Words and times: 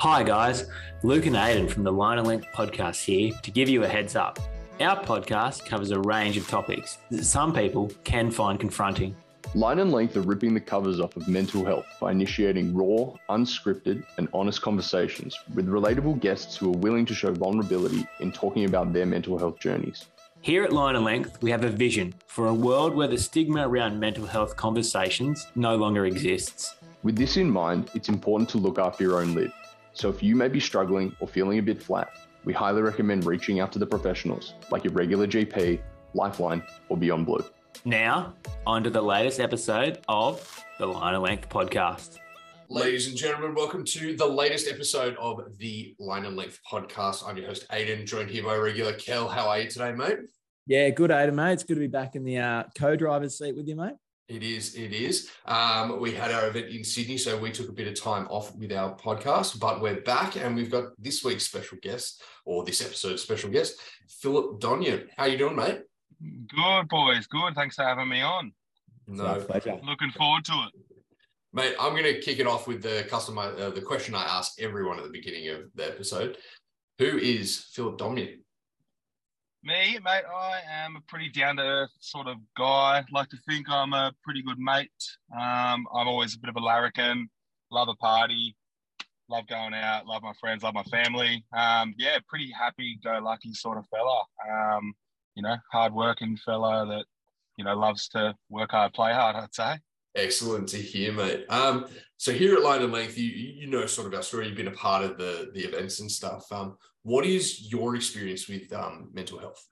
Hi, 0.00 0.22
guys. 0.22 0.64
Luke 1.02 1.26
and 1.26 1.36
Aidan 1.36 1.68
from 1.68 1.84
the 1.84 1.92
Line 1.92 2.16
and 2.16 2.26
Length 2.26 2.46
podcast 2.54 3.04
here 3.04 3.34
to 3.42 3.50
give 3.50 3.68
you 3.68 3.84
a 3.84 3.86
heads 3.86 4.16
up. 4.16 4.38
Our 4.80 5.04
podcast 5.04 5.66
covers 5.66 5.90
a 5.90 6.00
range 6.00 6.38
of 6.38 6.48
topics 6.48 6.96
that 7.10 7.22
some 7.22 7.52
people 7.52 7.92
can 8.02 8.30
find 8.30 8.58
confronting. 8.58 9.14
Line 9.54 9.78
and 9.78 9.92
Length 9.92 10.16
are 10.16 10.22
ripping 10.22 10.54
the 10.54 10.60
covers 10.60 11.00
off 11.00 11.18
of 11.18 11.28
mental 11.28 11.66
health 11.66 11.84
by 12.00 12.12
initiating 12.12 12.74
raw, 12.74 13.12
unscripted, 13.28 14.02
and 14.16 14.26
honest 14.32 14.62
conversations 14.62 15.38
with 15.54 15.68
relatable 15.68 16.18
guests 16.18 16.56
who 16.56 16.72
are 16.72 16.78
willing 16.78 17.04
to 17.04 17.12
show 17.12 17.34
vulnerability 17.34 18.06
in 18.20 18.32
talking 18.32 18.64
about 18.64 18.94
their 18.94 19.04
mental 19.04 19.36
health 19.36 19.58
journeys. 19.58 20.06
Here 20.40 20.64
at 20.64 20.72
Line 20.72 20.96
and 20.96 21.04
Length, 21.04 21.42
we 21.42 21.50
have 21.50 21.64
a 21.64 21.68
vision 21.68 22.14
for 22.26 22.46
a 22.46 22.54
world 22.54 22.94
where 22.94 23.08
the 23.08 23.18
stigma 23.18 23.68
around 23.68 24.00
mental 24.00 24.24
health 24.24 24.56
conversations 24.56 25.46
no 25.54 25.76
longer 25.76 26.06
exists. 26.06 26.74
With 27.02 27.16
this 27.16 27.36
in 27.36 27.50
mind, 27.50 27.90
it's 27.94 28.08
important 28.08 28.48
to 28.48 28.56
look 28.56 28.78
after 28.78 29.04
your 29.04 29.20
own 29.20 29.34
lid. 29.34 29.52
So 30.00 30.08
if 30.08 30.22
you 30.22 30.34
may 30.34 30.48
be 30.48 30.60
struggling 30.60 31.14
or 31.20 31.28
feeling 31.28 31.58
a 31.58 31.62
bit 31.62 31.82
flat, 31.82 32.08
we 32.46 32.54
highly 32.54 32.80
recommend 32.80 33.26
reaching 33.26 33.60
out 33.60 33.70
to 33.72 33.78
the 33.78 33.84
professionals 33.84 34.54
like 34.70 34.82
your 34.82 34.94
regular 34.94 35.26
GP, 35.26 35.78
Lifeline, 36.14 36.62
or 36.88 36.96
Beyond 36.96 37.26
Blue. 37.26 37.44
Now, 37.84 38.32
on 38.66 38.82
to 38.84 38.88
the 38.88 39.02
latest 39.02 39.40
episode 39.40 39.98
of 40.08 40.64
the 40.78 40.86
Line 40.86 41.12
and 41.12 41.22
Length 41.22 41.50
podcast. 41.50 42.16
Ladies 42.70 43.08
and 43.08 43.14
gentlemen, 43.14 43.54
welcome 43.54 43.84
to 43.84 44.16
the 44.16 44.24
latest 44.24 44.68
episode 44.68 45.18
of 45.20 45.42
the 45.58 45.94
Line 45.98 46.24
and 46.24 46.34
Length 46.34 46.60
podcast. 46.66 47.22
I'm 47.28 47.36
your 47.36 47.48
host, 47.48 47.66
Aidan, 47.70 48.06
joined 48.06 48.30
here 48.30 48.44
by 48.44 48.56
regular 48.56 48.94
Kel. 48.94 49.28
How 49.28 49.50
are 49.50 49.60
you 49.60 49.68
today, 49.68 49.92
mate? 49.92 50.20
Yeah, 50.66 50.88
good, 50.88 51.10
Aidan, 51.10 51.36
mate. 51.36 51.52
It's 51.52 51.64
good 51.64 51.74
to 51.74 51.80
be 51.80 51.88
back 51.88 52.16
in 52.16 52.24
the 52.24 52.38
uh, 52.38 52.64
co-driver's 52.74 53.36
seat 53.36 53.54
with 53.54 53.68
you, 53.68 53.76
mate. 53.76 53.96
It 54.30 54.44
is. 54.44 54.76
It 54.76 54.92
is. 54.92 55.28
Um, 55.44 55.98
we 55.98 56.12
had 56.12 56.30
our 56.30 56.46
event 56.46 56.68
in 56.68 56.84
Sydney, 56.84 57.18
so 57.18 57.36
we 57.36 57.50
took 57.50 57.68
a 57.68 57.72
bit 57.72 57.88
of 57.88 58.00
time 58.00 58.28
off 58.30 58.54
with 58.54 58.72
our 58.72 58.96
podcast, 58.96 59.58
but 59.58 59.80
we're 59.80 60.02
back 60.02 60.36
and 60.36 60.54
we've 60.54 60.70
got 60.70 60.90
this 60.98 61.24
week's 61.24 61.44
special 61.44 61.78
guest, 61.82 62.22
or 62.44 62.64
this 62.64 62.80
episode's 62.80 63.22
special 63.22 63.50
guest, 63.50 63.80
Philip 64.08 64.60
Domjen. 64.60 65.08
How 65.16 65.24
you 65.24 65.36
doing, 65.36 65.56
mate? 65.56 65.80
Good, 66.20 66.88
boys. 66.88 67.26
Good. 67.26 67.56
Thanks 67.56 67.74
for 67.74 67.82
having 67.82 68.08
me 68.08 68.20
on. 68.20 68.52
No 69.08 69.40
pleasure. 69.40 69.80
Looking 69.82 70.12
forward 70.12 70.44
to 70.44 70.52
it. 70.52 70.96
Mate, 71.52 71.74
I'm 71.80 71.94
going 71.94 72.04
to 72.04 72.20
kick 72.20 72.38
it 72.38 72.46
off 72.46 72.68
with 72.68 72.82
the 72.84 73.04
customer, 73.10 73.52
uh, 73.58 73.70
the 73.70 73.82
question 73.82 74.14
I 74.14 74.22
ask 74.22 74.60
everyone 74.60 74.98
at 74.98 75.04
the 75.04 75.10
beginning 75.10 75.48
of 75.48 75.62
the 75.74 75.88
episode. 75.88 76.36
Who 77.00 77.18
is 77.18 77.66
Philip 77.72 77.98
Domjen? 77.98 78.42
Me, 79.62 79.98
mate, 80.02 80.24
I 80.24 80.60
am 80.70 80.96
a 80.96 81.00
pretty 81.06 81.28
down 81.28 81.56
to 81.56 81.62
earth 81.62 81.90
sort 82.00 82.28
of 82.28 82.38
guy. 82.56 83.04
Like 83.12 83.28
to 83.28 83.36
think 83.46 83.66
I'm 83.68 83.92
a 83.92 84.10
pretty 84.24 84.42
good 84.42 84.58
mate. 84.58 84.88
Um, 85.34 85.86
I'm 85.94 86.08
always 86.08 86.34
a 86.34 86.38
bit 86.38 86.48
of 86.48 86.56
a 86.56 86.60
larrikin, 86.60 87.28
love 87.70 87.88
a 87.88 87.94
party, 87.96 88.56
love 89.28 89.46
going 89.48 89.74
out, 89.74 90.06
love 90.06 90.22
my 90.22 90.32
friends, 90.40 90.62
love 90.62 90.72
my 90.72 90.82
family. 90.84 91.44
Um, 91.54 91.94
yeah, 91.98 92.18
pretty 92.26 92.50
happy 92.58 92.98
go 93.04 93.20
lucky 93.22 93.52
sort 93.52 93.76
of 93.76 93.84
fella. 93.94 94.24
Um, 94.50 94.94
you 95.34 95.42
know, 95.42 95.56
hard 95.70 95.92
working 95.92 96.38
fella 96.38 96.86
that, 96.86 97.04
you 97.58 97.64
know, 97.64 97.76
loves 97.76 98.08
to 98.08 98.34
work 98.48 98.70
hard, 98.70 98.94
play 98.94 99.12
hard, 99.12 99.36
I'd 99.36 99.54
say. 99.54 99.78
Excellent 100.16 100.68
to 100.70 100.78
hear, 100.78 101.12
mate. 101.12 101.44
Um, 101.50 101.86
so 102.16 102.32
here 102.32 102.54
at 102.54 102.62
Line 102.62 102.82
and 102.82 102.92
Length, 102.92 103.18
you 103.18 103.28
you 103.28 103.66
know 103.68 103.86
sort 103.86 104.08
of 104.08 104.14
our 104.14 104.22
story. 104.22 104.48
You've 104.48 104.56
been 104.56 104.68
a 104.68 104.72
part 104.72 105.04
of 105.04 105.18
the 105.18 105.50
the 105.54 105.60
events 105.60 106.00
and 106.00 106.10
stuff. 106.10 106.50
Um, 106.50 106.76
what 107.02 107.24
is 107.24 107.70
your 107.72 107.96
experience 107.96 108.48
with 108.48 108.72
um, 108.72 109.10
mental 109.12 109.38
health? 109.38 109.66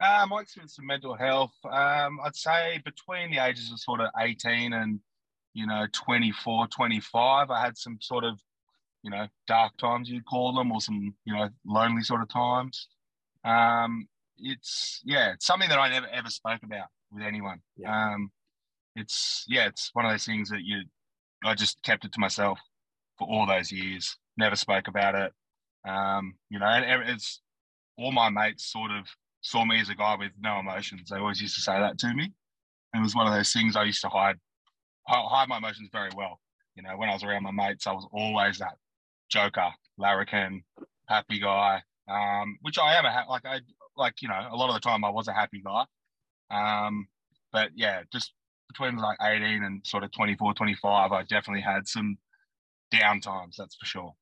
Uh, 0.00 0.26
my 0.28 0.40
experience 0.40 0.76
with 0.78 0.86
mental 0.86 1.14
health, 1.14 1.54
um, 1.64 2.20
I'd 2.24 2.36
say 2.36 2.80
between 2.84 3.30
the 3.30 3.38
ages 3.38 3.72
of 3.72 3.80
sort 3.80 4.00
of 4.00 4.10
18 4.18 4.72
and, 4.72 5.00
you 5.52 5.66
know, 5.66 5.86
24, 5.92 6.68
25, 6.68 7.50
I 7.50 7.60
had 7.60 7.76
some 7.76 7.98
sort 8.00 8.24
of, 8.24 8.40
you 9.02 9.10
know, 9.10 9.26
dark 9.46 9.76
times, 9.76 10.10
you'd 10.10 10.26
call 10.26 10.52
them, 10.54 10.72
or 10.72 10.80
some, 10.80 11.14
you 11.24 11.34
know, 11.34 11.48
lonely 11.64 12.02
sort 12.02 12.22
of 12.22 12.28
times. 12.28 12.88
Um, 13.44 14.08
it's, 14.38 15.00
yeah, 15.04 15.32
it's 15.32 15.46
something 15.46 15.68
that 15.68 15.78
I 15.78 15.88
never 15.88 16.06
ever 16.08 16.30
spoke 16.30 16.62
about 16.62 16.88
with 17.12 17.22
anyone. 17.22 17.60
Yeah. 17.76 18.14
Um, 18.14 18.30
it's, 18.96 19.44
yeah, 19.48 19.66
it's 19.66 19.90
one 19.92 20.04
of 20.04 20.12
those 20.12 20.26
things 20.26 20.50
that 20.50 20.62
you, 20.62 20.82
I 21.44 21.54
just 21.54 21.82
kept 21.82 22.04
it 22.04 22.12
to 22.12 22.20
myself 22.20 22.58
for 23.18 23.28
all 23.28 23.46
those 23.46 23.70
years, 23.70 24.16
never 24.36 24.56
spoke 24.56 24.88
about 24.88 25.14
it. 25.14 25.32
Um, 25.86 26.34
you 26.50 26.58
know, 26.58 26.66
and 26.66 27.08
it's 27.08 27.40
all 27.98 28.12
my 28.12 28.30
mates 28.30 28.70
sort 28.70 28.90
of 28.90 29.06
saw 29.42 29.64
me 29.64 29.80
as 29.80 29.90
a 29.90 29.94
guy 29.94 30.16
with 30.18 30.32
no 30.40 30.58
emotions. 30.58 31.10
They 31.10 31.18
always 31.18 31.40
used 31.40 31.54
to 31.56 31.60
say 31.60 31.78
that 31.78 31.98
to 31.98 32.14
me. 32.14 32.32
And 32.92 33.00
it 33.00 33.04
was 33.04 33.14
one 33.14 33.26
of 33.26 33.34
those 33.34 33.52
things 33.52 33.76
I 33.76 33.84
used 33.84 34.00
to 34.02 34.08
hide 34.08 34.36
hide 35.06 35.48
my 35.48 35.58
emotions 35.58 35.90
very 35.92 36.10
well. 36.16 36.40
You 36.76 36.82
know, 36.82 36.96
when 36.96 37.08
I 37.08 37.12
was 37.12 37.22
around 37.22 37.42
my 37.42 37.50
mates, 37.50 37.86
I 37.86 37.92
was 37.92 38.06
always 38.12 38.58
that 38.58 38.76
joker, 39.30 39.70
larrikin, 39.98 40.62
happy 41.06 41.38
guy, 41.40 41.82
um, 42.08 42.58
which 42.62 42.78
I 42.78 42.94
am 42.94 43.04
a 43.04 43.24
like 43.28 43.44
I 43.44 43.60
like 43.96 44.14
you 44.22 44.28
know 44.28 44.48
a 44.50 44.56
lot 44.56 44.68
of 44.68 44.74
the 44.74 44.80
time 44.80 45.04
I 45.04 45.10
was 45.10 45.28
a 45.28 45.32
happy 45.32 45.62
guy. 45.62 45.84
Um, 46.50 47.08
but 47.52 47.70
yeah, 47.74 48.02
just 48.12 48.32
between 48.68 48.96
like 48.96 49.18
18 49.20 49.62
and 49.62 49.86
sort 49.86 50.04
of 50.04 50.12
24, 50.12 50.54
25, 50.54 51.12
I 51.12 51.22
definitely 51.22 51.60
had 51.60 51.86
some 51.86 52.16
down 52.90 53.20
times. 53.20 53.56
That's 53.58 53.76
for 53.76 53.86
sure. 53.86 54.14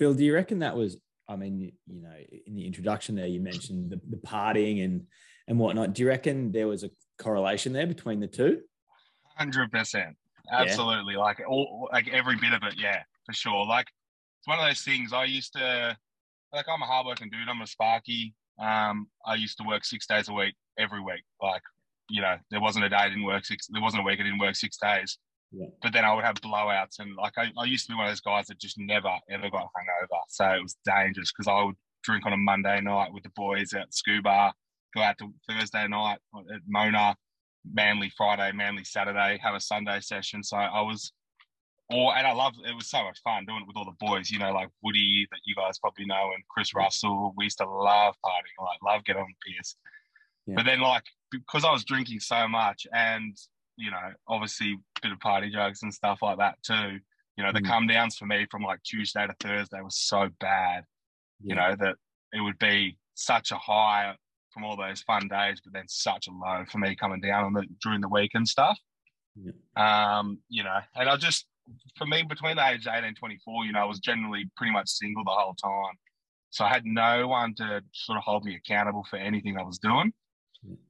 Phil, 0.00 0.14
do 0.14 0.24
you 0.24 0.32
reckon 0.32 0.60
that 0.60 0.74
was? 0.74 0.96
I 1.28 1.36
mean, 1.36 1.72
you 1.86 2.00
know, 2.00 2.16
in 2.46 2.54
the 2.54 2.66
introduction 2.66 3.16
there, 3.16 3.26
you 3.26 3.38
mentioned 3.38 3.90
the, 3.90 4.00
the 4.08 4.16
partying 4.16 4.82
and 4.82 5.02
and 5.46 5.58
whatnot. 5.58 5.92
Do 5.92 6.00
you 6.00 6.08
reckon 6.08 6.52
there 6.52 6.66
was 6.66 6.84
a 6.84 6.90
correlation 7.18 7.74
there 7.74 7.86
between 7.86 8.18
the 8.18 8.26
two? 8.26 8.62
Hundred 9.36 9.70
percent, 9.70 10.16
absolutely. 10.50 11.16
Like 11.16 11.42
all, 11.46 11.90
like 11.92 12.08
every 12.08 12.36
bit 12.36 12.54
of 12.54 12.62
it. 12.62 12.76
Yeah, 12.78 13.02
for 13.26 13.34
sure. 13.34 13.66
Like 13.66 13.88
it's 14.38 14.48
one 14.48 14.58
of 14.58 14.64
those 14.66 14.80
things. 14.80 15.12
I 15.12 15.24
used 15.24 15.52
to, 15.52 15.94
like, 16.50 16.64
I'm 16.66 16.80
a 16.80 16.86
hardworking 16.86 17.28
dude. 17.28 17.46
I'm 17.46 17.60
a 17.60 17.66
sparky. 17.66 18.34
Um, 18.58 19.06
I 19.26 19.34
used 19.34 19.58
to 19.58 19.64
work 19.64 19.84
six 19.84 20.06
days 20.06 20.30
a 20.30 20.32
week, 20.32 20.54
every 20.78 21.02
week. 21.02 21.24
Like, 21.42 21.62
you 22.08 22.22
know, 22.22 22.36
there 22.50 22.62
wasn't 22.62 22.86
a 22.86 22.88
day 22.88 22.96
I 22.96 23.10
didn't 23.10 23.24
work 23.24 23.44
six. 23.44 23.66
There 23.66 23.82
wasn't 23.82 24.02
a 24.02 24.06
week 24.06 24.18
I 24.18 24.22
didn't 24.22 24.38
work 24.38 24.56
six 24.56 24.78
days. 24.78 25.18
Yeah. 25.52 25.66
But 25.82 25.92
then 25.92 26.04
I 26.04 26.14
would 26.14 26.24
have 26.24 26.36
blowouts, 26.36 27.00
and 27.00 27.16
like 27.16 27.32
I, 27.36 27.50
I 27.58 27.64
used 27.64 27.86
to 27.86 27.92
be 27.92 27.96
one 27.96 28.06
of 28.06 28.10
those 28.10 28.20
guys 28.20 28.46
that 28.46 28.60
just 28.60 28.78
never 28.78 29.12
ever 29.28 29.50
got 29.50 29.64
hungover. 29.64 30.20
So 30.28 30.44
it 30.44 30.62
was 30.62 30.76
dangerous 30.84 31.32
because 31.32 31.48
I 31.48 31.64
would 31.64 31.74
drink 32.04 32.24
on 32.24 32.32
a 32.32 32.36
Monday 32.36 32.80
night 32.80 33.12
with 33.12 33.24
the 33.24 33.30
boys 33.30 33.72
at 33.72 33.92
Scuba, 33.92 34.54
go 34.94 35.02
out 35.02 35.18
to 35.18 35.32
Thursday 35.48 35.88
night 35.88 36.18
at 36.54 36.60
Mona, 36.68 37.16
Manly 37.70 38.12
Friday, 38.16 38.52
Manly 38.52 38.84
Saturday, 38.84 39.38
have 39.42 39.54
a 39.54 39.60
Sunday 39.60 40.00
session. 40.00 40.42
So 40.44 40.56
I 40.56 40.82
was, 40.82 41.12
or 41.90 42.16
and 42.16 42.26
I 42.26 42.32
loved 42.32 42.56
it 42.64 42.74
was 42.74 42.88
so 42.88 43.02
much 43.02 43.18
fun 43.24 43.44
doing 43.44 43.62
it 43.62 43.66
with 43.66 43.76
all 43.76 43.84
the 43.84 44.06
boys. 44.06 44.30
You 44.30 44.38
know, 44.38 44.52
like 44.52 44.68
Woody 44.82 45.26
that 45.32 45.40
you 45.44 45.56
guys 45.56 45.80
probably 45.80 46.06
know, 46.06 46.30
and 46.32 46.44
Chris 46.48 46.74
Russell. 46.74 47.34
We 47.36 47.44
used 47.44 47.58
to 47.58 47.68
love 47.68 48.14
partying, 48.24 48.64
like 48.64 48.78
love 48.84 49.04
getting 49.04 49.22
on 49.22 49.28
the. 49.28 49.74
Yeah. 50.46 50.54
But 50.56 50.64
then 50.64 50.80
like 50.80 51.04
because 51.32 51.64
I 51.64 51.72
was 51.72 51.84
drinking 51.84 52.20
so 52.20 52.46
much 52.48 52.86
and 52.92 53.36
you 53.80 53.90
know, 53.90 54.12
obviously 54.28 54.72
a 54.72 55.00
bit 55.00 55.12
of 55.12 55.20
party 55.20 55.50
drugs 55.50 55.82
and 55.82 55.92
stuff 55.92 56.20
like 56.22 56.38
that 56.38 56.62
too. 56.62 56.98
You 57.36 57.44
know, 57.44 57.52
the 57.52 57.60
Mm. 57.60 57.66
come 57.66 57.86
downs 57.86 58.16
for 58.16 58.26
me 58.26 58.46
from 58.50 58.62
like 58.62 58.82
Tuesday 58.82 59.26
to 59.26 59.34
Thursday 59.40 59.80
was 59.80 59.98
so 59.98 60.28
bad, 60.40 60.84
you 61.42 61.54
know, 61.54 61.74
that 61.76 61.96
it 62.32 62.40
would 62.40 62.58
be 62.58 62.98
such 63.14 63.50
a 63.52 63.56
high 63.56 64.14
from 64.52 64.64
all 64.64 64.76
those 64.76 65.00
fun 65.02 65.28
days, 65.28 65.60
but 65.62 65.72
then 65.72 65.88
such 65.88 66.26
a 66.26 66.32
low 66.32 66.64
for 66.70 66.78
me 66.78 66.94
coming 66.96 67.20
down 67.20 67.44
on 67.44 67.52
the 67.52 67.64
during 67.82 68.00
the 68.00 68.08
week 68.08 68.32
and 68.34 68.46
stuff. 68.46 68.78
Yeah. 69.36 69.52
Um, 69.76 70.40
you 70.48 70.62
know, 70.62 70.80
and 70.96 71.08
I 71.08 71.16
just 71.16 71.46
for 71.96 72.06
me 72.06 72.22
between 72.22 72.56
the 72.56 72.66
ages 72.68 72.86
18 72.86 73.04
and 73.04 73.16
24, 73.16 73.64
you 73.64 73.72
know, 73.72 73.80
I 73.80 73.84
was 73.84 74.00
generally 74.00 74.50
pretty 74.56 74.72
much 74.72 74.88
single 74.88 75.24
the 75.24 75.30
whole 75.30 75.54
time. 75.54 75.94
So 76.50 76.64
I 76.64 76.68
had 76.68 76.84
no 76.84 77.28
one 77.28 77.54
to 77.56 77.80
sort 77.92 78.18
of 78.18 78.24
hold 78.24 78.44
me 78.44 78.56
accountable 78.56 79.06
for 79.08 79.16
anything 79.16 79.56
I 79.56 79.62
was 79.62 79.78
doing. 79.78 80.12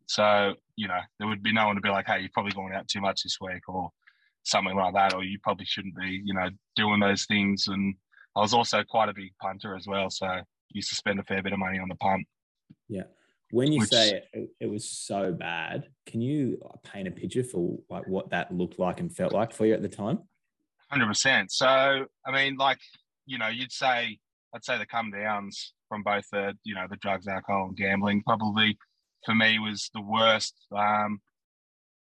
So, 0.07 0.55
you 0.77 0.89
know, 0.89 0.99
there 1.19 1.29
would 1.29 1.43
be 1.43 1.53
no 1.53 1.67
one 1.67 1.77
to 1.77 1.81
be 1.81 1.89
like, 1.89 2.07
hey, 2.07 2.21
you're 2.21 2.31
probably 2.33 2.53
going 2.53 2.75
out 2.75 2.89
too 2.89 3.01
much 3.01 3.23
this 3.23 3.39
week 3.41 3.69
or 3.69 3.91
something 4.43 4.75
like 4.77 4.95
that, 4.95 5.15
or 5.15 5.23
you 5.23 5.39
probably 5.43 5.67
shouldn't 5.67 5.97
be, 5.97 6.21
you 6.25 6.35
know, 6.35 6.49
doing 6.75 7.01
those 7.01 7.27
things. 7.27 7.69
And 7.69 7.95
I 8.37 8.41
was 8.41 8.55
also 8.55 8.83
quite 8.83 9.09
a 9.09 9.15
big 9.15 9.33
punter 9.41 9.77
as 9.77 9.87
well. 9.87 10.11
So 10.11 10.27
I 10.27 10.43
used 10.71 10.89
to 10.91 10.97
spend 10.97 11.21
a 11.21 11.25
fair 11.25 11.43
bit 11.43 11.53
of 11.53 11.59
money 11.59 11.79
on 11.79 11.89
the 11.89 11.95
punt. 11.97 12.27
Yeah. 12.89 13.05
When 13.53 13.73
you 13.73 13.81
Which- 13.81 13.91
say 13.91 14.23
it, 14.33 14.51
it 14.61 14.67
was 14.67 14.89
so 14.89 15.33
bad, 15.33 15.89
can 16.07 16.21
you 16.21 16.59
paint 16.85 17.09
a 17.09 17.11
picture 17.11 17.43
for 17.43 17.79
like 17.89 18.07
what 18.07 18.31
that 18.31 18.53
looked 18.53 18.79
like 18.79 19.01
and 19.01 19.15
felt 19.15 19.33
like 19.33 19.53
for 19.53 19.67
you 19.67 19.75
at 19.75 19.83
the 19.83 19.89
time? 19.89 20.21
Hundred 20.89 21.07
percent. 21.07 21.53
So 21.53 21.67
I 21.69 22.33
mean, 22.33 22.57
like 22.57 22.79
you 23.27 23.39
know, 23.39 23.49
you'd 23.49 23.73
say 23.73 24.19
I'd 24.55 24.65
say 24.65 24.79
the 24.79 24.87
come 24.87 25.11
downs 25.11 25.73
from 25.89 26.03
both 26.03 26.25
the 26.33 26.57
you 26.65 26.75
know 26.75 26.87
the 26.89 26.97
drugs, 26.97 27.27
alcohol, 27.27 27.67
and 27.69 27.77
gambling 27.77 28.23
probably 28.23 28.79
for 29.25 29.35
me 29.35 29.59
was 29.59 29.91
the 29.95 30.01
worst. 30.01 30.55
Um, 30.77 31.21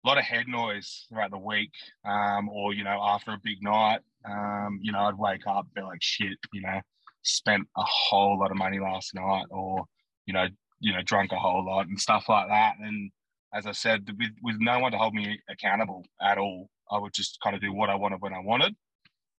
a 0.05 0.08
lot 0.08 0.19
of 0.19 0.25
head 0.25 0.46
noise 0.49 1.06
throughout 1.08 1.31
the 1.31 1.38
week, 1.38 1.72
um, 2.05 2.49
or 2.49 2.75
you 2.75 2.84
know 2.84 2.99
after 3.02 3.32
a 3.32 3.40
big 3.43 3.62
night, 3.62 4.00
um, 4.28 4.78
you 4.82 4.93
know 4.93 5.00
I'd 5.00 5.19
wake 5.19 5.46
up 5.46 5.66
be 5.75 5.81
like 5.81 6.02
shit, 6.02 6.37
you 6.52 6.61
know, 6.61 6.81
spent 7.22 7.66
a 7.76 7.82
whole 7.82 8.38
lot 8.38 8.50
of 8.50 8.58
money 8.58 8.78
last 8.81 9.14
night, 9.14 9.46
or 9.50 9.84
you 10.26 10.34
know 10.34 10.46
you 10.81 10.93
know 10.93 11.02
drunk 11.02 11.32
a 11.32 11.37
whole 11.37 11.64
lot 11.64 11.87
and 11.87 11.99
stuff 11.99 12.28
like 12.28 12.49
that, 12.49 12.75
and 12.81 13.11
as 13.55 13.67
I 13.67 13.72
said, 13.72 14.10
with, 14.19 14.32
with 14.43 14.56
no 14.58 14.81
one 14.81 14.93
to 14.93 14.99
hold 14.99 15.14
me 15.14 15.38
accountable 15.49 16.05
at 16.20 16.38
all, 16.38 16.69
I 16.90 16.99
would 16.99 17.12
just 17.14 17.38
kind 17.43 17.55
of 17.55 17.62
do 17.62 17.72
what 17.72 17.88
I 17.88 17.94
wanted 17.94 18.20
when 18.20 18.34
I 18.34 18.40
wanted. 18.40 18.75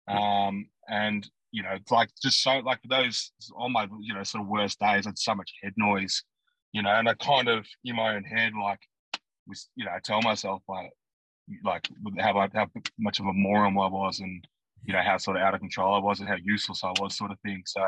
Um, 0.08 0.68
and 0.88 1.28
you 1.52 1.62
know, 1.62 1.72
it's 1.72 1.90
like 1.90 2.08
just 2.22 2.42
so 2.42 2.58
like 2.58 2.80
those 2.88 3.32
on 3.56 3.72
my 3.72 3.86
you 4.00 4.14
know 4.14 4.22
sort 4.22 4.42
of 4.42 4.48
worst 4.48 4.80
days, 4.80 5.06
I 5.06 5.10
had 5.10 5.18
so 5.18 5.34
much 5.34 5.52
head 5.62 5.74
noise, 5.76 6.22
you 6.76 6.82
know, 6.82 6.90
and 6.90 7.08
I 7.08 7.14
kind 7.14 7.48
of 7.48 7.66
in 7.86 7.96
my 7.96 8.14
own 8.14 8.24
head 8.24 8.52
like 8.62 8.80
was 9.46 9.70
you 9.76 9.86
know 9.86 9.92
I 9.92 9.98
tell 10.04 10.20
myself 10.20 10.62
like 10.68 10.90
like 11.64 11.88
how 12.18 12.46
how 12.52 12.66
much 12.98 13.18
of 13.18 13.24
a 13.24 13.32
moron 13.32 13.78
I 13.78 13.88
was 13.88 14.20
and 14.20 14.46
you 14.84 14.92
know 14.92 15.00
how 15.00 15.16
sort 15.16 15.38
of 15.38 15.42
out 15.42 15.54
of 15.54 15.60
control 15.60 15.94
I 15.94 16.00
was 16.00 16.20
and 16.20 16.28
how 16.28 16.36
useless 16.44 16.84
I 16.84 16.92
was 17.00 17.16
sort 17.16 17.30
of 17.30 17.40
thing. 17.40 17.62
So 17.64 17.82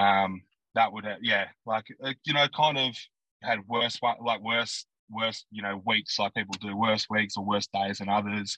um 0.00 0.40
that 0.74 0.90
would 0.90 1.04
have, 1.04 1.18
yeah 1.20 1.48
like 1.66 1.84
you 2.24 2.32
know 2.32 2.48
kind 2.56 2.78
of 2.78 2.96
had 3.42 3.58
worse 3.68 3.98
like 4.02 4.40
worse 4.40 4.86
worse 5.10 5.44
you 5.50 5.60
know 5.60 5.82
weeks 5.84 6.18
like 6.18 6.32
people 6.32 6.54
do 6.62 6.74
worse 6.74 7.06
weeks 7.10 7.36
or 7.36 7.44
worse 7.44 7.66
days 7.74 7.98
than 7.98 8.08
others. 8.08 8.56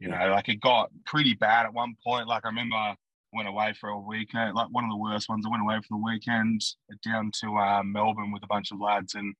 You 0.00 0.08
know, 0.08 0.28
like 0.30 0.48
it 0.48 0.60
got 0.60 0.90
pretty 1.04 1.34
bad 1.34 1.66
at 1.66 1.72
one 1.72 1.94
point. 2.04 2.26
Like 2.26 2.44
I 2.44 2.48
remember 2.48 2.96
went 3.36 3.48
away 3.48 3.74
for 3.78 3.90
a 3.90 3.98
weekend, 4.00 4.54
like 4.54 4.68
one 4.70 4.84
of 4.84 4.90
the 4.90 4.96
worst 4.96 5.28
ones. 5.28 5.44
I 5.46 5.50
went 5.50 5.62
away 5.62 5.76
for 5.76 5.98
the 5.98 6.04
weekend 6.04 6.62
down 7.04 7.30
to 7.42 7.56
uh, 7.56 7.82
Melbourne 7.84 8.32
with 8.32 8.42
a 8.42 8.48
bunch 8.48 8.72
of 8.72 8.80
lads, 8.80 9.14
and 9.14 9.34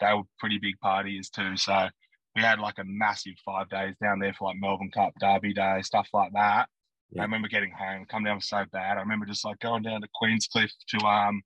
they 0.00 0.12
were 0.12 0.22
pretty 0.38 0.58
big 0.58 0.78
parties 0.80 1.30
too. 1.30 1.56
So 1.56 1.88
we 2.34 2.42
had 2.42 2.58
like 2.58 2.78
a 2.78 2.84
massive 2.84 3.34
five 3.44 3.68
days 3.68 3.94
down 4.02 4.18
there 4.18 4.32
for 4.32 4.48
like 4.48 4.56
Melbourne 4.58 4.90
Cup, 4.90 5.12
Derby 5.20 5.52
Day, 5.52 5.80
stuff 5.82 6.08
like 6.12 6.32
that. 6.32 6.68
Yeah. 7.10 7.22
I 7.22 7.24
remember 7.24 7.48
getting 7.48 7.72
home, 7.72 8.06
come 8.10 8.24
down 8.24 8.40
so 8.40 8.64
bad. 8.72 8.96
I 8.96 9.00
remember 9.00 9.26
just 9.26 9.44
like 9.44 9.58
going 9.58 9.82
down 9.82 10.00
to 10.00 10.08
Queenscliff 10.20 10.70
to 10.88 11.06
um, 11.06 11.42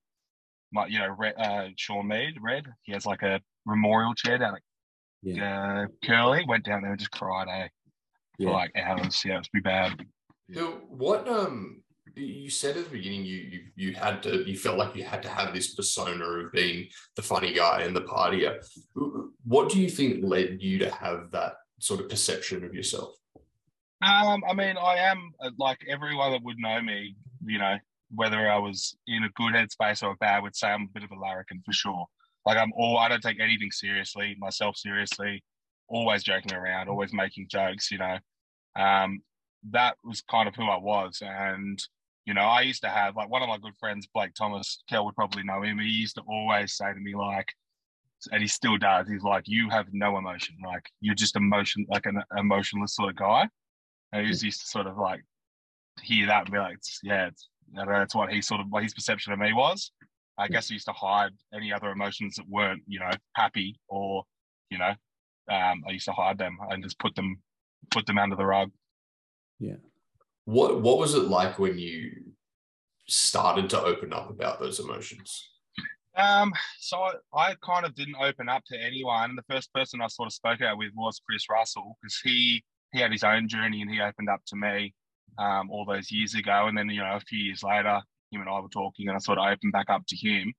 my 0.73 0.87
you 0.87 0.99
know 1.01 1.15
Red, 1.19 1.35
uh, 1.39 1.69
Sean 1.77 2.09
Mead, 2.09 2.37
Red. 2.41 2.67
He 2.83 2.93
has 2.93 3.05
like 3.05 3.23
a 3.23 3.41
memorial 3.67 4.15
chair 4.15 4.39
down 4.39 4.55
at 4.55 4.63
yeah. 5.23 5.83
uh, 5.83 5.87
Curly. 6.05 6.45
Went 6.47 6.65
down 6.65 6.83
there 6.83 6.93
and 6.93 7.01
just 7.01 7.11
cried, 7.11 7.49
eh? 7.49 7.69
For 8.37 8.45
yeah. 8.45 8.51
like 8.51 8.73
hours. 8.77 9.23
Yeah, 9.25 9.35
it 9.35 9.39
was 9.39 9.49
pretty 9.49 9.65
bad. 9.65 10.07
So 10.55 10.83
what 10.89 11.27
um 11.27 11.83
you 12.17 12.49
said 12.49 12.77
at 12.77 12.85
the 12.85 12.91
beginning 12.91 13.25
you, 13.25 13.37
you 13.37 13.61
you 13.77 13.95
had 13.95 14.23
to 14.23 14.49
you 14.49 14.57
felt 14.57 14.79
like 14.79 14.97
you 14.97 15.05
had 15.05 15.23
to 15.23 15.29
have 15.29 15.53
this 15.53 15.75
persona 15.75 16.25
of 16.25 16.53
being 16.53 16.89
the 17.15 17.23
funny 17.23 17.53
guy 17.53 17.83
and 17.83 17.95
the 17.95 18.01
partier. 18.01 18.57
What 19.45 19.69
do 19.69 19.81
you 19.81 19.91
think 19.91 20.25
led 20.25 20.63
you 20.63 20.79
to 20.79 20.91
have 20.91 21.31
that 21.33 21.55
sort 21.79 22.01
of 22.01 22.09
perception 22.09 22.65
of 22.65 22.75
yourself? 22.75 23.15
Um, 24.03 24.43
I 24.49 24.55
mean, 24.55 24.77
I 24.77 24.97
am 24.97 25.33
uh, 25.41 25.51
like 25.59 25.81
everyone 25.89 26.33
that 26.33 26.43
would 26.43 26.59
know 26.59 26.81
me, 26.83 27.17
you 27.45 27.59
know, 27.59 27.77
whether 28.15 28.51
I 28.51 28.59
was 28.59 28.97
in 29.07 29.25
a 29.25 29.31
good 29.31 29.55
headspace 29.55 30.03
or 30.03 30.13
a 30.13 30.17
bad, 30.17 30.43
would 30.43 30.57
say 30.57 30.69
I'm 30.69 30.83
a 30.83 30.93
bit 30.93 31.05
of 31.05 31.11
a 31.11 31.19
larrikin 31.19 31.63
for 31.65 31.73
sure. 31.73 32.07
Like 32.47 32.57
I'm 32.57 32.73
all 32.77 32.99
I 32.99 33.09
don't 33.09 33.23
take 33.23 33.41
anything 33.41 33.71
seriously, 33.71 34.37
myself 34.39 34.77
seriously, 34.77 35.43
always 35.89 36.23
joking 36.23 36.55
around, 36.55 36.89
always 36.89 37.13
making 37.13 37.49
jokes, 37.51 37.91
you 37.91 37.99
know. 37.99 38.19
Um, 38.79 39.21
that 39.71 39.97
was 40.05 40.23
kind 40.23 40.49
of 40.49 40.55
who 40.55 40.65
I 40.65 40.79
was. 40.79 41.19
And 41.21 41.83
you 42.27 42.35
know, 42.35 42.43
I 42.43 42.63
used 42.63 42.83
to 42.83 42.89
have 42.89 43.17
like 43.17 43.31
one 43.31 43.43
of 43.43 43.49
my 43.49 43.59
good 43.59 43.77
friends, 43.79 44.09
Blake 44.13 44.35
Thomas, 44.35 44.83
Kel 44.89 45.05
would 45.05 45.15
probably 45.15 45.45
know 45.45 45.63
him. 45.63 45.79
He 45.79 45.87
used 45.87 46.17
to 46.17 46.23
always 46.29 46.77
say 46.77 46.93
to 46.93 47.01
me, 47.01 47.15
like, 47.15 47.49
and 48.33 48.43
he 48.43 48.49
still 48.49 48.77
does, 48.77 49.09
he's 49.09 49.23
like, 49.23 49.45
you 49.47 49.71
have 49.71 49.87
no 49.93 50.19
emotion. 50.19 50.57
Like, 50.65 50.91
you're 51.01 51.15
just 51.15 51.37
emotion, 51.37 51.87
like 51.89 52.07
an 52.07 52.21
emotionless 52.37 52.97
sort 52.97 53.11
of 53.11 53.17
guy. 53.17 53.49
And 54.13 54.27
he 54.27 54.29
used 54.29 54.61
to 54.61 54.67
sort 54.67 54.87
of 54.87 54.99
like 54.99 55.23
hear 56.03 56.27
that 56.27 56.45
and 56.45 56.53
be 56.53 56.59
like, 56.59 56.79
yeah, 57.03 57.29
it's, 57.29 57.49
that's 57.75 58.15
what 58.15 58.33
he 58.33 58.43
sort 58.43 58.61
of, 58.61 58.67
what 58.71 58.83
his 58.83 58.95
perception 58.95 59.33
of 59.33 59.39
me 59.39 59.53
was. 59.53 59.93
I 60.39 60.49
guess 60.49 60.69
he 60.69 60.75
used 60.75 60.87
to 60.87 60.93
hide 60.93 61.31
any 61.55 61.73
other 61.73 61.91
emotions 61.91 62.37
that 62.37 62.49
weren't, 62.49 62.83
you 62.87 62.99
know, 62.99 63.11
happy 63.35 63.79
or, 63.89 64.25
you 64.71 64.79
know, 64.79 64.95
um, 65.51 65.85
I 65.87 65.93
used 65.93 66.05
to 66.07 66.13
hide 66.13 66.39
them 66.39 66.59
and 66.71 66.83
just 66.83 66.99
put 66.99 67.15
them, 67.15 67.41
put 67.91 68.05
them 68.05 68.19
under 68.19 68.37
the 68.37 68.45
rug. 68.45 68.71
Yeah. 69.59 69.77
What 70.47 70.81
what 70.81 70.99
was 70.99 71.15
it 71.15 71.25
like 71.25 71.59
when 71.59 71.79
you 71.79 72.13
started 73.09 73.69
to 73.71 73.83
open 73.83 74.13
up 74.13 74.31
about 74.31 74.59
those 74.59 74.81
emotions? 74.81 75.51
Um, 76.17 76.53
so 76.79 77.11
I, 77.35 77.55
kind 77.63 77.85
of 77.85 77.95
didn't 77.95 78.17
open 78.19 78.49
up 78.49 78.63
to 78.69 78.83
anyone. 78.83 79.31
And 79.31 79.39
the 79.39 79.55
first 79.55 79.73
person 79.75 80.01
I 80.01 80.07
sort 80.07 80.29
of 80.29 80.33
spoke 80.33 80.63
out 80.63 80.79
with 80.79 80.93
was 80.95 81.21
Chris 81.29 81.45
Russell 81.51 81.99
because 82.01 82.19
he 82.25 82.65
he 82.93 83.01
had 83.01 83.13
his 83.13 83.25
own 83.25 83.49
journey 83.49 83.83
and 83.83 83.91
he 83.91 84.01
opened 84.01 84.31
up 84.31 84.41
to 84.47 84.57
me 84.57 84.95
um, 85.39 85.71
all 85.71 85.85
those 85.85 86.11
years 86.11 86.35
ago. 86.35 86.69
And 86.69 86.79
then 86.79 86.89
you 86.89 87.01
know 87.01 87.17
a 87.17 87.21
few 87.21 87.39
years 87.39 87.63
later, 87.63 88.01
him 88.31 88.41
and 88.41 88.49
I 88.49 88.61
were 88.61 88.69
talking, 88.69 89.09
and 89.09 89.17
I 89.17 89.19
sort 89.19 89.39
of 89.39 89.47
opened 89.47 89.73
back 89.73 89.91
up 89.91 90.03
to 90.09 90.17
him. 90.17 90.55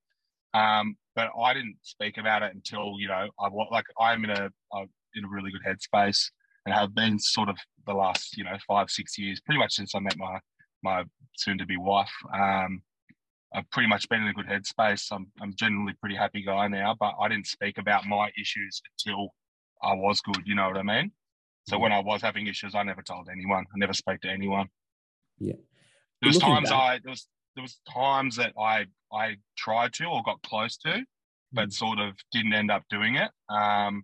Um, 0.54 0.96
but 1.16 1.30
I 1.42 1.54
didn't 1.54 1.78
speak 1.82 2.18
about 2.18 2.44
it 2.44 2.54
until 2.54 2.96
you 3.00 3.08
know 3.08 3.28
I 3.40 3.50
like 3.72 3.86
I'm 4.00 4.24
in 4.26 4.32
a, 4.32 4.50
a 4.74 4.82
in 5.16 5.26
a 5.26 5.30
really 5.30 5.52
good 5.52 5.62
headspace 5.66 6.30
and 6.66 6.76
have 6.76 6.94
been 6.94 7.18
sort 7.18 7.50
of 7.50 7.58
the 7.88 7.94
last 7.94 8.38
you 8.38 8.44
know 8.44 8.58
five 8.68 8.90
six 8.90 9.18
years, 9.18 9.42
pretty 9.42 9.60
much 9.60 9.74
since 9.74 9.96
I 9.96 10.00
met 10.00 10.18
my 10.18 10.40
my 10.84 11.04
soon 11.36 11.58
to 11.58 11.66
be 11.66 11.78
wife. 11.78 12.12
Um, 12.34 12.82
I've 13.54 13.70
pretty 13.72 13.88
much 13.88 14.08
been 14.10 14.22
in 14.22 14.28
a 14.28 14.34
good 14.34 14.46
headspace. 14.46 15.08
I'm 15.12 15.28
I'm 15.42 15.56
generally 15.56 15.94
pretty 16.00 16.16
happy 16.16 16.44
guy 16.44 16.68
now, 16.68 16.96
but 17.00 17.16
I 17.20 17.28
didn't 17.28 17.48
speak 17.48 17.78
about 17.78 18.06
my 18.06 18.30
issues 18.40 18.82
until 18.92 19.34
I 19.82 19.94
was 19.94 20.22
good. 20.22 20.44
You 20.46 20.56
know 20.56 20.68
what 20.68 20.78
I 20.78 20.84
mean? 20.84 21.12
So 21.68 21.78
when 21.78 21.92
I 21.92 22.00
was 22.00 22.22
having 22.22 22.48
issues, 22.48 22.76
I 22.76 22.84
never 22.84 23.02
told 23.02 23.28
anyone. 23.30 23.66
I 23.74 23.78
never 23.78 23.94
spoke 23.94 24.22
to 24.22 24.30
anyone. 24.30 24.68
Yeah. 25.40 25.56
There 26.22 26.30
was 26.30 26.38
times 26.38 26.70
back. 26.70 26.80
I 26.80 27.00
there 27.04 27.12
was 27.12 27.28
there 27.56 27.62
was 27.62 27.80
times 27.92 28.36
that 28.38 28.54
I 28.60 28.86
I 29.12 29.38
tried 29.58 29.94
to 29.94 30.06
or 30.06 30.24
got 30.24 30.42
close 30.44 30.78
to, 30.78 31.04
but 31.52 31.70
mm. 31.70 31.74
sort 31.74 32.00
of 32.00 32.16
didn't 32.32 32.54
end 32.54 32.72
up 32.72 32.84
doing 32.90 33.16
it. 33.16 33.32
Um, 33.50 34.04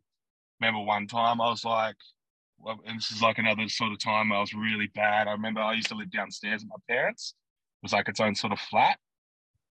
remember 0.59 0.81
one 0.81 1.07
time 1.07 1.41
I 1.41 1.49
was 1.49 1.65
like, 1.65 1.95
and 2.85 2.97
this 2.97 3.11
is 3.11 3.21
like 3.21 3.37
another 3.37 3.67
sort 3.69 3.91
of 3.91 3.99
time 3.99 4.31
I 4.31 4.39
was 4.39 4.53
really 4.53 4.87
bad. 4.95 5.27
I 5.27 5.31
remember 5.31 5.61
I 5.61 5.73
used 5.73 5.89
to 5.89 5.95
live 5.95 6.11
downstairs 6.11 6.61
with 6.63 6.69
my 6.69 6.93
parents. 6.93 7.35
It 7.81 7.85
was 7.85 7.93
like 7.93 8.09
its 8.09 8.19
own 8.19 8.35
sort 8.35 8.53
of 8.53 8.59
flat. 8.59 8.97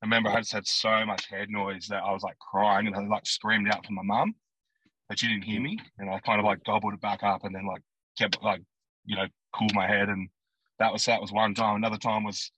I 0.03 0.07
remember 0.07 0.31
I 0.31 0.41
just 0.41 0.53
had 0.53 0.67
so 0.67 1.07
much 1.07 1.27
head 1.27 1.49
noise 1.49 1.87
that 1.89 2.03
I 2.03 2.13
was 2.13 2.23
like 2.23 2.39
crying 2.39 2.87
and 2.87 2.97
I 2.97 3.07
like 3.07 3.27
screamed 3.27 3.71
out 3.71 3.87
for 3.87 3.93
my 3.93 4.03
mum, 4.03 4.35
but 5.09 5.19
she 5.19 5.29
didn't 5.29 5.45
hear 5.45 5.61
me. 5.61 5.79
And 5.99 6.11
I 6.11 6.19
kind 6.21 6.41
of 6.41 6.45
like 6.45 6.65
gobbled 6.65 6.95
it 6.95 7.01
back 7.01 7.23
up 7.23 7.45
and 7.45 7.55
then 7.55 7.67
like 7.67 7.83
kept 8.19 8.43
like, 8.43 8.63
you 9.05 9.17
know, 9.17 9.27
cooled 9.55 9.75
my 9.75 9.87
head. 9.87 10.09
And 10.09 10.29
that 10.79 10.93
was, 10.93 11.05
that 11.05 11.21
was 11.21 11.33
one 11.33 11.55
time. 11.55 11.77
Another 11.77 11.99
time 11.99 12.25
was 12.25 12.51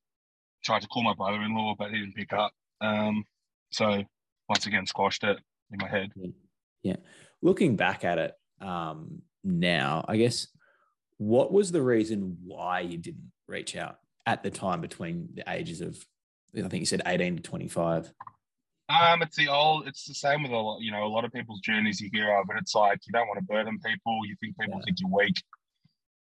tried 0.65 0.83
to 0.83 0.89
call 0.89 1.03
my 1.03 1.15
brother-in-law, 1.15 1.75
but 1.79 1.91
he 1.91 1.99
didn't 1.99 2.17
pick 2.17 2.33
up. 2.33 2.53
Um, 2.81 3.25
so 3.71 4.03
once 4.49 4.67
again, 4.67 4.87
squashed 4.87 5.23
it 5.25 5.39
in 5.71 5.79
my 5.81 5.89
head. 5.89 6.11
Yeah. 6.83 6.97
Looking 7.43 7.77
back 7.77 8.05
at 8.05 8.19
it, 8.19 8.33
um, 8.61 9.21
now, 9.45 10.05
I 10.09 10.17
guess, 10.17 10.49
what 11.19 11.53
was 11.53 11.71
the 11.71 11.83
reason 11.83 12.39
why 12.45 12.81
you 12.81 12.99
didn't 12.99 13.31
reach 13.47 13.77
out 13.77 13.99
at 14.27 14.43
the 14.43 14.51
time 14.51 14.81
between 14.81 15.29
the 15.35 15.45
ages 15.49 15.81
of, 15.81 16.05
I 16.57 16.63
think 16.63 16.81
you 16.81 16.87
said 16.87 17.03
18 17.07 17.37
to 17.37 17.43
25? 17.43 18.13
Um, 18.89 19.23
it's 19.23 19.37
the 19.37 19.49
old. 19.49 19.89
It's 19.89 20.05
the 20.05 20.15
same 20.15 20.43
with 20.43 20.53
a 20.53 20.57
lot. 20.57 20.81
You 20.81 20.93
know, 20.93 21.05
a 21.05 21.09
lot 21.09 21.25
of 21.25 21.33
people's 21.33 21.61
journeys 21.61 22.01
you 22.01 22.11
hear 22.13 22.37
of, 22.37 22.47
but 22.47 22.57
it's 22.59 22.75
like 22.75 23.01
you 23.07 23.13
don't 23.13 23.27
want 23.27 23.39
to 23.39 23.45
burden 23.45 23.79
people. 23.85 24.21
You 24.27 24.37
think 24.41 24.59
people 24.59 24.79
yeah. 24.79 24.85
think 24.85 24.99
you're 25.01 25.11
weak. 25.11 25.43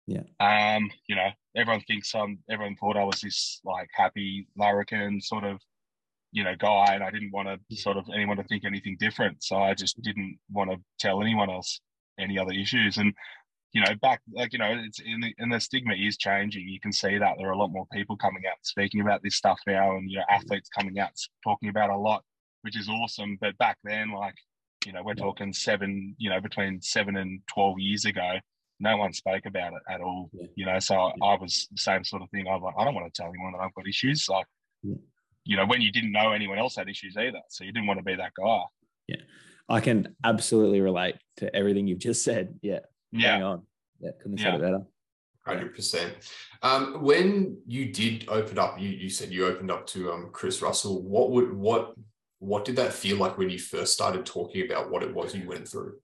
Yeah. 0.07 0.23
Um, 0.39 0.89
you 1.07 1.15
know, 1.15 1.29
everyone 1.55 1.81
thinks 1.81 2.15
um, 2.15 2.39
everyone 2.49 2.75
thought 2.77 2.97
I 2.97 3.03
was 3.03 3.19
this 3.21 3.59
like 3.65 3.89
happy 3.93 4.47
larrikin 4.57 5.19
sort 5.19 5.43
of, 5.43 5.59
you 6.31 6.45
know, 6.45 6.55
guy, 6.57 6.93
and 6.93 7.03
I 7.03 7.11
didn't 7.11 7.31
want 7.31 7.49
to 7.49 7.75
sort 7.75 7.97
of 7.97 8.05
anyone 8.13 8.37
to 8.37 8.43
think 8.43 8.63
anything 8.63 8.95
different. 8.97 9.43
So 9.43 9.57
I 9.57 9.73
just 9.73 10.01
didn't 10.01 10.39
want 10.49 10.71
to 10.71 10.77
tell 10.99 11.21
anyone 11.21 11.49
else 11.49 11.81
any 12.19 12.37
other 12.37 12.53
issues. 12.53 12.97
And 12.97 13.13
you 13.73 13.81
know, 13.81 13.95
back 14.01 14.21
like 14.31 14.53
you 14.53 14.59
know, 14.59 14.79
it's 14.85 14.99
in 14.99 15.19
the 15.21 15.33
and 15.39 15.51
the 15.51 15.59
stigma 15.59 15.93
is 15.95 16.17
changing. 16.17 16.67
You 16.67 16.79
can 16.79 16.93
see 16.93 17.17
that 17.17 17.35
there 17.37 17.49
are 17.49 17.53
a 17.53 17.57
lot 17.57 17.71
more 17.71 17.87
people 17.91 18.15
coming 18.15 18.43
out 18.49 18.57
speaking 18.61 19.01
about 19.01 19.21
this 19.23 19.35
stuff 19.35 19.59
now, 19.65 19.95
and 19.97 20.09
you 20.09 20.17
know, 20.17 20.25
athletes 20.29 20.69
coming 20.69 20.99
out 20.99 21.11
talking 21.43 21.69
about 21.69 21.89
a 21.89 21.97
lot, 21.97 22.23
which 22.61 22.77
is 22.77 22.87
awesome. 22.87 23.37
But 23.41 23.57
back 23.57 23.77
then, 23.83 24.11
like 24.11 24.35
you 24.85 24.93
know, 24.93 25.01
we're 25.03 25.15
talking 25.15 25.53
seven, 25.53 26.15
you 26.17 26.29
know, 26.29 26.39
between 26.39 26.81
seven 26.81 27.17
and 27.17 27.41
twelve 27.47 27.79
years 27.79 28.05
ago, 28.05 28.37
no 28.79 28.97
one 28.97 29.13
spoke 29.13 29.45
about 29.45 29.73
it 29.73 29.81
at 29.89 30.01
all. 30.01 30.29
Yeah. 30.33 30.47
You 30.55 30.65
know, 30.65 30.79
so 30.79 30.95
yeah. 30.95 31.25
I 31.25 31.37
was 31.37 31.67
the 31.71 31.77
same 31.77 32.03
sort 32.03 32.21
of 32.21 32.29
thing. 32.29 32.47
I 32.47 32.53
was 32.53 32.61
like, 32.63 32.75
I 32.77 32.85
don't 32.85 32.95
want 32.95 33.11
to 33.11 33.21
tell 33.21 33.29
anyone 33.29 33.53
that 33.53 33.59
I've 33.59 33.73
got 33.73 33.87
issues. 33.87 34.27
Like, 34.29 34.45
yeah. 34.83 34.95
you 35.45 35.57
know, 35.57 35.65
when 35.65 35.81
you 35.81 35.91
didn't 35.91 36.11
know 36.11 36.31
anyone 36.31 36.59
else 36.59 36.75
had 36.75 36.89
issues 36.89 37.15
either, 37.17 37.39
so 37.49 37.63
you 37.63 37.71
didn't 37.71 37.87
want 37.87 37.99
to 37.99 38.03
be 38.03 38.15
that 38.15 38.33
guy. 38.37 38.61
Yeah. 39.07 39.21
I 39.69 39.79
can 39.79 40.15
absolutely 40.23 40.81
relate 40.81 41.15
to 41.37 41.53
everything 41.55 41.87
you've 41.87 41.99
just 41.99 42.23
said. 42.23 42.59
Yeah. 42.61 42.79
Yeah. 43.11 43.33
Hang 43.33 43.43
on. 43.43 43.61
Yeah. 43.99 44.11
Couldn't 44.21 44.39
have 44.39 44.45
yeah. 44.45 44.53
said 44.53 44.61
it 44.61 44.63
better. 44.63 44.85
Hundred 45.45 45.75
percent. 45.75 46.13
Um, 46.61 47.03
when 47.03 47.57
you 47.67 47.91
did 47.91 48.25
open 48.29 48.57
up, 48.57 48.79
you, 48.79 48.89
you 48.89 49.09
said 49.09 49.31
you 49.31 49.45
opened 49.45 49.71
up 49.71 49.85
to 49.87 50.11
um, 50.11 50.29
Chris 50.31 50.61
Russell. 50.61 51.03
What 51.03 51.31
would 51.31 51.53
what 51.53 51.95
what 52.39 52.65
did 52.65 52.77
that 52.77 52.93
feel 52.93 53.17
like 53.17 53.37
when 53.37 53.49
you 53.49 53.59
first 53.59 53.93
started 53.93 54.25
talking 54.25 54.65
about 54.65 54.89
what 54.89 55.03
it 55.03 55.13
was 55.13 55.35
you 55.35 55.47
went 55.47 55.67
through? 55.67 55.95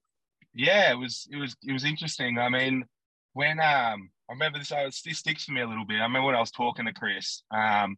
Yeah, 0.53 0.91
it 0.91 0.97
was 0.97 1.27
it 1.31 1.37
was 1.37 1.55
it 1.65 1.71
was 1.71 1.85
interesting. 1.85 2.37
I 2.37 2.49
mean, 2.49 2.83
when 3.33 3.59
um 3.61 4.09
I 4.29 4.33
remember 4.33 4.59
this, 4.59 4.71
uh, 4.71 4.89
this 5.05 5.17
sticks 5.17 5.45
for 5.45 5.53
me 5.53 5.61
a 5.61 5.67
little 5.67 5.85
bit. 5.85 5.99
I 5.99 6.03
remember 6.03 6.27
when 6.27 6.35
I 6.35 6.39
was 6.39 6.51
talking 6.51 6.85
to 6.85 6.93
Chris, 6.93 7.43
um, 7.49 7.97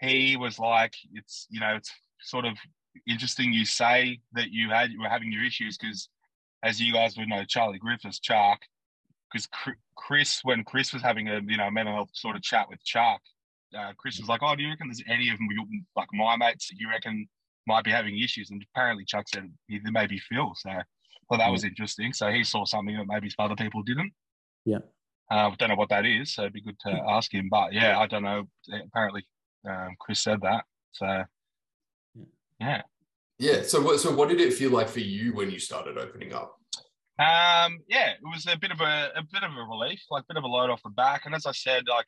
he 0.00 0.36
was 0.36 0.58
like, 0.58 0.94
"It's 1.12 1.46
you 1.48 1.60
know, 1.60 1.76
it's 1.76 1.92
sort 2.22 2.44
of 2.44 2.56
interesting 3.06 3.52
you 3.52 3.64
say 3.64 4.20
that 4.32 4.50
you 4.50 4.70
had 4.70 4.90
you 4.90 5.00
were 5.00 5.08
having 5.08 5.32
your 5.32 5.44
issues 5.44 5.76
because, 5.76 6.08
as 6.62 6.80
you 6.80 6.92
guys 6.92 7.16
would 7.16 7.28
know, 7.28 7.44
Charlie 7.44 7.78
Griffiths, 7.78 8.20
Chark, 8.20 8.58
because 9.32 9.48
Chris, 9.96 10.40
when 10.42 10.64
Chris 10.64 10.92
was 10.92 11.02
having 11.02 11.28
a 11.28 11.40
you 11.46 11.56
know 11.56 11.70
mental 11.70 11.94
health 11.94 12.10
sort 12.12 12.36
of 12.36 12.42
chat 12.42 12.68
with 12.68 12.80
Chark, 12.84 13.18
uh, 13.78 13.92
Chris 13.98 14.18
was 14.18 14.28
like, 14.28 14.40
"Oh, 14.42 14.54
do 14.54 14.62
you 14.62 14.70
reckon 14.70 14.88
there's 14.88 15.02
any 15.08 15.30
of 15.30 15.38
them 15.38 15.48
like 15.96 16.08
my 16.12 16.36
mates 16.36 16.68
that 16.68 16.78
you 16.78 16.88
reckon 16.88 17.28
might 17.66 17.84
be 17.84 17.90
having 17.90 18.18
issues?" 18.18 18.50
And 18.50 18.64
apparently 18.74 19.04
Chuck 19.04 19.26
said 19.28 19.50
there 19.68 19.92
may 19.92 20.06
be 20.06 20.18
Phil. 20.18 20.52
So 20.56 20.70
well, 21.28 21.38
that 21.38 21.50
was 21.50 21.64
interesting. 21.64 22.12
So 22.12 22.30
he 22.30 22.42
saw 22.42 22.64
something 22.64 22.96
that 22.96 23.06
maybe 23.06 23.30
some 23.30 23.44
other 23.44 23.56
people 23.56 23.82
didn't. 23.82 24.12
Yeah. 24.64 24.78
Uh, 25.30 25.50
don't 25.58 25.68
know 25.68 25.76
what 25.76 25.90
that 25.90 26.04
is, 26.04 26.34
so 26.34 26.42
it'd 26.42 26.52
be 26.52 26.60
good 26.60 26.78
to 26.80 26.90
ask 26.90 27.32
him. 27.32 27.48
But 27.48 27.72
yeah, 27.72 28.00
I 28.00 28.06
don't 28.08 28.24
know. 28.24 28.48
Apparently, 28.86 29.24
um, 29.68 29.94
Chris 30.00 30.20
said 30.20 30.40
that. 30.42 30.64
So 30.90 31.22
yeah. 32.60 32.82
Yeah. 33.38 33.62
So 33.62 33.80
what? 33.80 34.00
So 34.00 34.14
what 34.14 34.28
did 34.28 34.40
it 34.40 34.52
feel 34.52 34.70
like 34.70 34.88
for 34.88 35.00
you 35.00 35.32
when 35.32 35.50
you 35.50 35.58
started 35.58 35.96
opening 35.96 36.34
up? 36.34 36.56
Um, 37.18 37.80
yeah, 37.88 38.12
it 38.12 38.22
was 38.22 38.46
a 38.46 38.56
bit 38.56 38.70
of 38.70 38.80
a, 38.80 39.10
a 39.16 39.22
bit 39.30 39.42
of 39.42 39.50
a 39.50 39.68
relief, 39.68 40.00
like 40.10 40.22
a 40.22 40.34
bit 40.34 40.38
of 40.38 40.44
a 40.44 40.46
load 40.46 40.70
off 40.70 40.82
the 40.82 40.90
back. 40.90 41.26
And 41.26 41.34
as 41.34 41.44
I 41.44 41.52
said, 41.52 41.84
like 41.88 42.06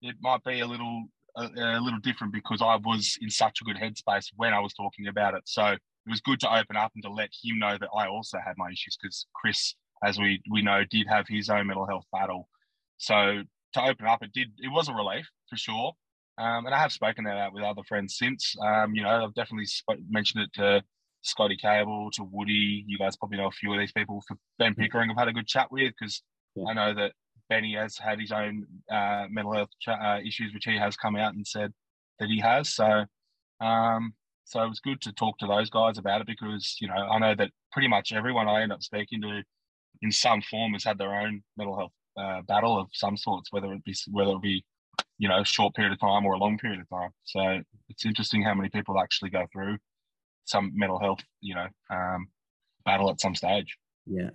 it 0.00 0.16
might 0.20 0.42
be 0.44 0.60
a 0.60 0.66
little 0.66 1.04
a, 1.36 1.42
a, 1.42 1.80
little 1.80 1.98
different 2.00 2.32
because 2.32 2.62
I 2.62 2.76
was 2.76 3.18
in 3.20 3.30
such 3.30 3.60
a 3.60 3.64
good 3.64 3.76
headspace 3.76 4.26
when 4.36 4.54
I 4.54 4.60
was 4.60 4.72
talking 4.72 5.06
about 5.06 5.34
it. 5.34 5.42
So 5.44 5.66
it 5.66 5.80
was 6.06 6.20
good 6.20 6.40
to 6.40 6.54
open 6.54 6.76
up 6.76 6.92
and 6.94 7.02
to 7.04 7.10
let 7.10 7.30
him 7.42 7.58
know 7.58 7.76
that 7.78 7.88
I 7.96 8.06
also 8.06 8.38
had 8.38 8.54
my 8.56 8.68
issues 8.68 8.96
because 9.00 9.26
Chris, 9.34 9.74
as 10.02 10.18
we 10.18 10.40
we 10.50 10.62
know, 10.62 10.82
did 10.90 11.08
have 11.08 11.26
his 11.28 11.48
own 11.48 11.66
mental 11.66 11.86
health 11.86 12.04
battle. 12.12 12.48
So 12.98 13.42
to 13.74 13.82
open 13.82 14.06
up, 14.06 14.22
it 14.22 14.32
did 14.32 14.48
it 14.58 14.68
was 14.68 14.88
a 14.88 14.94
relief 14.94 15.26
for 15.50 15.56
sure. 15.56 15.92
Um, 16.36 16.66
and 16.66 16.74
I 16.74 16.78
have 16.78 16.92
spoken 16.92 17.24
that 17.24 17.36
out 17.36 17.52
with 17.52 17.62
other 17.62 17.82
friends 17.86 18.16
since. 18.16 18.54
Um, 18.60 18.94
you 18.94 19.02
know, 19.02 19.24
I've 19.24 19.34
definitely 19.34 19.66
sp- 19.70 20.02
mentioned 20.10 20.44
it 20.44 20.52
to 20.54 20.82
Scotty 21.22 21.56
Cable, 21.56 22.10
to 22.14 22.24
Woody. 22.24 22.84
You 22.86 22.98
guys 22.98 23.16
probably 23.16 23.38
know 23.38 23.46
a 23.46 23.52
few 23.52 23.72
of 23.72 23.78
these 23.78 23.92
people. 23.92 24.22
For 24.26 24.36
Ben 24.58 24.74
Pickering, 24.74 25.10
I've 25.10 25.16
had 25.16 25.28
a 25.28 25.32
good 25.32 25.46
chat 25.46 25.70
with 25.70 25.92
because 25.98 26.22
yeah. 26.56 26.64
I 26.68 26.74
know 26.74 26.94
that 26.94 27.12
Benny 27.48 27.74
has 27.74 27.96
had 27.96 28.20
his 28.20 28.32
own 28.32 28.66
uh, 28.90 29.26
mental 29.30 29.52
health 29.54 29.70
ch- 29.80 29.88
uh, 29.88 30.18
issues, 30.24 30.52
which 30.52 30.64
he 30.64 30.76
has 30.76 30.96
come 30.96 31.16
out 31.16 31.34
and 31.34 31.46
said 31.46 31.72
that 32.18 32.28
he 32.28 32.40
has. 32.40 32.74
So, 32.74 33.04
um, 33.60 34.14
so 34.44 34.62
it 34.62 34.68
was 34.68 34.80
good 34.80 35.00
to 35.02 35.12
talk 35.12 35.38
to 35.38 35.46
those 35.46 35.70
guys 35.70 35.98
about 35.98 36.20
it 36.20 36.26
because 36.26 36.76
you 36.80 36.88
know 36.88 36.94
I 36.94 37.18
know 37.18 37.34
that 37.34 37.50
pretty 37.72 37.88
much 37.88 38.12
everyone 38.12 38.48
I 38.48 38.62
end 38.62 38.72
up 38.72 38.82
speaking 38.82 39.22
to, 39.22 39.42
in 40.02 40.12
some 40.12 40.42
form, 40.42 40.72
has 40.72 40.84
had 40.84 40.98
their 40.98 41.14
own 41.14 41.42
mental 41.56 41.76
health 41.76 41.92
uh, 42.16 42.42
battle 42.42 42.78
of 42.78 42.88
some 42.92 43.16
sorts, 43.16 43.52
whether 43.52 43.72
it 43.72 43.84
be 43.84 43.94
whether 44.10 44.32
it 44.32 44.42
be 44.42 44.64
you 45.18 45.28
know 45.28 45.40
a 45.40 45.44
short 45.44 45.74
period 45.74 45.92
of 45.92 46.00
time 46.00 46.26
or 46.26 46.34
a 46.34 46.38
long 46.38 46.58
period 46.58 46.80
of 46.80 46.88
time. 46.88 47.10
So 47.24 47.60
it's 47.88 48.04
interesting 48.04 48.42
how 48.42 48.54
many 48.54 48.68
people 48.68 48.98
actually 48.98 49.30
go 49.30 49.46
through 49.52 49.78
some 50.44 50.72
mental 50.74 50.98
health, 50.98 51.20
you 51.40 51.54
know, 51.54 51.66
um, 51.90 52.28
battle 52.84 53.10
at 53.10 53.20
some 53.20 53.34
stage. 53.34 53.76
Yeah, 54.06 54.30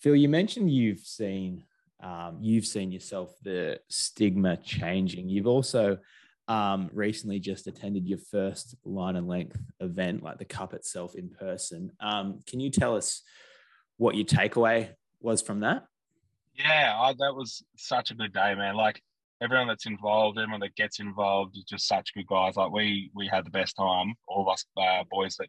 Phil, 0.00 0.16
you 0.16 0.28
mentioned 0.28 0.70
you've 0.70 1.00
seen 1.00 1.64
um, 2.00 2.38
you've 2.40 2.66
seen 2.66 2.92
yourself 2.92 3.34
the 3.42 3.80
stigma 3.88 4.56
changing. 4.58 5.28
You've 5.28 5.48
also 5.48 5.98
um, 6.46 6.90
recently 6.92 7.40
just 7.40 7.66
attended 7.66 8.06
your 8.06 8.18
first 8.18 8.76
line 8.84 9.16
and 9.16 9.28
length 9.28 9.58
event, 9.80 10.22
like 10.22 10.38
the 10.38 10.44
cup 10.44 10.74
itself 10.74 11.14
in 11.14 11.28
person. 11.28 11.92
Um, 12.00 12.40
can 12.46 12.60
you 12.60 12.70
tell 12.70 12.96
us 12.96 13.22
what 13.96 14.14
your 14.14 14.24
takeaway 14.24 14.90
was 15.20 15.42
from 15.42 15.60
that? 15.60 15.84
Yeah, 16.54 16.96
I, 16.98 17.12
that 17.18 17.34
was 17.34 17.62
such 17.76 18.10
a 18.10 18.14
good 18.14 18.32
day, 18.32 18.54
man. 18.54 18.74
Like 18.74 19.02
everyone 19.42 19.68
that's 19.68 19.86
involved, 19.86 20.38
everyone 20.38 20.60
that 20.60 20.74
gets 20.76 21.00
involved 21.00 21.56
is 21.56 21.64
just 21.64 21.86
such 21.86 22.14
good 22.14 22.26
guys. 22.26 22.56
Like 22.56 22.72
we 22.72 23.10
we 23.14 23.26
had 23.28 23.44
the 23.46 23.50
best 23.50 23.76
time, 23.76 24.14
all 24.26 24.42
of 24.42 24.52
us 24.52 24.64
uh, 24.76 25.04
boys 25.10 25.36
that 25.38 25.48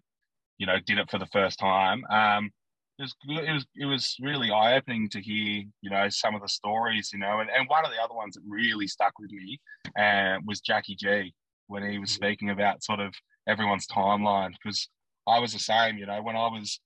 you 0.57 0.67
know 0.67 0.77
did 0.85 0.99
it 0.99 1.09
for 1.09 1.19
the 1.19 1.27
first 1.27 1.59
time. 1.59 2.03
Um, 2.09 2.51
it 2.97 3.03
was 3.03 3.15
it 3.27 3.53
was 3.53 3.65
it 3.75 3.85
was 3.85 4.15
really 4.21 4.51
eye 4.51 4.75
opening 4.75 5.09
to 5.09 5.21
hear 5.21 5.63
you 5.81 5.89
know 5.89 6.09
some 6.09 6.35
of 6.35 6.41
the 6.41 6.49
stories, 6.49 7.09
you 7.13 7.19
know, 7.19 7.39
and, 7.39 7.49
and 7.49 7.67
one 7.69 7.85
of 7.85 7.91
the 7.91 8.01
other 8.01 8.15
ones 8.15 8.35
that 8.35 8.43
really 8.47 8.87
stuck 8.87 9.13
with 9.19 9.31
me 9.31 9.59
uh, 9.97 10.37
was 10.45 10.61
Jackie 10.61 10.95
G 10.95 11.33
when 11.67 11.89
he 11.89 11.99
was 11.99 12.11
mm-hmm. 12.11 12.25
speaking 12.25 12.49
about 12.49 12.83
sort 12.83 12.99
of 12.99 13.13
everyone's 13.47 13.87
timeline 13.87 14.51
because 14.51 14.89
I 15.27 15.39
was 15.39 15.53
the 15.53 15.59
same, 15.59 15.97
you 15.97 16.05
know, 16.05 16.21
when 16.21 16.35
I 16.35 16.47
was 16.47 16.79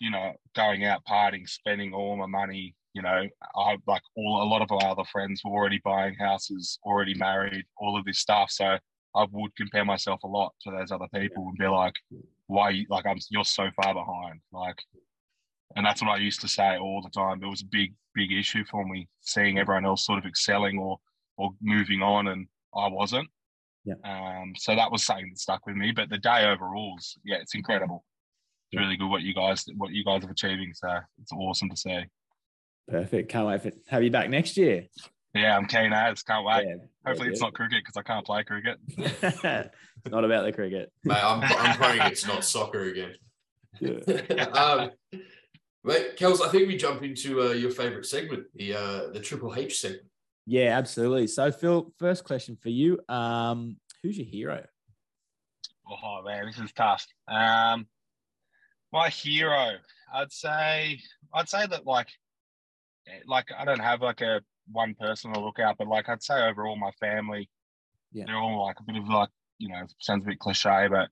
you 0.00 0.10
know 0.10 0.32
going 0.56 0.84
out 0.84 1.02
partying, 1.08 1.48
spending 1.48 1.92
all 1.92 2.16
my 2.16 2.26
money 2.26 2.74
you 2.94 3.02
know, 3.02 3.28
I 3.56 3.76
like 3.86 4.02
all 4.16 4.42
a 4.42 4.48
lot 4.48 4.62
of 4.62 4.70
my 4.70 4.88
other 4.88 5.04
friends 5.10 5.42
were 5.44 5.52
already 5.52 5.80
buying 5.84 6.14
houses, 6.14 6.78
already 6.84 7.14
married, 7.14 7.64
all 7.76 7.98
of 7.98 8.04
this 8.04 8.20
stuff. 8.20 8.50
So 8.50 8.78
I 9.16 9.26
would 9.30 9.54
compare 9.56 9.84
myself 9.84 10.22
a 10.22 10.28
lot 10.28 10.54
to 10.62 10.70
those 10.70 10.90
other 10.90 11.08
people 11.14 11.48
and 11.48 11.58
be 11.58 11.66
like, 11.66 11.94
why 12.46 12.84
like 12.88 13.06
I'm 13.06 13.18
you're 13.30 13.44
so 13.44 13.68
far 13.82 13.94
behind. 13.94 14.40
Like 14.52 14.78
and 15.76 15.84
that's 15.84 16.02
what 16.02 16.10
I 16.10 16.16
used 16.18 16.40
to 16.42 16.48
say 16.48 16.78
all 16.78 17.02
the 17.02 17.10
time. 17.10 17.42
It 17.42 17.48
was 17.48 17.62
a 17.62 17.66
big, 17.66 17.94
big 18.14 18.32
issue 18.32 18.64
for 18.64 18.84
me 18.84 19.08
seeing 19.20 19.58
everyone 19.58 19.86
else 19.86 20.06
sort 20.06 20.18
of 20.18 20.26
excelling 20.26 20.78
or 20.78 20.98
or 21.36 21.50
moving 21.60 22.00
on 22.00 22.28
and 22.28 22.46
I 22.76 22.88
wasn't. 22.88 23.28
Yeah. 23.84 23.94
Um, 24.04 24.54
so 24.56 24.74
that 24.74 24.90
was 24.90 25.04
something 25.04 25.28
that 25.30 25.38
stuck 25.38 25.66
with 25.66 25.76
me. 25.76 25.92
But 25.92 26.10
the 26.10 26.18
day 26.18 26.46
overall, 26.46 26.96
yeah, 27.24 27.36
it's 27.36 27.54
incredible. 27.54 28.04
It's 28.70 28.80
really 28.80 28.96
good 28.96 29.08
what 29.08 29.22
you 29.22 29.34
guys 29.34 29.64
what 29.76 29.90
you 29.90 30.04
guys 30.04 30.24
are 30.24 30.30
achieving. 30.30 30.72
So 30.74 30.88
it's 31.20 31.32
awesome 31.32 31.70
to 31.70 31.76
see. 31.76 32.04
Perfect. 32.88 33.30
Can't 33.30 33.46
wait 33.46 33.62
for 33.62 33.70
have 33.88 34.02
you 34.02 34.10
back 34.10 34.28
next 34.28 34.56
year. 34.56 34.86
Yeah, 35.34 35.56
I'm 35.56 35.66
keen 35.66 35.92
as. 35.92 36.22
Can't 36.22 36.44
wait. 36.44 36.66
Yeah, 36.66 36.76
Hopefully, 37.06 37.30
it's 37.30 37.40
not 37.40 37.54
cricket 37.54 37.82
because 37.84 37.96
I 37.96 38.02
can't 38.02 38.24
play 38.24 38.44
cricket. 38.44 38.78
it's 38.88 39.42
not 40.10 40.24
about 40.24 40.44
the 40.44 40.52
cricket. 40.52 40.92
Mate, 41.04 41.22
I'm, 41.22 41.42
I'm 41.58 41.76
praying 41.76 42.02
it's 42.02 42.26
not 42.26 42.44
soccer 42.44 42.82
again. 42.82 43.14
Yeah. 43.80 44.44
um, 44.52 44.90
mate, 45.82 46.16
Kels, 46.16 46.40
I 46.40 46.48
think 46.50 46.68
we 46.68 46.76
jump 46.76 47.02
into 47.02 47.42
uh, 47.42 47.52
your 47.52 47.70
favorite 47.70 48.06
segment, 48.06 48.44
the 48.54 48.74
uh, 48.74 49.10
the 49.12 49.20
Triple 49.20 49.54
H 49.56 49.80
segment. 49.80 50.06
Yeah, 50.46 50.76
absolutely. 50.78 51.26
So, 51.26 51.50
Phil, 51.50 51.92
first 51.98 52.24
question 52.24 52.56
for 52.60 52.68
you: 52.68 53.00
um, 53.08 53.76
Who's 54.02 54.18
your 54.18 54.26
hero? 54.26 54.64
Oh 55.90 56.22
man, 56.24 56.46
this 56.46 56.58
is 56.58 56.72
tough. 56.72 57.06
Um, 57.26 57.86
my 58.92 59.08
hero, 59.08 59.72
I'd 60.14 60.32
say, 60.32 61.00
I'd 61.32 61.48
say 61.48 61.66
that 61.66 61.86
like 61.86 62.08
like 63.26 63.48
I 63.56 63.64
don't 63.64 63.80
have 63.80 64.00
like 64.00 64.20
a 64.20 64.40
one 64.70 64.94
person 64.94 65.32
to 65.32 65.40
look 65.40 65.58
out, 65.58 65.76
but 65.78 65.88
like 65.88 66.08
I'd 66.08 66.22
say 66.22 66.42
overall 66.42 66.76
my 66.76 66.90
family, 67.00 67.48
yeah. 68.12 68.24
they're 68.26 68.36
all 68.36 68.64
like 68.64 68.76
a 68.80 68.84
bit 68.84 68.96
of 68.96 69.08
like 69.08 69.30
you 69.58 69.68
know 69.68 69.82
sounds 70.00 70.24
a 70.24 70.28
bit 70.28 70.38
cliche, 70.38 70.88
but 70.90 71.08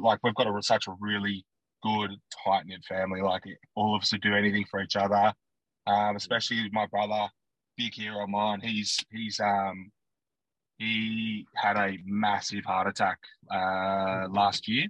like 0.00 0.20
we've 0.22 0.34
got 0.34 0.46
a, 0.46 0.62
such 0.62 0.86
a 0.88 0.94
really 1.00 1.44
good 1.82 2.10
tight 2.44 2.66
knit 2.66 2.84
family. 2.88 3.22
Like 3.22 3.42
all 3.74 3.94
of 3.94 4.02
us 4.02 4.12
would 4.12 4.22
do 4.22 4.34
anything 4.34 4.64
for 4.70 4.80
each 4.80 4.96
other, 4.96 5.32
um, 5.86 6.16
especially 6.16 6.68
my 6.72 6.86
brother, 6.86 7.28
big 7.76 7.94
hero 7.94 8.24
of 8.24 8.28
mine. 8.30 8.60
He's 8.60 8.98
he's 9.10 9.40
um 9.40 9.90
he 10.78 11.46
had 11.54 11.76
a 11.76 11.98
massive 12.04 12.64
heart 12.64 12.86
attack 12.86 13.18
uh, 13.52 14.28
last 14.30 14.68
year, 14.68 14.86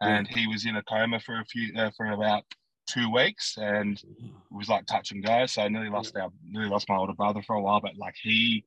and 0.00 0.26
he 0.26 0.46
was 0.46 0.66
in 0.66 0.76
a 0.76 0.82
coma 0.82 1.20
for 1.20 1.40
a 1.40 1.44
few 1.44 1.72
uh, 1.76 1.90
for 1.96 2.06
about 2.06 2.44
two 2.88 3.10
weeks 3.12 3.56
and 3.58 3.98
it 3.98 4.32
was 4.50 4.68
like 4.68 4.86
touch 4.86 5.12
and 5.12 5.24
go. 5.24 5.46
So 5.46 5.62
I 5.62 5.68
nearly 5.68 5.90
lost 5.90 6.16
our 6.16 6.30
nearly 6.44 6.70
lost 6.70 6.88
my 6.88 6.96
older 6.96 7.12
brother 7.12 7.42
for 7.42 7.54
a 7.56 7.60
while, 7.62 7.80
but 7.80 7.96
like 7.96 8.14
he 8.20 8.64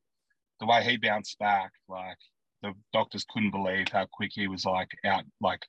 the 0.60 0.66
way 0.66 0.82
he 0.84 0.96
bounced 0.96 1.38
back, 1.38 1.72
like 1.88 2.16
the 2.62 2.72
doctors 2.92 3.26
couldn't 3.28 3.50
believe 3.50 3.88
how 3.88 4.06
quick 4.12 4.30
he 4.32 4.46
was 4.46 4.64
like 4.64 4.90
out 5.04 5.24
like 5.40 5.60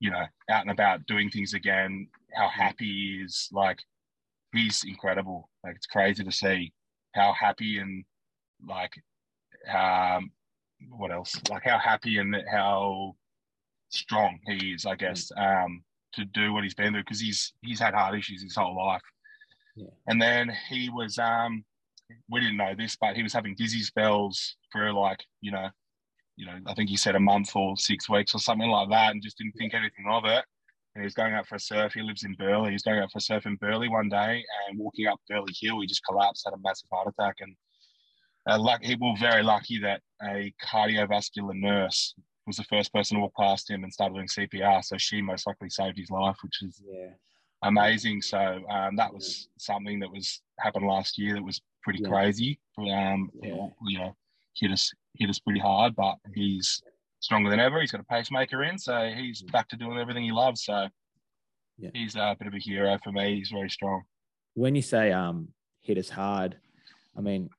you 0.00 0.10
know, 0.10 0.24
out 0.50 0.62
and 0.62 0.70
about 0.70 1.06
doing 1.06 1.28
things 1.30 1.52
again, 1.52 2.08
how 2.34 2.48
happy 2.48 2.86
he 2.86 3.22
is, 3.24 3.48
like 3.52 3.78
he's 4.52 4.82
incredible. 4.84 5.48
Like 5.62 5.76
it's 5.76 5.86
crazy 5.86 6.24
to 6.24 6.32
see 6.32 6.72
how 7.14 7.34
happy 7.38 7.78
and 7.78 8.04
like 8.66 8.92
um 9.72 10.32
what 10.88 11.12
else? 11.12 11.40
Like 11.50 11.64
how 11.64 11.78
happy 11.78 12.18
and 12.18 12.34
how 12.50 13.14
strong 13.90 14.38
he 14.46 14.72
is, 14.72 14.86
I 14.86 14.96
guess. 14.96 15.30
Um 15.36 15.84
to 16.14 16.24
do 16.24 16.52
what 16.52 16.64
he's 16.64 16.74
been 16.74 16.92
through 16.92 17.02
because 17.02 17.20
he's 17.20 17.52
he's 17.62 17.80
had 17.80 17.94
heart 17.94 18.16
issues 18.16 18.42
his 18.42 18.56
whole 18.56 18.76
life. 18.76 19.02
Yeah. 19.76 19.86
And 20.06 20.20
then 20.20 20.52
he 20.68 20.90
was 20.90 21.18
um 21.18 21.64
we 22.28 22.40
didn't 22.40 22.56
know 22.56 22.74
this, 22.76 22.96
but 23.00 23.16
he 23.16 23.22
was 23.22 23.32
having 23.32 23.54
dizzy 23.54 23.82
spells 23.82 24.56
for 24.72 24.92
like, 24.92 25.20
you 25.40 25.52
know, 25.52 25.68
you 26.36 26.46
know, 26.46 26.58
I 26.66 26.74
think 26.74 26.88
he 26.88 26.96
said 26.96 27.14
a 27.14 27.20
month 27.20 27.54
or 27.54 27.76
six 27.76 28.08
weeks 28.08 28.34
or 28.34 28.38
something 28.38 28.68
like 28.68 28.88
that, 28.90 29.12
and 29.12 29.22
just 29.22 29.38
didn't 29.38 29.54
think 29.58 29.74
anything 29.74 30.06
of 30.10 30.24
it. 30.24 30.44
And 30.94 31.02
he 31.02 31.04
was 31.04 31.14
going 31.14 31.34
out 31.34 31.46
for 31.46 31.54
a 31.54 31.60
surf. 31.60 31.92
He 31.94 32.02
lives 32.02 32.24
in 32.24 32.34
Burleigh. 32.34 32.68
He 32.68 32.72
was 32.72 32.82
going 32.82 32.98
out 32.98 33.12
for 33.12 33.18
a 33.18 33.22
surf 33.22 33.46
in 33.46 33.56
Burleigh 33.56 33.90
one 33.90 34.08
day 34.08 34.42
and 34.68 34.78
walking 34.78 35.06
up 35.06 35.20
Burleigh 35.28 35.52
Hill, 35.60 35.80
he 35.80 35.86
just 35.86 36.04
collapsed, 36.04 36.42
had 36.44 36.54
a 36.54 36.60
massive 36.62 36.88
heart 36.92 37.06
attack. 37.08 37.36
And 37.40 37.54
uh, 38.48 38.58
luck, 38.58 38.82
he 38.82 38.96
was 38.96 39.18
very 39.20 39.42
lucky 39.44 39.78
that 39.80 40.00
a 40.22 40.52
cardiovascular 40.64 41.54
nurse 41.54 42.14
was 42.50 42.56
the 42.56 42.64
first 42.64 42.92
person 42.92 43.16
to 43.16 43.20
walk 43.20 43.34
past 43.38 43.70
him 43.70 43.84
and 43.84 43.92
started 43.92 44.14
doing 44.14 44.26
CPR. 44.26 44.84
So 44.84 44.98
she 44.98 45.22
most 45.22 45.46
likely 45.46 45.70
saved 45.70 45.96
his 45.96 46.10
life, 46.10 46.36
which 46.42 46.62
is 46.62 46.82
yeah. 46.84 47.10
amazing. 47.62 48.22
So 48.22 48.38
um, 48.68 48.96
that 48.96 49.14
was 49.14 49.48
yeah. 49.48 49.54
something 49.58 50.00
that 50.00 50.10
was 50.10 50.42
happened 50.58 50.86
last 50.86 51.16
year 51.16 51.34
that 51.34 51.44
was 51.44 51.60
pretty 51.82 52.00
yeah. 52.02 52.08
crazy. 52.08 52.58
Um, 52.76 53.30
you 53.42 53.98
know, 53.98 54.16
hit 54.56 54.72
us 54.72 54.92
hit 55.16 55.30
us 55.30 55.38
pretty 55.38 55.60
hard, 55.60 55.94
but 55.94 56.16
he's 56.34 56.82
stronger 57.20 57.50
than 57.50 57.60
ever. 57.60 57.80
He's 57.80 57.92
got 57.92 58.00
a 58.00 58.04
pacemaker 58.04 58.64
in, 58.64 58.78
so 58.78 59.12
he's 59.14 59.42
back 59.42 59.68
to 59.68 59.76
doing 59.76 59.98
everything 59.98 60.24
he 60.24 60.32
loves. 60.32 60.64
So 60.64 60.88
he's 61.94 62.16
a 62.16 62.36
bit 62.38 62.48
of 62.48 62.54
a 62.54 62.58
hero 62.58 62.98
for 63.02 63.12
me. 63.12 63.36
He's 63.36 63.50
very 63.50 63.70
strong. 63.70 64.02
When 64.54 64.74
you 64.74 64.82
say 64.82 65.12
um, 65.12 65.48
hit 65.82 65.98
us 65.98 66.10
hard, 66.10 66.56
I 67.16 67.20
mean, 67.20 67.50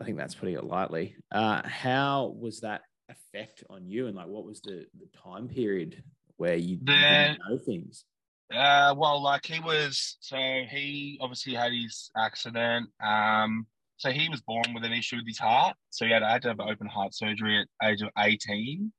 I 0.00 0.04
think 0.04 0.18
that's 0.18 0.34
putting 0.34 0.54
it 0.54 0.64
lightly. 0.64 1.16
Uh, 1.30 1.66
how 1.66 2.34
was 2.38 2.60
that 2.60 2.82
effect 3.12 3.64
on 3.70 3.86
you, 3.86 4.06
and 4.06 4.16
like 4.16 4.26
what 4.28 4.44
was 4.44 4.60
the 4.62 4.86
the 4.98 5.06
time 5.22 5.48
period 5.48 6.02
where 6.36 6.56
you 6.56 6.78
The- 6.78 6.92
didn't 6.92 7.38
know 7.48 7.58
things? 7.58 8.04
Uh, 8.52 8.94
well, 8.98 9.22
like 9.22 9.46
he 9.46 9.60
was, 9.60 10.18
so 10.20 10.36
he 10.36 11.16
obviously 11.22 11.54
had 11.54 11.72
his 11.72 12.10
accident. 12.16 12.90
Um, 13.02 13.66
so 13.96 14.10
he 14.10 14.28
was 14.28 14.42
born 14.42 14.74
with 14.74 14.84
an 14.84 14.92
issue 14.92 15.16
with 15.16 15.26
his 15.26 15.38
heart. 15.38 15.74
So 15.90 16.04
he 16.04 16.10
had, 16.12 16.22
had 16.22 16.42
to 16.42 16.48
have 16.48 16.60
open 16.60 16.86
heart 16.86 17.14
surgery 17.14 17.60
at 17.60 17.88
age 17.88 18.02
of 18.02 18.10
18. 18.18 18.92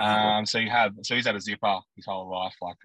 Um, 0.00 0.46
so 0.46 0.58
he 0.58 0.68
had, 0.68 0.94
so 1.04 1.14
he's 1.14 1.26
had 1.26 1.36
a 1.36 1.40
zipper 1.40 1.78
his 1.94 2.06
whole 2.06 2.28
life, 2.30 2.54
like 2.60 2.76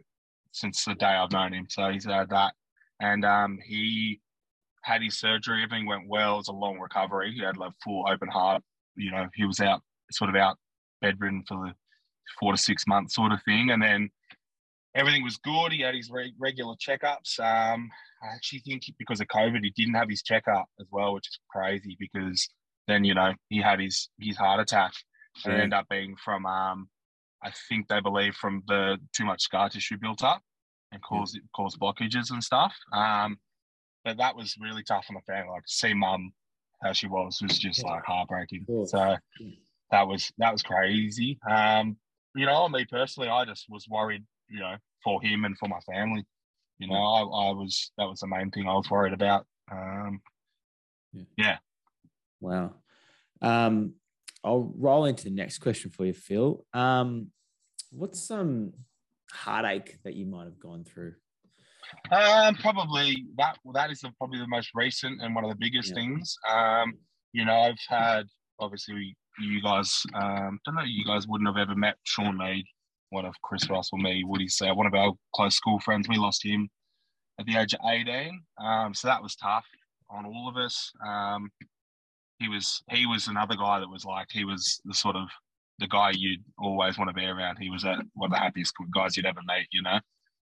since 0.51 0.83
the 0.85 0.93
day 0.93 1.05
I've 1.05 1.31
known 1.31 1.53
him. 1.53 1.65
So 1.69 1.89
he's 1.89 2.05
had 2.05 2.29
that, 2.29 2.53
and 2.99 3.23
um, 3.25 3.57
he 3.65 4.19
had 4.83 5.01
his 5.01 5.17
surgery. 5.17 5.63
Everything 5.63 5.87
went 5.87 6.07
well. 6.07 6.35
It 6.35 6.37
was 6.37 6.47
a 6.49 6.53
long 6.53 6.79
recovery. 6.79 7.33
He 7.33 7.41
had 7.41 7.57
like 7.57 7.71
full 7.83 8.05
open 8.07 8.27
heart. 8.29 8.61
You 8.95 9.09
know, 9.11 9.27
he 9.33 9.45
was 9.45 9.59
out, 9.59 9.81
sort 10.11 10.29
of 10.29 10.35
out 10.35 10.57
bedridden 11.03 11.43
for 11.47 11.57
the 11.57 11.73
four 12.39 12.53
to 12.53 12.57
six 12.57 12.87
months 12.87 13.15
sort 13.15 13.31
of 13.31 13.43
thing, 13.43 13.69
and 13.69 13.81
then 13.83 14.09
everything 14.95 15.23
was 15.23 15.37
good. 15.37 15.71
He 15.71 15.81
had 15.81 15.95
his 15.95 16.09
re- 16.09 16.33
regular 16.39 16.75
checkups. 16.75 17.39
Um, 17.39 17.91
I 18.23 18.33
actually 18.33 18.59
think 18.59 18.83
because 18.97 19.19
of 19.21 19.27
COVID, 19.27 19.59
he 19.61 19.71
didn't 19.71 19.95
have 19.95 20.09
his 20.09 20.23
checkup 20.23 20.65
as 20.79 20.87
well, 20.91 21.13
which 21.13 21.27
is 21.27 21.39
crazy 21.49 21.97
because 21.99 22.47
then 22.87 23.03
you 23.03 23.13
know 23.13 23.33
he 23.49 23.61
had 23.61 23.79
his 23.79 24.09
his 24.19 24.37
heart 24.37 24.59
attack, 24.59 24.93
and 25.45 25.53
it 25.53 25.57
ended 25.57 25.73
up 25.73 25.87
being 25.89 26.15
from 26.23 26.45
um, 26.45 26.89
I 27.43 27.51
think 27.69 27.87
they 27.87 27.99
believe 27.99 28.35
from 28.35 28.63
the 28.67 28.97
too 29.15 29.25
much 29.25 29.41
scar 29.41 29.69
tissue 29.69 29.97
built 29.97 30.23
up 30.23 30.41
and 30.91 31.01
caused 31.01 31.39
caused 31.55 31.79
blockages 31.79 32.31
and 32.31 32.43
stuff. 32.43 32.73
Um, 32.93 33.37
but 34.05 34.17
that 34.17 34.35
was 34.35 34.55
really 34.59 34.83
tough 34.83 35.05
on 35.09 35.15
the 35.15 35.21
family. 35.21 35.49
Like 35.49 35.63
to 35.63 35.73
see 35.73 35.93
mum 35.93 36.33
how 36.83 36.93
she 36.93 37.07
was 37.07 37.39
was 37.41 37.57
just 37.57 37.83
like 37.83 38.03
heartbreaking. 38.05 38.65
So 38.85 39.17
Yeah. 39.39 39.55
That 39.93 40.07
was 40.07 40.31
that 40.39 40.51
was 40.51 40.63
crazy. 40.63 41.39
Um, 41.49 41.97
you 42.35 42.47
know, 42.47 42.67
me 42.67 42.83
personally, 42.89 43.29
I 43.29 43.45
just 43.45 43.67
was 43.69 43.87
worried, 43.87 44.23
you 44.49 44.59
know, 44.59 44.75
for 45.03 45.21
him 45.21 45.45
and 45.45 45.55
for 45.57 45.69
my 45.69 45.79
family. 45.81 46.25
You 46.79 46.87
know, 46.87 46.95
I, 46.95 47.19
I 47.19 47.51
was 47.51 47.91
that 47.99 48.09
was 48.09 48.19
the 48.19 48.27
main 48.27 48.49
thing 48.49 48.67
I 48.67 48.73
was 48.73 48.89
worried 48.89 49.13
about. 49.13 49.45
Um, 49.71 50.19
yeah. 51.37 51.57
Wow. 52.41 52.73
Um, 53.39 53.93
I'll 54.43 54.73
roll 54.75 55.05
into 55.05 55.25
the 55.25 55.29
next 55.29 55.59
question 55.59 55.91
for 55.91 56.05
you, 56.05 56.13
Phil. 56.13 56.65
Um, 56.73 57.27
what's 57.91 58.19
some 58.19 58.73
heartache 59.31 59.99
that 60.03 60.15
you 60.15 60.25
might 60.25 60.45
have 60.45 60.59
gone 60.59 60.83
through? 60.83 61.13
um, 62.11 62.55
probably 62.55 63.25
that 63.37 63.59
that 63.75 63.91
is 63.91 63.99
the, 63.99 64.11
probably 64.17 64.39
the 64.39 64.47
most 64.47 64.71
recent 64.73 65.21
and 65.21 65.35
one 65.35 65.43
of 65.43 65.51
the 65.51 65.55
biggest 65.55 65.89
Yeah. 65.89 66.01
things. 66.01 66.35
Um, 66.49 66.95
you 67.31 67.45
know, 67.45 67.53
I've 67.53 67.77
had 67.87 68.25
obviously 68.59 69.15
you 69.39 69.61
guys. 69.61 70.03
Um, 70.13 70.59
don't 70.65 70.75
know, 70.75 70.83
you 70.83 71.05
guys 71.05 71.27
wouldn't 71.27 71.47
have 71.47 71.57
ever 71.57 71.75
met 71.75 71.95
Sean 72.03 72.37
Mead, 72.37 72.65
one 73.09 73.25
of 73.25 73.35
Chris 73.41 73.69
Russell, 73.69 73.97
me, 73.97 74.23
Woody's 74.23 74.61
uh, 74.61 74.73
one 74.73 74.87
of 74.87 74.93
our 74.93 75.13
close 75.35 75.55
school 75.55 75.79
friends. 75.79 76.07
We 76.07 76.17
lost 76.17 76.45
him 76.45 76.69
at 77.39 77.45
the 77.45 77.57
age 77.57 77.73
of 77.73 77.79
18. 77.87 78.41
Um, 78.63 78.93
so 78.93 79.07
that 79.07 79.21
was 79.21 79.35
tough 79.35 79.65
on 80.09 80.25
all 80.25 80.47
of 80.47 80.57
us. 80.57 80.91
Um, 81.05 81.49
he 82.39 82.49
was 82.49 82.83
he 82.89 83.05
was 83.05 83.27
another 83.27 83.55
guy 83.55 83.79
that 83.79 83.89
was 83.89 84.05
like 84.05 84.27
he 84.31 84.43
was 84.43 84.81
the 84.85 84.93
sort 84.93 85.15
of 85.15 85.27
the 85.79 85.87
guy 85.87 86.11
you'd 86.13 86.43
always 86.59 86.97
want 86.97 87.09
to 87.09 87.13
be 87.13 87.25
around. 87.25 87.57
He 87.57 87.69
was 87.69 87.83
a, 87.83 87.97
one 88.13 88.31
of 88.31 88.31
the 88.31 88.39
happiest 88.39 88.73
guys 88.93 89.15
you'd 89.17 89.25
ever 89.25 89.41
meet, 89.47 89.67
you 89.71 89.81
know. 89.81 89.99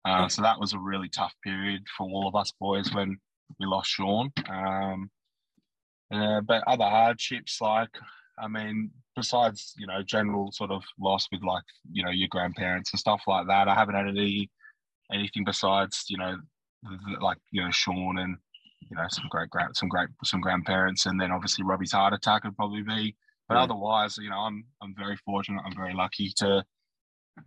Uh, 0.04 0.28
So 0.28 0.42
that 0.42 0.60
was 0.60 0.72
a 0.72 0.78
really 0.78 1.08
tough 1.08 1.34
period 1.42 1.82
for 1.96 2.06
all 2.06 2.28
of 2.28 2.34
us 2.36 2.52
boys 2.60 2.92
when 2.92 3.16
we 3.58 3.66
lost 3.66 3.90
Sean. 3.90 4.30
Um, 4.48 5.10
uh, 6.12 6.40
but 6.42 6.62
other 6.66 6.84
hardships, 6.84 7.60
like 7.60 7.90
I 8.38 8.48
mean, 8.48 8.90
besides 9.14 9.74
you 9.78 9.86
know 9.86 10.02
general 10.02 10.52
sort 10.52 10.70
of 10.70 10.82
loss 10.98 11.28
with 11.32 11.42
like 11.42 11.64
you 11.90 12.04
know 12.04 12.10
your 12.10 12.28
grandparents 12.28 12.92
and 12.92 13.00
stuff 13.00 13.22
like 13.26 13.46
that, 13.48 13.68
I 13.68 13.74
haven't 13.74 13.94
had 13.94 14.08
any 14.08 14.50
anything 15.12 15.44
besides 15.44 16.04
you 16.08 16.18
know 16.18 16.36
like 17.20 17.38
you 17.50 17.62
know 17.64 17.70
Sean 17.70 18.18
and 18.18 18.36
you 18.90 18.96
know 18.96 19.04
some 19.08 19.26
great 19.30 19.50
grand 19.50 19.76
some 19.76 19.88
great 19.88 20.08
some 20.24 20.40
grandparents, 20.40 21.06
and 21.06 21.20
then 21.20 21.32
obviously 21.32 21.64
Robbie's 21.64 21.92
heart 21.92 22.12
attack 22.12 22.44
would 22.44 22.56
probably 22.56 22.82
be. 22.82 23.16
But 23.48 23.56
Yeah. 23.56 23.64
otherwise, 23.64 24.18
you 24.18 24.30
know, 24.30 24.38
I'm 24.38 24.64
I'm 24.82 24.94
very 24.96 25.16
fortunate. 25.24 25.62
I'm 25.64 25.76
very 25.76 25.94
lucky 25.94 26.32
to 26.38 26.64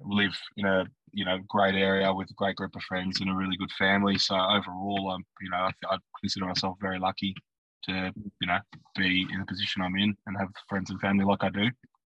live 0.01 0.37
in 0.57 0.65
a 0.65 0.85
you 1.11 1.25
know 1.25 1.39
great 1.47 1.75
area 1.75 2.13
with 2.13 2.29
a 2.29 2.33
great 2.35 2.55
group 2.55 2.75
of 2.75 2.83
friends 2.83 3.21
and 3.21 3.29
a 3.29 3.35
really 3.35 3.57
good 3.57 3.71
family. 3.73 4.17
So 4.17 4.35
overall, 4.35 5.11
I'm 5.11 5.25
you 5.41 5.49
know 5.49 5.57
I, 5.57 5.71
I 5.89 5.97
consider 6.21 6.45
myself 6.45 6.77
very 6.81 6.99
lucky 6.99 7.35
to 7.83 8.11
you 8.41 8.47
know 8.47 8.59
be 8.97 9.25
in 9.31 9.39
the 9.39 9.45
position 9.45 9.81
I'm 9.81 9.95
in 9.97 10.15
and 10.27 10.37
have 10.37 10.49
friends 10.67 10.89
and 10.89 10.99
family 10.99 11.25
like 11.25 11.43
I 11.43 11.49
do. 11.49 11.69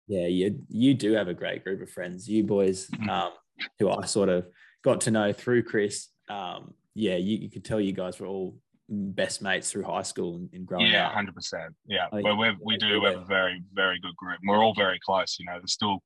Yeah, 0.07 0.27
you 0.27 0.59
you 0.69 0.93
do 0.93 1.13
have 1.13 1.27
a 1.27 1.33
great 1.33 1.63
group 1.63 1.81
of 1.81 1.89
friends. 1.89 2.27
You 2.29 2.43
boys, 2.43 2.87
Mhm. 2.89 3.09
um, 3.09 3.31
who 3.79 3.89
I 3.89 4.05
sort 4.05 4.29
of 4.29 4.45
got 4.83 5.01
to 5.01 5.11
know 5.11 5.33
through 5.33 5.63
Chris. 5.63 6.09
Um, 6.29 6.73
yeah, 6.93 7.15
you, 7.15 7.37
you 7.37 7.49
could 7.49 7.65
tell 7.65 7.79
you 7.81 7.91
guys 7.93 8.19
were 8.19 8.27
all 8.27 8.57
best 8.87 9.41
mates 9.41 9.71
through 9.71 9.83
high 9.83 10.03
school 10.03 10.35
and, 10.35 10.49
and 10.53 10.65
growing 10.67 10.85
yeah, 10.87 11.07
up. 11.07 11.13
hundred 11.13 11.33
percent. 11.33 11.73
Yeah, 11.87 12.05
well, 12.11 12.37
we've, 12.37 12.53
we 12.63 12.77
do 12.77 12.87
yeah. 13.01 13.11
have 13.13 13.21
a 13.21 13.25
very 13.25 13.63
very 13.73 13.99
good 13.99 14.15
group. 14.15 14.39
We're 14.47 14.63
all 14.63 14.75
very 14.75 14.99
close. 15.03 15.37
You 15.39 15.45
know, 15.47 15.57
there's 15.59 15.73
still 15.73 15.99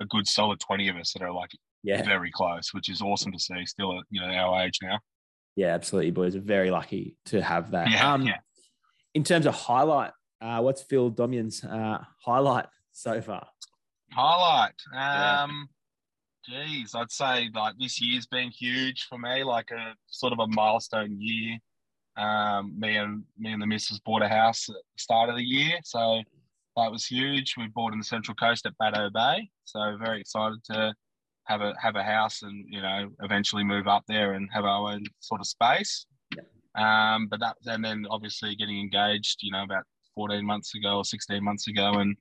a 0.00 0.06
good 0.06 0.26
solid 0.26 0.58
twenty 0.60 0.88
of 0.88 0.96
us 0.96 1.12
that 1.12 1.22
are 1.22 1.32
like 1.32 1.50
Yeah, 1.82 2.02
very 2.02 2.30
close, 2.30 2.72
which 2.72 2.88
is 2.88 3.02
awesome 3.02 3.32
to 3.32 3.38
see. 3.38 3.66
Still 3.66 3.98
at 3.98 4.04
you 4.10 4.20
know 4.22 4.28
our 4.28 4.62
age 4.62 4.78
now. 4.82 4.98
yeah, 5.56 5.74
absolutely. 5.74 6.10
Boys 6.12 6.34
are 6.34 6.40
very 6.40 6.70
lucky 6.70 7.16
to 7.26 7.42
have 7.42 7.72
that. 7.72 7.90
Yeah, 7.90 8.14
um, 8.14 8.22
yeah. 8.22 8.38
In 9.14 9.24
terms 9.24 9.46
of 9.46 9.54
highlight, 9.54 10.12
uh, 10.40 10.60
what's 10.60 10.82
Phil 10.82 11.10
Domjen's 11.10 11.64
uh, 11.64 12.02
highlight 12.24 12.66
so 12.92 13.20
far? 13.20 13.46
Highlight. 14.12 14.74
Yeah. 14.92 15.42
Um, 15.42 15.68
geez, 16.44 16.94
I'd 16.94 17.10
say 17.10 17.50
like 17.54 17.74
this 17.78 18.00
year's 18.00 18.26
been 18.26 18.50
huge 18.50 19.06
for 19.08 19.18
me, 19.18 19.44
like 19.44 19.70
a 19.70 19.94
sort 20.06 20.32
of 20.32 20.38
a 20.38 20.46
milestone 20.48 21.16
year. 21.20 21.58
Um, 22.16 22.78
me 22.78 22.96
and 22.96 23.24
me 23.38 23.52
and 23.52 23.62
the 23.62 23.66
missus 23.66 24.00
bought 24.00 24.22
a 24.22 24.28
house 24.28 24.68
at 24.68 24.74
the 24.74 25.02
start 25.02 25.30
of 25.30 25.36
the 25.36 25.44
year, 25.44 25.78
so 25.84 26.22
that 26.76 26.90
was 26.90 27.06
huge. 27.06 27.54
We 27.56 27.68
bought 27.68 27.92
in 27.92 27.98
the 27.98 28.04
Central 28.04 28.34
Coast 28.34 28.66
at 28.66 28.76
Bateau 28.78 29.10
Bay, 29.10 29.48
so 29.64 29.96
very 30.02 30.20
excited 30.20 30.62
to 30.64 30.94
have 31.44 31.60
a 31.60 31.74
have 31.80 31.96
a 31.96 32.02
house 32.02 32.42
and 32.42 32.64
you 32.68 32.80
know 32.80 33.08
eventually 33.20 33.64
move 33.64 33.88
up 33.88 34.04
there 34.06 34.34
and 34.34 34.48
have 34.52 34.64
our 34.64 34.92
own 34.92 35.04
sort 35.20 35.40
of 35.40 35.46
space. 35.46 36.06
Um, 36.74 37.26
but 37.28 37.40
that 37.40 37.56
and 37.66 37.84
then 37.84 38.06
obviously 38.10 38.54
getting 38.56 38.80
engaged, 38.80 39.40
you 39.42 39.50
know, 39.52 39.62
about 39.62 39.84
14 40.14 40.44
months 40.44 40.74
ago 40.74 40.96
or 40.98 41.04
16 41.04 41.42
months 41.42 41.68
ago, 41.68 41.92
and 41.94 42.16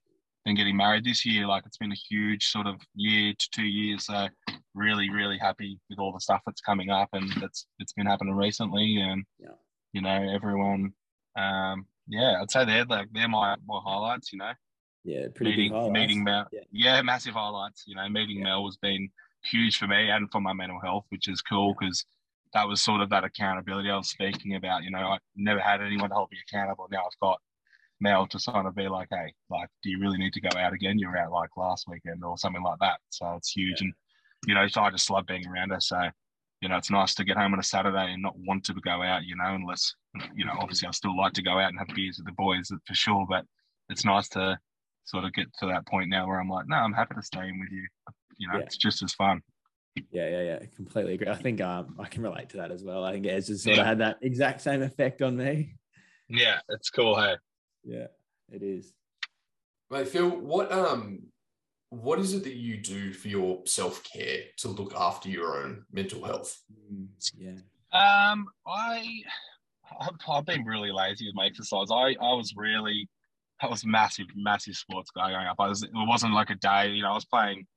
then 0.45 0.55
getting 0.55 0.75
married 0.75 1.03
this 1.05 1.25
year. 1.25 1.47
Like 1.47 1.63
it's 1.65 1.77
been 1.77 1.91
a 1.91 1.95
huge 2.09 2.47
sort 2.47 2.67
of 2.67 2.75
year 2.95 3.33
to 3.37 3.49
two 3.51 3.63
years. 3.65 4.05
So 4.05 4.27
really, 4.73 5.09
really 5.09 5.37
happy 5.37 5.79
with 5.89 5.99
all 5.99 6.11
the 6.13 6.19
stuff 6.19 6.41
that's 6.45 6.61
coming 6.61 6.89
up 6.89 7.09
and 7.13 7.31
that's 7.39 7.67
it's 7.79 7.93
been 7.93 8.05
happening 8.07 8.35
recently. 8.35 8.97
And 8.97 9.23
Yeah. 9.39 9.49
you 9.93 10.01
know, 10.01 10.27
everyone. 10.33 10.93
Um, 11.37 11.85
yeah, 12.07 12.41
I'd 12.41 12.51
say 12.51 12.65
they're 12.65 12.85
like 12.85 13.07
they're 13.13 13.29
my, 13.29 13.55
my 13.65 13.79
highlights. 13.85 14.33
You 14.33 14.39
know, 14.39 14.51
Yeah, 15.05 15.27
pretty 15.33 15.51
meeting 15.51 15.69
big 15.69 15.71
highlights. 15.71 15.93
meeting 15.93 16.23
Mel. 16.23 16.47
Yeah. 16.51 16.61
Yeah. 16.71 17.01
massive 17.03 17.35
highlights. 17.35 17.83
You 17.87 17.95
know, 17.95 18.09
meeting 18.09 18.39
Yeah. 18.39 18.45
Mel 18.45 18.65
has 18.65 18.77
been 18.77 19.09
huge 19.43 19.77
for 19.77 19.87
me 19.87 20.09
and 20.09 20.29
for 20.31 20.41
my 20.41 20.53
mental 20.53 20.79
health, 20.81 21.05
which 21.09 21.27
is 21.29 21.41
cool 21.41 21.75
because 21.79 22.05
that 22.53 22.67
was 22.67 22.81
sort 22.81 23.01
of 23.01 23.09
that 23.09 23.23
accountability 23.23 23.89
I 23.89 23.97
was 23.97 24.09
speaking 24.09 24.55
about. 24.55 24.83
You 24.83 24.91
know, 24.91 24.99
I 24.99 25.17
never 25.35 25.59
had 25.59 25.81
anyone 25.81 26.09
to 26.09 26.15
hold 26.15 26.29
me 26.31 26.37
accountable. 26.47 26.87
Now 26.91 26.99
I've 27.05 27.19
got 27.21 27.39
Mel 27.99 28.27
to 28.27 28.39
sort 28.39 28.65
of 28.65 28.75
be 28.75 28.87
like, 28.87 29.07
hey, 29.11 29.33
like, 29.49 29.69
do 29.83 29.89
you 29.89 29.99
really 29.99 30.17
need 30.17 30.33
to 30.33 30.41
go 30.41 30.57
out 30.57 30.73
again? 30.73 30.99
You 30.99 31.07
were 31.07 31.17
out 31.17 31.31
like 31.31 31.49
last 31.55 31.85
weekend 31.87 32.23
or 32.23 32.37
something 32.37 32.63
like 32.63 32.79
that. 32.81 32.99
So 33.09 33.33
it's 33.37 33.51
huge. 33.51 33.81
And, 33.81 33.93
you 34.47 34.55
know, 34.55 34.67
so 34.67 34.81
I 34.81 34.89
just 34.89 35.09
love 35.09 35.25
being 35.27 35.47
around 35.47 35.69
her. 35.69 35.79
So, 35.79 36.01
you 36.61 36.69
know, 36.69 36.77
it's 36.77 36.91
nice 36.91 37.15
to 37.15 37.23
get 37.23 37.37
home 37.37 37.53
on 37.53 37.59
a 37.59 37.63
Saturday 37.63 38.11
and 38.11 38.21
not 38.21 38.35
want 38.37 38.63
to 38.65 38.73
go 38.73 39.01
out, 39.01 39.23
you 39.23 39.35
know, 39.35 39.55
unless, 39.55 39.93
you 40.35 40.45
know, 40.45 40.53
obviously 40.59 40.87
I 40.87 40.91
still 40.91 41.15
like 41.15 41.33
to 41.33 41.43
go 41.43 41.57
out 41.59 41.69
and 41.69 41.79
have 41.79 41.95
beers 41.95 42.17
with 42.17 42.25
the 42.25 42.33
boys 42.33 42.71
for 42.85 42.93
sure. 42.95 43.25
But 43.29 43.45
it's 43.89 44.03
nice 44.05 44.27
to 44.29 44.59
sort 45.05 45.23
of 45.23 45.33
get 45.33 45.47
to 45.59 45.67
that 45.67 45.87
point 45.87 46.09
now 46.09 46.27
where 46.27 46.39
I'm 46.39 46.49
like, 46.49 46.67
no, 46.67 46.75
I'm 46.75 46.93
happy 46.93 47.15
to 47.15 47.23
stay 47.23 47.47
in 47.47 47.59
with 47.59 47.71
you. 47.71 47.87
You 48.37 48.47
know, 48.47 48.57
Yeah. 48.57 48.63
it's 48.65 48.77
just 48.77 49.03
as 49.03 49.13
fun. 49.13 49.41
Yeah, 50.11 50.29
yeah, 50.29 50.41
yeah. 50.41 50.59
Completely 50.75 51.15
agree. 51.15 51.27
I 51.27 51.35
think 51.35 51.61
um, 51.61 51.95
I 51.99 52.07
can 52.07 52.23
relate 52.23 52.49
to 52.49 52.57
that 52.57 52.71
as 52.71 52.83
well. 52.83 53.03
I 53.03 53.13
think 53.13 53.27
Ez 53.27 53.47
has 53.49 53.63
sort 53.63 53.75
Yeah. 53.75 53.81
of 53.81 53.87
had 53.87 53.97
that 53.99 54.17
exact 54.21 54.61
same 54.61 54.81
effect 54.81 55.21
on 55.21 55.35
me. 55.35 55.75
Yeah, 56.29 56.59
it's 56.69 56.89
cool. 56.89 57.19
Hey. 57.19 57.35
Yeah, 57.83 58.07
it 58.51 58.63
is. 58.63 58.93
Mate, 59.89 60.07
Phil, 60.07 60.29
what 60.29 60.71
um, 60.71 61.23
what 61.89 62.19
is 62.19 62.33
it 62.33 62.45
that 62.45 62.55
you 62.55 62.77
do 62.77 63.11
for 63.11 63.27
your 63.27 63.61
self 63.65 64.01
care 64.03 64.43
to 64.59 64.69
look 64.69 64.93
after 64.95 65.27
your 65.27 65.61
own 65.61 65.83
mental 65.91 66.23
health? 66.23 66.61
Mm, 66.71 67.07
yeah. 67.37 67.51
Um, 67.91 68.47
I, 68.65 69.23
I've, 69.99 70.15
I've 70.29 70.45
been 70.45 70.63
really 70.63 70.93
lazy 70.93 71.25
with 71.25 71.35
my 71.35 71.47
exercise. 71.47 71.87
I, 71.91 72.15
I 72.21 72.33
was 72.33 72.53
really, 72.55 73.09
I 73.59 73.67
was 73.67 73.85
massive, 73.85 74.27
massive 74.33 74.75
sports 74.75 75.11
guy 75.11 75.31
growing 75.31 75.47
up. 75.47 75.57
I 75.59 75.67
was, 75.67 75.83
it 75.83 75.89
wasn't 75.93 76.33
like 76.33 76.49
a 76.49 76.55
day, 76.55 76.91
you 76.91 77.03
know, 77.03 77.11
I 77.11 77.15
was 77.15 77.25
playing 77.25 77.67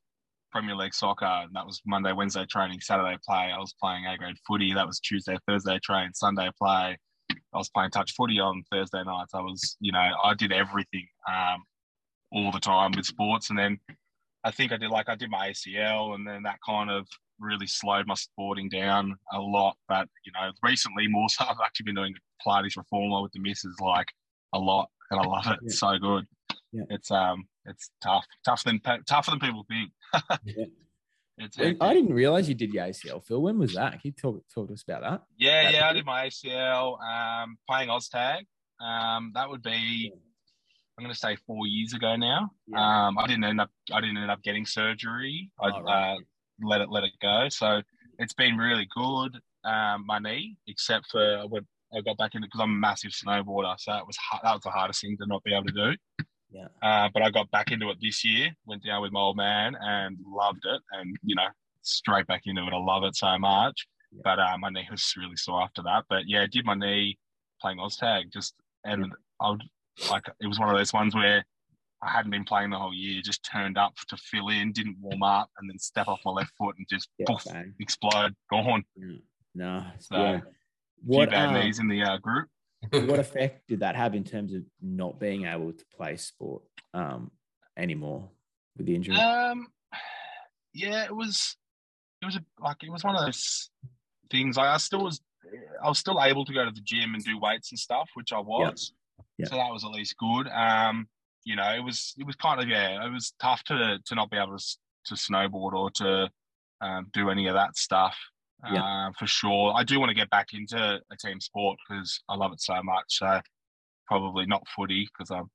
Premier 0.55 0.77
League 0.77 0.95
soccer, 0.95 1.25
and 1.25 1.51
that 1.53 1.67
was 1.67 1.83
Monday, 1.85 2.13
Wednesday 2.13 2.47
training, 2.47 2.81
Saturday 2.81 3.19
play. 3.27 3.51
I 3.53 3.59
was 3.59 3.75
playing 3.83 4.07
A 4.07 4.17
grade 4.17 4.37
footy. 4.47 4.73
That 4.73 4.87
was 4.87 5.01
Tuesday, 5.01 5.37
Thursday 5.49 5.81
train, 5.83 6.15
Sunday 6.15 6.49
play. 6.57 6.97
I 7.31 7.59
was 7.59 7.69
playing 7.71 7.91
touch 7.91 8.13
footy 8.17 8.39
on 8.39 8.63
Thursday 8.71 9.03
nights. 9.03 9.35
I 9.35 9.41
was, 9.41 9.77
you 9.81 9.91
know, 9.91 10.11
I 10.23 10.33
did 10.35 10.53
everything 10.53 11.09
um, 11.29 11.65
all 12.31 12.53
the 12.53 12.61
time 12.61 12.93
with 12.95 13.05
sports, 13.05 13.51
and 13.51 13.59
then 13.59 13.81
I 14.45 14.53
think 14.53 14.71
I 14.71 14.77
did 14.77 14.91
like 14.91 15.09
I 15.09 15.17
did 15.17 15.29
my 15.29 15.51
ACL, 15.51 16.15
and 16.15 16.25
then 16.25 16.45
that 16.45 16.61
kind 16.65 16.89
of 16.89 17.05
really 17.41 17.67
slowed 17.67 18.07
my 18.07 18.15
sporting 18.15 18.69
down 18.69 19.17
a 19.33 19.41
lot. 19.41 19.77
But 19.89 20.07
you 20.25 20.31
know, 20.33 20.53
recently 20.63 21.09
more 21.09 21.29
so, 21.31 21.45
I've 21.51 21.57
actually 21.65 21.85
been 21.85 21.97
doing 21.97 22.15
Pilates 22.47 22.77
reformer 22.77 23.23
with 23.23 23.33
the 23.33 23.41
misses 23.41 23.75
like 23.81 24.07
a 24.53 24.59
lot, 24.61 24.89
and 25.11 25.19
I 25.19 25.25
love 25.25 25.49
it. 25.49 25.59
It's 25.65 25.81
so 25.81 25.99
good. 25.99 26.27
Yeah. 26.73 26.85
It's 26.91 27.11
um, 27.11 27.49
it's 27.67 27.91
tough, 28.03 28.25
tougher 28.45 28.63
than 28.67 28.81
tougher 29.09 29.31
than 29.31 29.41
people 29.41 29.65
think. 29.69 29.91
Yeah. 30.45 31.73
I 31.81 31.95
didn't 31.95 32.13
realize 32.15 32.49
you 32.49 32.55
did 32.55 32.73
your 32.73 32.85
ACL, 32.85 33.25
Phil. 33.25 33.43
When 33.43 33.59
was 33.59 33.75
that? 33.75 33.93
Can 33.93 34.01
you 34.05 34.13
talk, 34.13 34.41
talk 34.55 34.69
to 34.69 34.75
us 34.75 34.85
about 34.87 35.03
that? 35.03 35.23
Yeah, 35.37 35.65
That 35.65 35.73
yeah, 35.75 35.89
I 35.89 35.93
did 35.93 36.07
my 36.07 36.27
ACL 36.29 36.97
um, 37.03 37.57
playing 37.69 37.89
OzTag. 37.89 38.43
Um, 38.81 39.33
that 39.35 39.49
would 39.51 39.63
be, 39.63 40.13
I'm 40.97 41.05
going 41.05 41.13
to 41.13 41.19
say 41.19 41.37
four 41.45 41.67
years 41.67 41.93
ago 41.93 42.15
now. 42.15 42.51
Yeah. 42.69 43.07
Um, 43.09 43.19
I 43.19 43.27
didn't 43.27 43.43
end 43.45 43.61
up, 43.61 43.71
I 43.93 44.01
didn't 44.01 44.19
end 44.19 44.31
up 44.31 44.43
getting 44.45 44.65
surgery. 44.65 45.51
I 45.61 45.71
Oh, 45.71 45.83
right. 45.83 46.13
uh, 46.13 46.17
let 46.63 46.81
it 46.81 46.89
let 46.89 47.03
it 47.03 47.13
go. 47.21 47.49
So 47.49 47.83
it's 48.21 48.35
been 48.35 48.57
really 48.57 48.87
good. 48.97 49.37
Um, 49.65 50.05
my 50.07 50.21
knee, 50.21 50.57
except 50.69 51.07
for 51.11 51.39
I 51.39 51.45
went, 51.47 51.67
I 51.93 52.01
got 52.03 52.17
back 52.17 52.37
into 52.37 52.47
because 52.47 52.61
I'm 52.61 52.71
a 52.71 52.75
massive 52.79 53.11
snowboarder, 53.11 53.75
so 53.79 53.93
it 53.95 54.07
was 54.07 54.17
that 54.43 54.53
was 54.53 54.61
the 54.63 54.71
hardest 54.71 55.01
thing 55.01 55.17
to 55.21 55.27
not 55.27 55.43
be 55.43 55.53
able 55.53 55.65
to 55.67 55.73
do. 55.73 56.25
Yeah. 56.55 56.69
Uh, 56.83 57.09
but 57.13 57.23
I 57.23 57.31
got 57.31 57.51
back 57.51 57.73
into 57.73 57.91
it 57.91 57.99
this 58.01 58.25
year. 58.25 58.51
Went 58.65 58.85
down 58.85 59.03
with 59.03 59.13
my 59.13 59.21
old 59.21 59.37
man 59.37 59.77
and 59.81 60.17
loved 60.25 60.65
it, 60.65 60.81
and 60.93 61.17
you 61.25 61.35
know, 61.35 61.49
straight 61.83 62.27
back 62.27 62.43
into 62.47 62.63
it. 62.63 62.73
I 62.73 62.79
love 62.79 63.03
it 63.03 63.17
so 63.17 63.37
much. 63.39 63.87
Yeah. 64.13 64.21
But 64.23 64.39
uh, 64.39 64.57
my 64.59 64.71
knee 64.71 64.87
was 64.91 65.15
really 65.17 65.37
sore 65.37 65.63
after 65.63 65.83
that. 65.83 66.05
But 66.09 66.23
yeah, 66.27 66.47
did 66.51 66.65
my 66.65 66.75
knee 66.75 67.19
playing 67.61 67.79
OzTag 67.79 68.33
just, 68.33 68.55
and 68.85 69.13
I 69.41 69.51
would 69.51 69.63
like 70.11 70.25
it 70.41 70.47
was 70.47 70.61
one 70.61 70.69
of 70.69 70.77
those 70.77 70.93
ones 70.93 71.15
where 71.15 71.45
I 72.03 72.11
hadn't 72.11 72.31
been 72.31 72.45
playing 72.45 72.71
the 72.71 72.79
whole 72.79 72.95
year, 72.95 73.21
just 73.23 73.45
turned 73.45 73.79
up 73.79 73.95
to 74.09 74.17
fill 74.17 74.49
in, 74.49 74.73
didn't 74.73 74.99
warm 75.01 75.23
up, 75.23 75.51
and 75.59 75.69
then 75.69 75.79
step 75.79 76.07
off 76.07 76.21
my 76.25 76.33
left 76.33 76.53
foot 76.57 76.77
and 76.79 76.87
just 76.89 77.09
Yeah, 77.19 77.27
poof, 77.29 77.47
explode, 77.81 78.35
gone. 78.51 78.85
No. 79.55 79.85
So, 79.99 80.17
yeah. 80.17 80.41
Few 80.41 81.19
What 81.19 81.31
bad 81.31 81.49
um, 81.49 81.55
knees 81.55 81.79
in 81.79 81.89
the 81.89 82.03
uh, 82.03 82.19
group. 82.19 82.49
What 82.91 83.19
effect 83.19 83.69
did 83.69 83.81
that 83.81 83.97
have 83.97 84.15
in 84.15 84.25
terms 84.25 84.55
of 84.55 84.63
not 84.81 85.19
being 85.19 85.47
able 85.47 85.73
to 85.73 85.85
play 85.97 86.17
sport 86.17 86.63
um, 86.93 87.31
anymore 87.77 88.31
with 88.77 88.87
the 88.87 88.95
injury? 88.95 89.17
Um, 89.17 89.69
yeah, 90.73 91.05
it 91.05 91.15
was. 91.15 91.57
It 92.23 92.27
was 92.27 92.37
a, 92.37 92.45
like 92.59 92.83
it 92.83 92.91
was 92.91 93.05
one 93.05 93.17
of 93.17 93.25
those 93.25 93.71
things. 94.31 94.57
Like 94.57 94.69
I 94.69 94.79
still 94.79 95.05
was, 95.05 95.21
I 95.83 95.89
was 95.89 95.99
still 95.99 96.23
able 96.23 96.45
to 96.47 96.55
go 96.55 96.65
to 96.65 96.71
the 96.71 96.81
gym 96.81 97.15
and 97.15 97.23
do 97.23 97.39
weights 97.39 97.71
and 97.71 97.79
stuff, 97.79 98.09
which 98.15 98.33
I 98.33 98.39
was. 98.39 98.93
Yeah. 99.37 99.47
So 99.47 99.57
that 99.57 99.71
was 99.71 99.85
at 99.85 99.91
least 99.91 100.17
good. 100.17 100.49
Um, 100.49 101.07
you 101.45 101.57
know, 101.57 101.69
it 101.75 101.85
was 101.85 102.15
it 102.19 102.27
was 102.27 102.37
kind 102.37 102.63
of 102.63 102.69
yeah, 102.69 103.05
it 103.05 103.13
was 103.13 103.35
tough 103.41 103.63
to 103.65 103.99
to 104.05 104.15
not 104.15 104.31
be 104.31 104.39
able 104.39 104.57
to 104.57 104.65
to 105.07 105.15
snowboard 105.15 105.73
or 105.73 105.91
to 105.91 106.31
um, 106.81 107.09
do 107.13 107.31
any 107.31 107.47
of 107.47 107.55
that 107.55 107.77
stuff. 107.77 108.17
Yeah. 108.73 108.83
Uh, 108.83 109.13
for 109.19 109.27
sure, 109.27 109.73
I 109.75 109.85
do 109.85 109.99
want 110.01 110.11
to 110.11 110.15
get 110.15 110.31
back 110.31 110.49
into 110.53 110.77
a 110.79 111.17
team 111.17 111.41
sport 111.41 111.79
because 111.89 112.21
I 112.29 112.37
love 112.37 112.53
it 112.53 112.61
so 112.61 112.83
much. 112.83 113.05
So 113.09 113.41
probably 114.07 114.47
not 114.47 114.63
footy 114.75 115.09
because 115.13 115.31
I've 115.31 115.47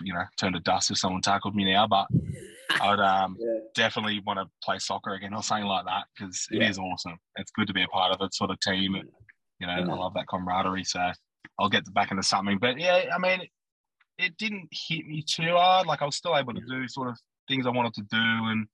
you 0.00 0.12
know 0.14 0.22
turned 0.38 0.54
to 0.54 0.60
dust 0.60 0.90
if 0.90 0.98
someone 0.98 1.20
tackled 1.22 1.54
me 1.54 1.70
now, 1.72 1.86
but 1.86 2.06
I'd 2.80 2.98
um 3.00 3.36
Yeah. 3.40 3.58
definitely 3.74 4.20
want 4.26 4.38
to 4.38 4.46
play 4.64 4.78
soccer 4.78 5.14
again 5.14 5.34
or 5.34 5.42
something 5.42 5.66
like 5.66 5.84
that 5.86 6.04
because 6.16 6.46
it 6.50 6.62
Yeah. 6.62 6.68
is 6.68 6.78
awesome. 6.78 7.18
It's 7.36 7.50
good 7.52 7.66
to 7.68 7.74
be 7.74 7.82
a 7.82 7.88
part 7.88 8.12
of 8.12 8.20
it 8.24 8.34
sort 8.34 8.50
of 8.50 8.58
team. 8.60 8.96
You 9.58 9.66
know. 9.66 9.72
I 9.72 9.80
love 9.80 10.14
that 10.14 10.26
camaraderie. 10.28 10.84
So 10.84 11.10
I'll 11.58 11.68
get 11.68 11.92
back 11.94 12.10
into 12.10 12.22
something. 12.22 12.58
But 12.58 12.78
yeah, 12.78 13.04
I 13.14 13.18
mean, 13.18 13.42
it 14.18 14.36
didn't 14.38 14.68
hit 14.70 15.06
me 15.06 15.22
too 15.22 15.52
hard. 15.56 15.86
Like 15.86 16.02
I 16.02 16.06
was 16.06 16.16
still 16.16 16.36
able 16.36 16.54
to 16.54 16.60
do 16.68 16.88
sort 16.88 17.08
of 17.08 17.18
things 17.48 17.66
I 17.66 17.70
wanted 17.70 17.94
to 17.94 18.02
do 18.02 18.16
and 18.20 18.66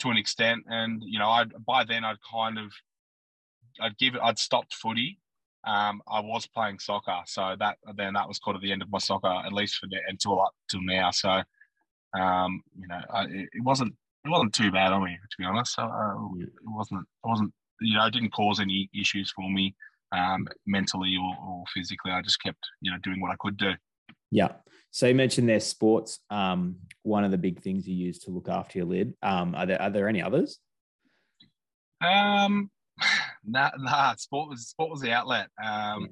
to 0.00 0.08
an 0.10 0.16
extent. 0.16 0.64
And 0.66 1.02
you 1.04 1.18
know, 1.18 1.28
I 1.28 1.44
by 1.66 1.84
then 1.84 2.04
I'd 2.04 2.16
kind 2.30 2.58
of 2.58 2.72
I'd 3.80 3.98
give 3.98 4.14
it 4.14 4.20
I'd 4.22 4.38
stopped 4.38 4.74
footy. 4.74 5.18
Um, 5.64 6.02
I 6.08 6.20
was 6.20 6.46
playing 6.46 6.80
soccer, 6.80 7.20
so 7.26 7.54
that 7.58 7.78
then 7.94 8.14
that 8.14 8.26
was 8.26 8.40
kind 8.40 8.56
of 8.56 8.62
the 8.62 8.72
end 8.72 8.82
of 8.82 8.90
my 8.90 8.98
soccer, 8.98 9.28
at 9.28 9.52
least 9.52 9.76
for 9.76 9.86
the, 9.86 9.98
until 10.08 10.40
up 10.40 10.54
till 10.68 10.82
now. 10.82 11.12
So, 11.12 11.42
um, 12.18 12.62
you 12.76 12.88
know, 12.88 13.00
I, 13.10 13.24
it, 13.24 13.48
it 13.52 13.62
wasn't 13.62 13.94
it 14.24 14.28
wasn't 14.28 14.54
too 14.54 14.72
bad 14.72 14.92
on 14.92 15.04
me 15.04 15.16
to 15.16 15.36
be 15.38 15.44
honest. 15.44 15.74
So, 15.74 15.82
uh, 15.82 16.14
it 16.40 16.50
wasn't 16.64 17.00
it 17.02 17.28
wasn't 17.28 17.52
you 17.80 17.96
know 17.96 18.06
it 18.06 18.12
didn't 18.12 18.32
cause 18.32 18.58
any 18.58 18.90
issues 18.92 19.30
for 19.30 19.48
me 19.48 19.74
um, 20.12 20.48
mentally 20.66 21.16
or, 21.16 21.36
or 21.46 21.64
physically. 21.72 22.10
I 22.10 22.22
just 22.22 22.42
kept 22.42 22.66
you 22.80 22.90
know 22.90 22.98
doing 23.02 23.20
what 23.20 23.30
I 23.30 23.36
could 23.38 23.56
do. 23.56 23.72
Yeah. 24.32 24.48
So 24.90 25.06
you 25.06 25.14
mentioned 25.14 25.48
their 25.48 25.60
sports. 25.60 26.20
Um, 26.28 26.76
one 27.02 27.24
of 27.24 27.30
the 27.30 27.38
big 27.38 27.62
things 27.62 27.88
you 27.88 27.94
use 27.94 28.18
to 28.20 28.30
look 28.30 28.48
after 28.48 28.78
your 28.78 28.86
lid. 28.86 29.14
Um, 29.22 29.54
are 29.54 29.66
there 29.66 29.80
are 29.80 29.90
there 29.90 30.08
any 30.08 30.22
others? 30.22 30.58
Um, 32.02 32.70
nah, 33.44 33.70
nah. 33.78 34.14
Sport 34.16 34.50
was 34.50 34.68
sport 34.68 34.90
was 34.90 35.00
the 35.00 35.12
outlet. 35.12 35.48
Um, 35.62 36.08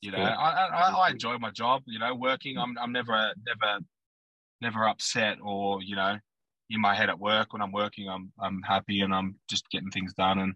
you 0.00 0.10
know, 0.10 0.18
I, 0.18 0.66
I 0.66 0.90
I 0.90 1.10
enjoy 1.10 1.38
my 1.38 1.50
job. 1.50 1.82
You 1.86 1.98
know, 1.98 2.14
working. 2.14 2.58
I'm 2.58 2.76
I'm 2.78 2.92
never 2.92 3.32
never 3.46 3.80
never 4.60 4.86
upset 4.88 5.38
or 5.42 5.82
you 5.82 5.96
know 5.96 6.18
in 6.70 6.80
my 6.80 6.94
head 6.94 7.10
at 7.10 7.18
work 7.18 7.52
when 7.52 7.62
I'm 7.62 7.72
working. 7.72 8.08
I'm 8.08 8.32
I'm 8.40 8.62
happy 8.62 9.00
and 9.00 9.14
I'm 9.14 9.36
just 9.48 9.68
getting 9.70 9.90
things 9.90 10.14
done 10.14 10.38
and. 10.38 10.54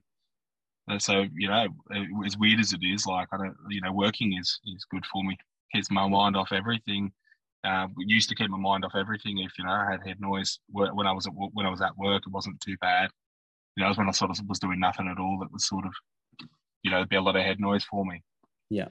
and 0.89 1.03
so 1.03 1.27
you 1.37 1.49
know, 1.49 1.67
as 2.25 2.39
weird 2.39 2.61
as 2.61 2.73
it 2.73 2.81
is, 2.83 3.07
like 3.07 3.29
I 3.33 3.37
don't, 3.39 3.57
you 3.71 3.81
know, 3.81 3.93
working 3.93 4.37
is 4.39 4.61
is 4.67 4.85
good 4.91 5.05
for 5.07 5.23
me. 5.25 5.37
Keeps 5.73 5.91
my 5.91 6.09
mind 6.09 6.37
off 6.37 6.53
everything. 6.53 7.13
Uh, 7.65 7.89
used 7.99 8.29
to 8.29 8.35
keep 8.37 8.51
my 8.51 8.59
mind 8.59 8.85
off 8.85 8.95
everything. 8.95 9.39
If 9.39 9.59
you 9.59 9.65
know, 9.65 9.71
I 9.73 9.91
had 9.91 10.07
head 10.07 10.21
noise 10.21 10.61
when 10.71 11.07
I 11.07 11.13
was 11.13 11.27
at 11.27 11.33
when 11.33 11.67
I 11.67 11.71
was 11.71 11.83
at 11.83 11.97
work, 11.99 12.23
it 12.27 12.33
wasn't 12.33 12.61
too 12.61 12.77
bad 12.81 13.11
you 13.77 13.83
know, 13.83 13.87
it 13.87 13.91
was 13.91 13.99
when 13.99 14.09
I 14.09 14.13
sort 14.13 14.31
of 14.31 14.39
was 14.49 14.59
doing 14.59 14.81
nothing 14.81 15.09
at 15.09 15.19
all 15.19 15.39
that 15.41 15.53
was 15.53 15.69
sort 15.69 15.85
of, 15.87 15.93
you 16.83 16.91
know, 16.91 17.05
be 17.05 17.17
a 17.17 17.21
lot 17.21 17.37
of 17.37 17.43
head 17.43 17.61
noise 17.61 17.85
for 17.85 18.05
me. 18.05 18.23
Yeah. 18.71 18.89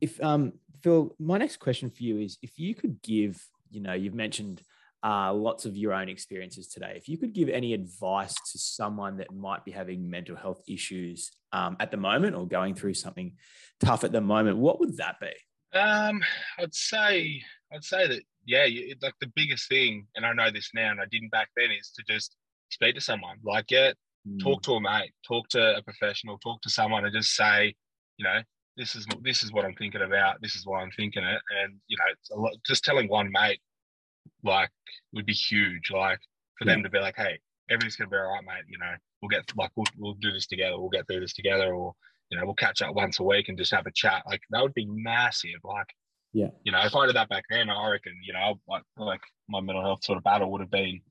If 0.00 0.22
um 0.22 0.54
Phil, 0.82 1.14
my 1.18 1.38
next 1.38 1.58
question 1.58 1.90
for 1.90 2.02
you 2.02 2.18
is 2.18 2.38
if 2.42 2.58
you 2.58 2.74
could 2.74 3.02
give, 3.02 3.44
you 3.70 3.80
know, 3.80 3.92
you've 3.92 4.14
mentioned 4.14 4.62
uh, 5.04 5.32
lots 5.32 5.64
of 5.64 5.76
your 5.76 5.92
own 5.92 6.08
experiences 6.08 6.68
today. 6.68 6.94
If 6.96 7.08
you 7.08 7.18
could 7.18 7.32
give 7.32 7.48
any 7.48 7.74
advice 7.74 8.34
to 8.34 8.58
someone 8.58 9.16
that 9.16 9.32
might 9.34 9.64
be 9.64 9.72
having 9.72 10.08
mental 10.08 10.36
health 10.36 10.62
issues 10.68 11.32
um, 11.52 11.76
at 11.80 11.90
the 11.90 11.96
moment 11.96 12.36
or 12.36 12.46
going 12.46 12.74
through 12.74 12.94
something 12.94 13.34
tough 13.80 14.04
at 14.04 14.12
the 14.12 14.20
moment, 14.20 14.58
what 14.58 14.78
would 14.78 14.96
that 14.98 15.16
be? 15.20 15.32
Um, 15.76 16.22
I'd 16.58 16.74
say, 16.74 17.42
I'd 17.72 17.84
say 17.84 18.06
that, 18.06 18.22
yeah, 18.44 18.64
you, 18.64 18.94
like 19.02 19.14
the 19.20 19.32
biggest 19.34 19.68
thing, 19.68 20.06
and 20.14 20.24
I 20.24 20.32
know 20.32 20.50
this 20.50 20.70
now, 20.74 20.90
and 20.90 21.00
I 21.00 21.06
didn't 21.10 21.30
back 21.30 21.48
then, 21.56 21.70
is 21.72 21.90
to 21.96 22.04
just 22.12 22.36
speak 22.72 22.94
to 22.94 23.00
someone, 23.00 23.36
like 23.44 23.66
get 23.66 23.96
talk 24.40 24.60
mm. 24.60 24.62
to 24.62 24.72
a 24.72 24.80
mate, 24.80 25.12
talk 25.26 25.48
to 25.48 25.76
a 25.76 25.82
professional, 25.82 26.38
talk 26.38 26.60
to 26.62 26.70
someone, 26.70 27.04
and 27.04 27.14
just 27.14 27.34
say, 27.34 27.74
you 28.18 28.24
know, 28.24 28.40
this 28.76 28.94
is 28.94 29.06
this 29.22 29.42
is 29.42 29.52
what 29.52 29.64
I'm 29.64 29.74
thinking 29.74 30.02
about. 30.02 30.40
This 30.40 30.54
is 30.54 30.66
why 30.66 30.80
I'm 30.80 30.90
thinking 30.92 31.24
it, 31.24 31.40
and 31.62 31.74
you 31.88 31.96
know, 31.98 32.42
lot, 32.42 32.52
just 32.66 32.84
telling 32.84 33.08
one 33.08 33.30
mate, 33.30 33.60
like, 34.44 34.70
would 35.12 35.26
be 35.26 35.34
huge. 35.34 35.90
Like 35.90 36.20
for 36.58 36.64
them 36.64 36.82
to 36.82 36.90
be 36.90 36.98
like, 36.98 37.16
hey, 37.16 37.38
everything's 37.70 37.96
gonna 37.96 38.10
be 38.10 38.16
all 38.16 38.34
right, 38.34 38.44
mate. 38.44 38.64
You 38.68 38.78
know, 38.78 38.92
we'll 39.20 39.28
get 39.28 39.44
like 39.56 39.70
we'll 39.76 39.86
we'll 39.98 40.14
do 40.14 40.32
this 40.32 40.46
together. 40.46 40.78
We'll 40.78 40.88
get 40.88 41.06
through 41.06 41.20
this 41.20 41.34
together, 41.34 41.74
or 41.74 41.94
you 42.30 42.38
know, 42.38 42.46
we'll 42.46 42.54
catch 42.54 42.80
up 42.80 42.94
once 42.94 43.20
a 43.20 43.24
week 43.24 43.48
and 43.48 43.58
just 43.58 43.74
have 43.74 43.86
a 43.86 43.92
chat. 43.92 44.22
Like 44.26 44.40
that 44.50 44.62
would 44.62 44.74
be 44.74 44.86
massive. 44.86 45.60
Like, 45.62 45.88
Yeah. 46.32 46.48
you 46.64 46.72
know, 46.72 46.80
if 46.80 46.94
I 46.96 47.06
did 47.06 47.16
that 47.16 47.28
back 47.28 47.44
then, 47.50 47.68
I 47.68 47.90
reckon, 47.90 48.14
you 48.24 48.32
know, 48.32 48.58
like 48.66 48.84
like 48.96 49.20
my 49.48 49.60
mental 49.60 49.82
health 49.82 50.04
sort 50.04 50.16
of 50.16 50.24
battle 50.24 50.50
would 50.50 50.62
have 50.62 50.70
been 50.70 51.02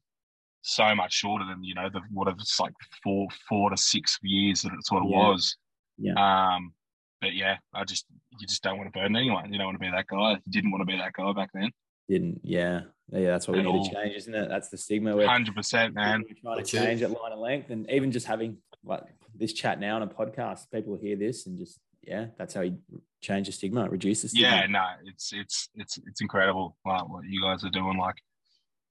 so 0.62 0.94
much 0.96 1.14
shorter 1.14 1.46
than 1.46 1.64
you 1.64 1.74
know 1.74 1.90
the 1.92 2.02
what 2.12 2.28
if 2.28 2.36
it's 2.36 2.60
like 2.60 2.74
four 3.04 3.28
four 3.50 3.70
to 3.70 3.78
six 3.78 4.18
years 4.22 4.62
that 4.62 4.74
it 4.74 4.86
sort 4.86 5.04
of 5.04 5.10
Yeah. 5.10 5.18
was. 5.18 5.58
Yeah. 5.98 6.14
Um, 6.56 6.74
but 7.20 7.34
yeah, 7.34 7.58
I 7.74 7.84
just 7.84 8.06
you 8.40 8.48
just 8.48 8.64
don't 8.64 8.78
want 8.78 8.92
to 8.92 8.98
burden 9.00 9.16
anyone. 9.16 9.52
You 9.52 9.58
don't 9.58 9.68
want 9.68 9.80
to 9.80 9.86
be 9.86 9.92
that 9.92 10.08
guy. 10.08 10.32
You 10.32 10.52
didn't 10.52 10.72
want 10.72 10.82
to 10.82 10.86
be 10.86 10.98
that 10.98 11.14
guy 11.14 11.32
back 11.34 11.50
then. 11.54 11.72
Didn't, 12.10 12.42
yeah. 12.44 12.82
Yeah, 13.12 13.32
that's 13.32 13.48
what 13.48 13.58
we 13.58 13.64
need 13.64 13.70
all. 13.70 13.86
to 13.88 13.94
change, 13.94 14.16
isn't 14.16 14.34
it? 14.34 14.50
That's 14.50 14.70
the 14.70 14.78
stigma 14.78 15.16
we're, 15.16 15.28
Hundred 15.28 15.56
percent, 15.56 15.94
man. 15.94 16.24
we're 16.28 16.36
trying 16.42 16.58
That's 16.58 16.72
to 16.72 16.78
it. 16.78 16.86
change 16.86 17.02
at 17.04 17.12
line 17.12 17.32
of 17.32 17.40
length. 17.40 17.70
And 17.70 17.90
even 17.92 18.12
just 18.12 18.26
having 18.26 18.58
like 18.84 19.04
this 19.36 19.54
chat 19.54 19.80
now 19.80 19.98
on 19.98 20.02
a 20.02 20.08
podcast, 20.08 20.72
people 20.74 20.98
hear 20.98 21.16
this 21.16 21.46
and 21.46 21.58
just, 21.58 21.80
yeah, 22.02 22.28
that's 22.38 22.54
how 22.54 22.62
you 22.62 22.80
change 23.22 23.48
the 23.48 23.54
stigma, 23.54 23.88
reduce 23.90 24.24
the 24.24 24.30
stigma. 24.30 24.48
Yeah, 24.48 24.66
no, 24.68 24.86
it's 25.06 25.32
it's 25.34 25.70
it's 25.76 26.00
it's 26.08 26.22
incredible 26.22 26.76
like, 26.86 27.08
what 27.08 27.24
you 27.26 27.42
guys 27.42 27.64
are 27.64 27.70
doing. 27.70 27.98
Like, 27.98 28.16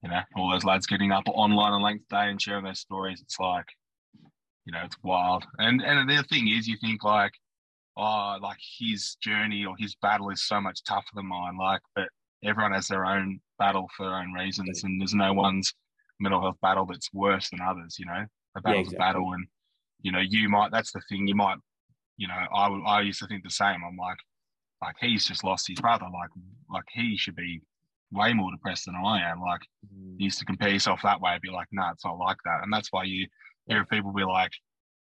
you 0.02 0.08
know, 0.08 0.20
all 0.36 0.50
those 0.50 0.64
lads 0.64 0.86
getting 0.86 1.12
up 1.12 1.24
online 1.28 1.72
on 1.72 1.82
length 1.82 2.08
day 2.08 2.28
and 2.30 2.40
sharing 2.40 2.64
their 2.64 2.74
stories. 2.74 3.20
It's 3.20 3.38
like, 3.38 3.66
you 4.64 4.72
know, 4.72 4.80
it's 4.84 4.96
wild. 5.02 5.44
And 5.58 5.82
and 5.82 6.08
the 6.08 6.22
thing 6.24 6.48
is, 6.48 6.66
you 6.66 6.76
think 6.80 7.04
like, 7.04 7.32
oh, 7.96 8.38
like 8.42 8.58
his 8.78 9.16
journey 9.22 9.64
or 9.64 9.74
his 9.78 9.94
battle 9.96 10.30
is 10.30 10.46
so 10.46 10.60
much 10.60 10.82
tougher 10.84 11.10
than 11.14 11.26
mine. 11.26 11.56
Like, 11.58 11.80
but 11.94 12.08
everyone 12.44 12.72
has 12.72 12.88
their 12.88 13.04
own 13.04 13.40
battle 13.58 13.88
for 13.96 14.06
their 14.06 14.16
own 14.16 14.32
reasons, 14.32 14.84
and 14.84 15.00
there's 15.00 15.14
no 15.14 15.32
one's 15.32 15.72
mental 16.18 16.40
health 16.40 16.56
battle 16.62 16.86
that's 16.86 17.12
worse 17.12 17.50
than 17.50 17.60
others. 17.60 17.96
You 17.98 18.06
know, 18.06 18.24
a 18.56 18.60
battle's 18.60 18.88
exactly. 18.88 18.96
a 18.96 18.98
battle, 18.98 19.32
and 19.32 19.46
you 20.02 20.12
know, 20.12 20.20
you 20.20 20.48
might. 20.48 20.70
That's 20.72 20.92
the 20.92 21.02
thing. 21.08 21.26
You 21.26 21.34
might. 21.34 21.58
You 22.16 22.28
know, 22.28 22.46
I 22.54 22.68
would- 22.68 22.84
I 22.86 23.00
used 23.00 23.20
to 23.20 23.26
think 23.26 23.44
the 23.44 23.50
same. 23.50 23.82
I'm 23.86 23.96
like, 23.96 24.18
like 24.82 24.96
he's 25.00 25.26
just 25.26 25.44
lost 25.44 25.68
his 25.68 25.80
brother. 25.80 26.06
Like 26.12 26.30
like 26.70 26.84
he 26.92 27.16
should 27.16 27.36
be 27.36 27.60
way 28.12 28.32
more 28.32 28.50
depressed 28.50 28.86
than 28.86 28.96
I 28.96 29.30
am. 29.30 29.40
Like 29.40 29.60
Mm. 29.86 30.16
you 30.18 30.24
used 30.24 30.38
to 30.40 30.44
compare 30.44 30.68
yourself 30.68 31.00
that 31.02 31.20
way, 31.20 31.38
be 31.42 31.50
like, 31.50 31.68
nah, 31.72 31.90
it's 31.92 32.04
not 32.04 32.18
like 32.18 32.36
that. 32.44 32.62
And 32.62 32.72
that's 32.72 32.92
why 32.92 33.04
you 33.04 33.26
hear 33.66 33.84
people 33.84 34.12
be 34.12 34.24
like, 34.24 34.52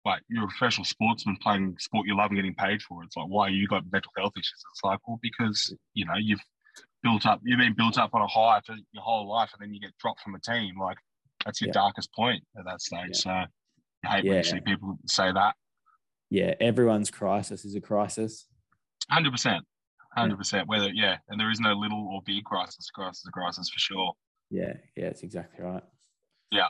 like 0.05 0.21
you're 0.29 0.45
a 0.45 0.47
professional 0.47 0.85
sportsman 0.85 1.37
playing 1.41 1.75
sport 1.79 2.07
you 2.07 2.15
love 2.15 2.29
and 2.31 2.37
getting 2.37 2.55
paid 2.55 2.81
for. 2.81 3.03
It's 3.03 3.17
like, 3.17 3.27
why 3.27 3.49
you 3.49 3.67
got 3.67 3.83
mental 3.91 4.11
health 4.17 4.33
issues? 4.35 4.63
It's 4.73 4.83
like, 4.83 4.99
well, 5.07 5.19
because 5.21 5.75
you 5.93 6.05
know 6.05 6.15
you've 6.17 6.41
built 7.03 7.25
up, 7.25 7.39
you've 7.43 7.59
been 7.59 7.73
built 7.75 7.97
up 7.97 8.11
on 8.13 8.21
a 8.21 8.27
high 8.27 8.61
for 8.65 8.75
your 8.91 9.03
whole 9.03 9.27
life, 9.27 9.49
and 9.53 9.61
then 9.61 9.73
you 9.73 9.79
get 9.79 9.91
dropped 9.99 10.21
from 10.21 10.35
a 10.35 10.39
team. 10.39 10.79
Like 10.79 10.97
that's 11.43 11.59
your 11.61 11.69
Yeah. 11.69 11.73
darkest 11.73 12.13
point 12.13 12.43
at 12.57 12.65
that 12.65 12.81
stage. 12.81 13.09
Yeah. 13.09 13.13
So 13.13 13.29
I 13.31 13.47
hate 14.07 14.23
when 14.25 14.33
Yeah. 14.33 14.37
you 14.37 14.43
see 14.43 14.59
people 14.61 14.97
say 15.07 15.31
that. 15.31 15.55
Yeah, 16.29 16.53
everyone's 16.59 17.11
crisis 17.11 17.65
is 17.65 17.75
a 17.75 17.81
crisis. 17.81 18.47
Hundred 19.09 19.31
percent, 19.31 19.65
hundred 20.15 20.37
percent. 20.37 20.67
Whether 20.67 20.89
yeah, 20.89 21.17
and 21.29 21.39
there 21.39 21.51
is 21.51 21.59
no 21.59 21.73
little 21.73 22.07
or 22.11 22.21
big 22.25 22.43
crisis. 22.43 22.89
Crisis 22.89 23.25
is 23.25 23.29
crisis 23.31 23.69
for 23.69 23.79
sure. 23.79 24.13
Yeah, 24.49 24.73
yeah, 24.95 25.05
it's 25.05 25.23
exactly 25.23 25.63
right. 25.63 25.83
Yeah. 26.51 26.67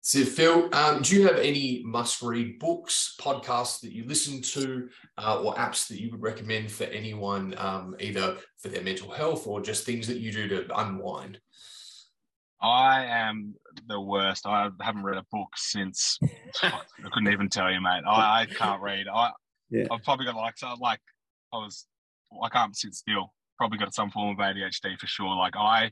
So, 0.00 0.24
Phil, 0.24 0.72
um, 0.72 1.02
do 1.02 1.16
you 1.16 1.26
have 1.26 1.38
any 1.38 1.82
must-read 1.84 2.60
books, 2.60 3.16
podcasts 3.20 3.80
that 3.80 3.90
you 3.90 4.04
listen 4.06 4.40
to, 4.40 4.88
uh, 5.18 5.42
or 5.42 5.52
apps 5.56 5.88
that 5.88 6.00
you 6.00 6.12
would 6.12 6.22
recommend 6.22 6.70
for 6.70 6.84
anyone, 6.84 7.56
um, 7.58 7.96
either 7.98 8.36
for 8.56 8.68
their 8.68 8.84
mental 8.84 9.10
health 9.10 9.48
or 9.48 9.60
just 9.60 9.84
things 9.84 10.06
that 10.06 10.18
you 10.18 10.30
do 10.30 10.46
to 10.46 10.78
unwind? 10.78 11.40
I 12.60 13.04
am 13.04 13.54
the 13.88 14.00
worst. 14.00 14.46
I 14.46 14.70
haven't 14.80 15.02
read 15.02 15.18
a 15.18 15.26
book 15.30 15.48
since 15.56 16.18
I 16.62 16.80
couldn't 17.12 17.32
even 17.32 17.48
tell 17.48 17.70
you, 17.70 17.80
mate. 17.80 18.02
I, 18.06 18.42
I 18.42 18.46
can't 18.46 18.80
read. 18.80 19.06
I 19.12 19.32
Yeah. 19.70 19.86
I've 19.90 20.04
probably 20.04 20.26
got 20.26 20.36
like 20.36 20.56
so 20.56 20.74
like 20.80 21.00
I 21.52 21.56
was 21.56 21.86
I 22.42 22.48
can't 22.48 22.76
sit 22.76 22.94
still. 22.94 23.32
Probably 23.58 23.78
got 23.78 23.94
some 23.94 24.10
form 24.10 24.30
of 24.30 24.36
ADHD 24.38 24.98
for 24.98 25.06
sure. 25.06 25.34
Like 25.36 25.56
I 25.56 25.90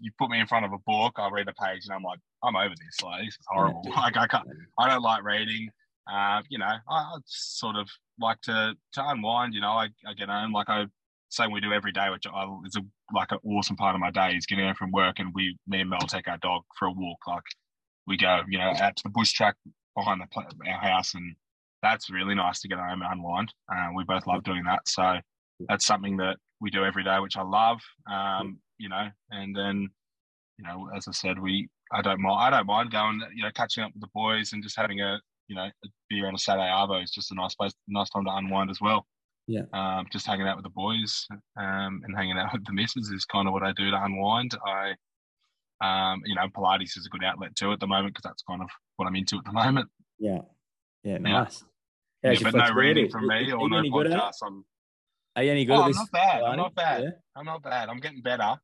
you 0.00 0.10
put 0.18 0.30
me 0.30 0.40
in 0.40 0.46
front 0.46 0.66
of 0.66 0.72
a 0.72 0.78
book, 0.86 1.14
I'll 1.16 1.30
read 1.30 1.48
a 1.48 1.54
page 1.54 1.84
and 1.84 1.94
I'm 1.94 2.02
like, 2.02 2.18
I'm 2.42 2.56
over 2.56 2.74
this. 2.74 3.02
Like 3.02 3.24
this 3.24 3.34
is 3.34 3.46
horrible. 3.46 3.82
Like 3.96 4.16
I 4.16 4.26
can't 4.26 4.48
I 4.78 4.88
don't 4.88 5.02
like 5.02 5.24
reading. 5.24 5.70
Uh, 6.10 6.42
you 6.48 6.58
know, 6.58 6.66
I, 6.66 6.80
I 6.90 7.16
sort 7.26 7.76
of 7.76 7.88
like 8.18 8.40
to 8.42 8.74
to 8.94 9.08
unwind, 9.08 9.54
you 9.54 9.60
know, 9.60 9.72
I, 9.72 9.88
I 10.06 10.14
get 10.14 10.28
home 10.28 10.52
like 10.52 10.68
I 10.68 10.86
same 11.32 11.50
we 11.50 11.60
do 11.60 11.72
every 11.72 11.92
day, 11.92 12.10
which 12.10 12.26
I, 12.26 12.46
is 12.66 12.76
a, 12.76 12.82
like 13.14 13.32
an 13.32 13.38
awesome 13.44 13.76
part 13.76 13.94
of 13.94 14.00
my 14.00 14.10
day 14.10 14.34
is 14.36 14.44
getting 14.44 14.66
home 14.66 14.74
from 14.74 14.92
work 14.92 15.18
and 15.18 15.32
we, 15.34 15.56
me 15.66 15.80
and 15.80 15.88
Mel 15.88 16.00
take 16.00 16.28
our 16.28 16.36
dog 16.38 16.62
for 16.78 16.86
a 16.88 16.92
walk. 16.92 17.18
Like 17.26 17.42
we 18.06 18.18
go, 18.18 18.42
you 18.48 18.58
know, 18.58 18.72
out 18.78 18.96
to 18.96 19.02
the 19.04 19.10
bush 19.10 19.32
track 19.32 19.56
behind 19.96 20.20
the 20.20 20.70
our 20.70 20.78
house, 20.78 21.14
and 21.14 21.34
that's 21.82 22.10
really 22.10 22.34
nice 22.34 22.60
to 22.60 22.68
get 22.68 22.78
home 22.78 23.02
and 23.02 23.12
unwind. 23.12 23.52
Uh, 23.72 23.88
we 23.96 24.04
both 24.04 24.26
love 24.26 24.44
doing 24.44 24.64
that, 24.64 24.86
so 24.86 25.18
that's 25.68 25.86
something 25.86 26.16
that 26.18 26.36
we 26.60 26.70
do 26.70 26.84
every 26.84 27.04
day, 27.04 27.18
which 27.18 27.36
I 27.36 27.42
love. 27.42 27.80
Um, 28.10 28.58
you 28.78 28.88
know, 28.88 29.08
and 29.30 29.54
then, 29.56 29.88
you 30.58 30.64
know, 30.64 30.88
as 30.96 31.06
I 31.08 31.12
said, 31.12 31.38
we 31.38 31.68
I 31.92 32.02
don't 32.02 32.20
mind 32.20 32.54
I 32.54 32.58
don't 32.58 32.66
mind 32.66 32.90
going, 32.90 33.20
you 33.34 33.42
know, 33.42 33.50
catching 33.54 33.84
up 33.84 33.92
with 33.92 34.00
the 34.00 34.08
boys 34.14 34.52
and 34.52 34.62
just 34.62 34.76
having 34.76 35.00
a 35.00 35.20
you 35.48 35.56
know 35.56 35.62
a 35.64 35.88
beer 36.08 36.26
on 36.26 36.34
a 36.34 36.38
Saturday 36.38 36.68
arvo 36.68 37.02
is 37.02 37.10
just 37.10 37.30
a 37.32 37.34
nice 37.34 37.54
place, 37.54 37.72
nice 37.88 38.08
time 38.10 38.24
to 38.24 38.30
unwind 38.34 38.70
as 38.70 38.80
well 38.80 39.04
Yeah. 39.48 39.62
um, 39.72 40.06
just 40.12 40.26
hanging 40.26 40.46
out 40.46 40.56
with 40.56 40.64
the 40.64 40.70
boys 40.70 41.26
um, 41.58 42.00
and 42.04 42.16
hanging 42.16 42.38
out 42.38 42.52
with 42.52 42.64
the 42.64 42.72
missus 42.72 43.10
is 43.10 43.24
kind 43.24 43.46
of 43.48 43.52
what 43.52 43.62
I 43.62 43.72
do 43.72 43.90
to 43.90 44.02
unwind. 44.04 44.52
I, 44.66 44.94
um, 45.84 46.22
you 46.24 46.34
know, 46.36 46.46
Pilates 46.56 46.96
is 46.96 47.06
a 47.06 47.10
good 47.10 47.24
outlet 47.24 47.54
too 47.56 47.72
at 47.72 47.80
the 47.80 47.86
moment 47.86 48.14
because 48.14 48.22
that's 48.22 48.42
kind 48.48 48.62
of 48.62 48.68
what 48.96 49.06
I'm 49.06 49.16
into 49.16 49.36
at 49.38 49.44
the 49.44 49.52
moment. 49.52 49.88
Yeah, 50.18 50.38
yeah, 51.02 51.18
nice. 51.18 51.64
Yeah, 52.22 52.32
your 52.32 52.52
but 52.52 52.68
no 52.68 52.74
reading 52.74 53.10
from 53.10 53.26
me 53.26 53.50
or 53.52 53.68
no 53.68 53.78
any 53.78 53.90
good 53.90 54.06
at 54.06 54.12
it? 54.12 54.18
podcasts. 54.18 54.46
I'm, 54.46 54.64
Are 55.34 55.42
you 55.42 55.50
any 55.50 55.64
good 55.64 55.76
oh, 55.76 55.82
at 55.82 55.86
I'm 55.86 55.92
not 55.92 56.10
bad. 56.12 56.42
I'm 56.42 56.56
not 56.56 56.74
bad. 56.74 57.02
Yeah. 57.02 57.10
I'm 57.36 57.44
not 57.44 57.62
bad. 57.62 57.88
I'm 57.88 58.00
getting 58.00 58.20
better. 58.22 58.54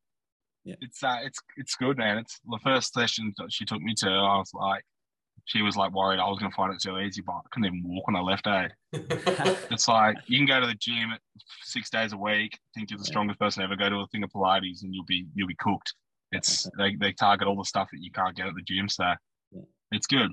Yeah. 0.65 0.75
It's 0.81 1.03
uh, 1.03 1.19
it's 1.23 1.39
it's 1.57 1.75
good, 1.77 1.97
man. 1.97 2.19
It's 2.19 2.41
the 2.47 2.59
first 2.63 2.93
session 2.93 3.33
she 3.49 3.65
took 3.65 3.81
me 3.81 3.95
to. 3.99 4.09
I 4.09 4.37
was 4.37 4.51
like, 4.53 4.85
she 5.47 5.63
was 5.63 5.77
like 5.77 5.93
worried 5.93 6.21
I 6.21 6.29
was 6.29 6.39
going 6.39 6.51
to 6.51 6.57
find 6.57 6.75
it 6.75 6.81
too 6.81 6.99
easy, 6.99 7.23
but 7.23 7.33
I 7.33 7.41
couldn't 7.51 7.67
even 7.67 7.83
walk 7.85 8.07
when 8.07 8.17
I 8.17 8.21
left. 8.21 8.47
Eh? 8.47 8.69
It's 9.71 9.89
like 9.89 10.17
you 10.27 10.39
can 10.39 10.47
go 10.47 10.61
to 10.61 10.67
the 10.67 10.75
gym 10.75 11.11
six 11.63 11.89
days 11.89 12.13
a 12.13 12.19
week, 12.19 12.59
think 12.75 12.91
you're 12.91 12.99
the 12.99 13.05
Yeah. 13.05 13.13
strongest 13.13 13.39
person 13.39 13.63
ever, 13.63 13.77
go 13.77 13.89
to 13.89 13.97
a 13.97 14.07
thing 14.09 14.23
of 14.25 14.31
Pilates 14.31 14.83
and 14.83 14.95
you'll 14.95 15.07
be 15.07 15.27
you'll 15.35 15.49
be 15.49 15.57
cooked. 15.59 15.95
It's 16.33 16.69
they, 16.77 16.97
they 16.97 17.13
target 17.13 17.49
all 17.49 17.57
the 17.57 17.65
stuff 17.65 17.89
that 17.91 18.03
you 18.03 18.11
can't 18.11 18.37
get 18.37 18.47
at 18.47 18.55
the 18.55 18.63
gym, 18.63 18.89
so 18.91 19.05
Yeah. 19.53 19.63
it's 19.91 20.07
good. 20.07 20.33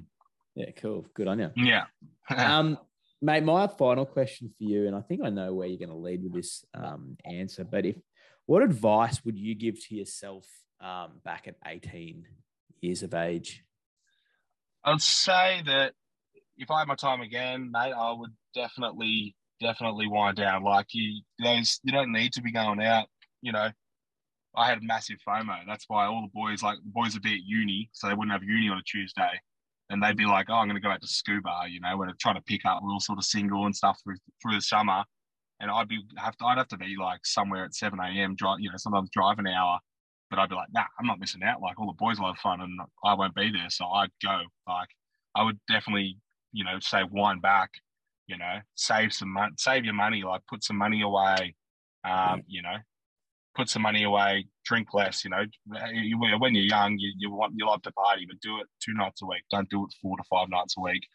Yeah, 0.56 0.71
cool. 0.78 1.06
Good 1.13 1.28
on 1.28 1.39
you. 1.39 1.52
Yeah. 1.56 1.86
um, 2.36 2.78
mate, 3.26 3.44
my 3.44 3.68
final 3.68 4.06
question 4.06 4.50
for 4.56 4.64
you, 4.64 4.86
and 4.86 4.96
I 4.96 5.02
think 5.02 5.22
I 5.24 5.30
know 5.30 5.54
where 5.54 5.68
you're 5.68 5.80
going 5.80 5.90
to 5.90 5.96
lead 5.96 6.24
with 6.24 6.34
this 6.34 6.64
um, 6.76 7.18
answer, 7.26 7.64
but 7.64 7.86
if 7.86 7.98
what 8.46 8.62
advice 8.62 9.26
would 9.26 9.38
you 9.38 9.56
give 9.56 9.84
to 9.88 9.96
yourself 9.96 10.46
um, 10.80 11.20
back 11.24 11.48
at 11.48 11.56
18 11.66 12.24
years 12.82 13.02
of 13.02 13.16
age? 13.16 13.64
I'd 14.84 15.02
say 15.02 15.64
that 15.66 15.94
if 16.56 16.70
I 16.70 16.80
had 16.80 16.88
my 16.88 16.96
time 16.96 17.22
again, 17.22 17.72
mate, 17.72 17.94
I 17.94 18.12
would 18.12 18.32
definitely 18.54 19.36
definitely 19.60 20.08
wind 20.08 20.38
down. 20.38 20.64
Like 20.64 20.88
you 20.94 21.22
those 21.44 21.80
you 21.84 21.92
don't 21.92 22.12
need 22.12 22.34
to 22.34 22.42
be 22.42 22.52
going 22.52 22.82
out, 22.82 23.08
you 23.42 23.52
know. 23.52 23.70
I 24.58 24.70
had 24.70 24.82
massive 24.84 25.18
FOMO. 25.28 25.66
That's 25.68 25.86
why 25.90 26.06
all 26.06 26.22
the 26.22 26.32
boys 26.34 26.62
like 26.62 26.78
the 26.78 26.92
boys 26.92 27.14
would 27.14 27.24
be 27.24 27.34
at 27.34 27.44
uni, 27.44 27.90
so 27.94 28.08
they 28.08 28.14
wouldn't 28.14 28.32
have 28.32 28.44
uni 28.44 28.70
on 28.70 28.78
a 28.78 28.84
Tuesday. 28.84 29.42
And 29.89 30.02
they'd 30.02 30.17
be 30.17 30.26
like, 30.26 30.48
Oh, 30.50 30.56
I'm 30.56 30.67
gonna 30.67 30.80
go 30.80 30.89
out 30.89 31.02
to 31.02 31.08
scuba, 31.08 31.52
you 31.69 31.80
know, 31.80 31.98
when 31.98 32.08
they're 32.08 32.15
trying 32.19 32.36
to 32.36 32.41
pick 32.41 32.65
up, 32.65 32.82
we're 32.82 32.91
all 32.91 33.00
sort 33.00 33.19
of 33.19 33.26
single 33.26 33.65
and 33.65 33.76
stuff 33.76 34.00
through 34.04 34.17
through 34.41 34.56
the 34.56 34.62
summer. 34.62 35.04
And 35.60 35.71
I'd 35.71 35.88
be 35.88 36.02
have 36.17 36.36
to 36.38 36.45
I'd 36.45 36.58
have 36.58 36.67
to 36.69 36.78
be 36.78 36.95
like 37.00 37.26
somewhere 37.26 37.65
at 37.65 37.76
seven 37.76 38.00
AM 38.00 38.36
drive, 38.36 38.60
you 38.60 38.69
know, 38.69 38.78
sometimes 38.78 39.10
drive 39.12 39.39
an 39.39 39.48
hour. 39.48 39.80
But 40.30 40.39
I'd 40.39 40.50
be 40.50 40.56
like, 40.56 40.69
nah, 40.74 40.86
I'm 41.00 41.06
not 41.06 41.19
missing 41.19 41.43
out. 41.43 41.62
Like 41.62 41.80
all 41.80 41.88
the 41.88 41.93
boys 41.93 42.19
will 42.19 42.28
have 42.28 42.38
fun 42.38 42.60
and 42.62 42.80
I 43.04 43.13
won't 43.13 43.36
be 43.36 43.52
there. 43.52 43.69
So 43.69 43.86
I'd 43.86 44.10
go. 44.24 44.41
Like 44.67 44.89
I 45.36 45.43
would 45.43 45.60
definitely, 45.67 46.17
you 46.52 46.63
know, 46.63 46.80
say 46.80 47.04
wind 47.10 47.41
back, 47.41 47.69
you 48.28 48.38
know, 48.38 48.60
save 48.74 49.13
some 49.13 49.32
money, 49.32 49.54
save 49.58 49.86
your 49.86 49.93
money, 49.93 50.24
like 50.24 50.41
put 50.48 50.63
some 50.63 50.78
money 50.78 51.02
away, 51.02 51.56
um, 52.04 52.41
you 52.48 52.62
know, 52.62 52.78
put 53.56 53.70
some 53.70 53.82
money 53.82 54.04
away, 54.04 54.48
drink 54.65 54.94
less, 54.94 55.24
you 55.24 55.30
know, 55.32 55.44
when 56.39 56.54
you're 56.56 56.65
young, 56.65 56.98
you, 56.98 57.13
you 57.18 57.32
want, 57.32 57.54
you 57.56 57.65
love 57.65 57.82
to 57.84 57.91
party, 57.94 58.26
but 58.28 58.39
do 58.41 58.60
it 58.60 58.68
two 58.84 58.94
nights 58.94 59.22
a 59.22 59.26
week. 59.26 59.44
Don't 59.50 59.70
do 59.70 59.84
it 59.86 59.94
four 60.02 60.18
to 60.18 60.24
five 60.30 60.50
nights 60.50 60.76
a 60.78 60.82
week. 60.82 61.08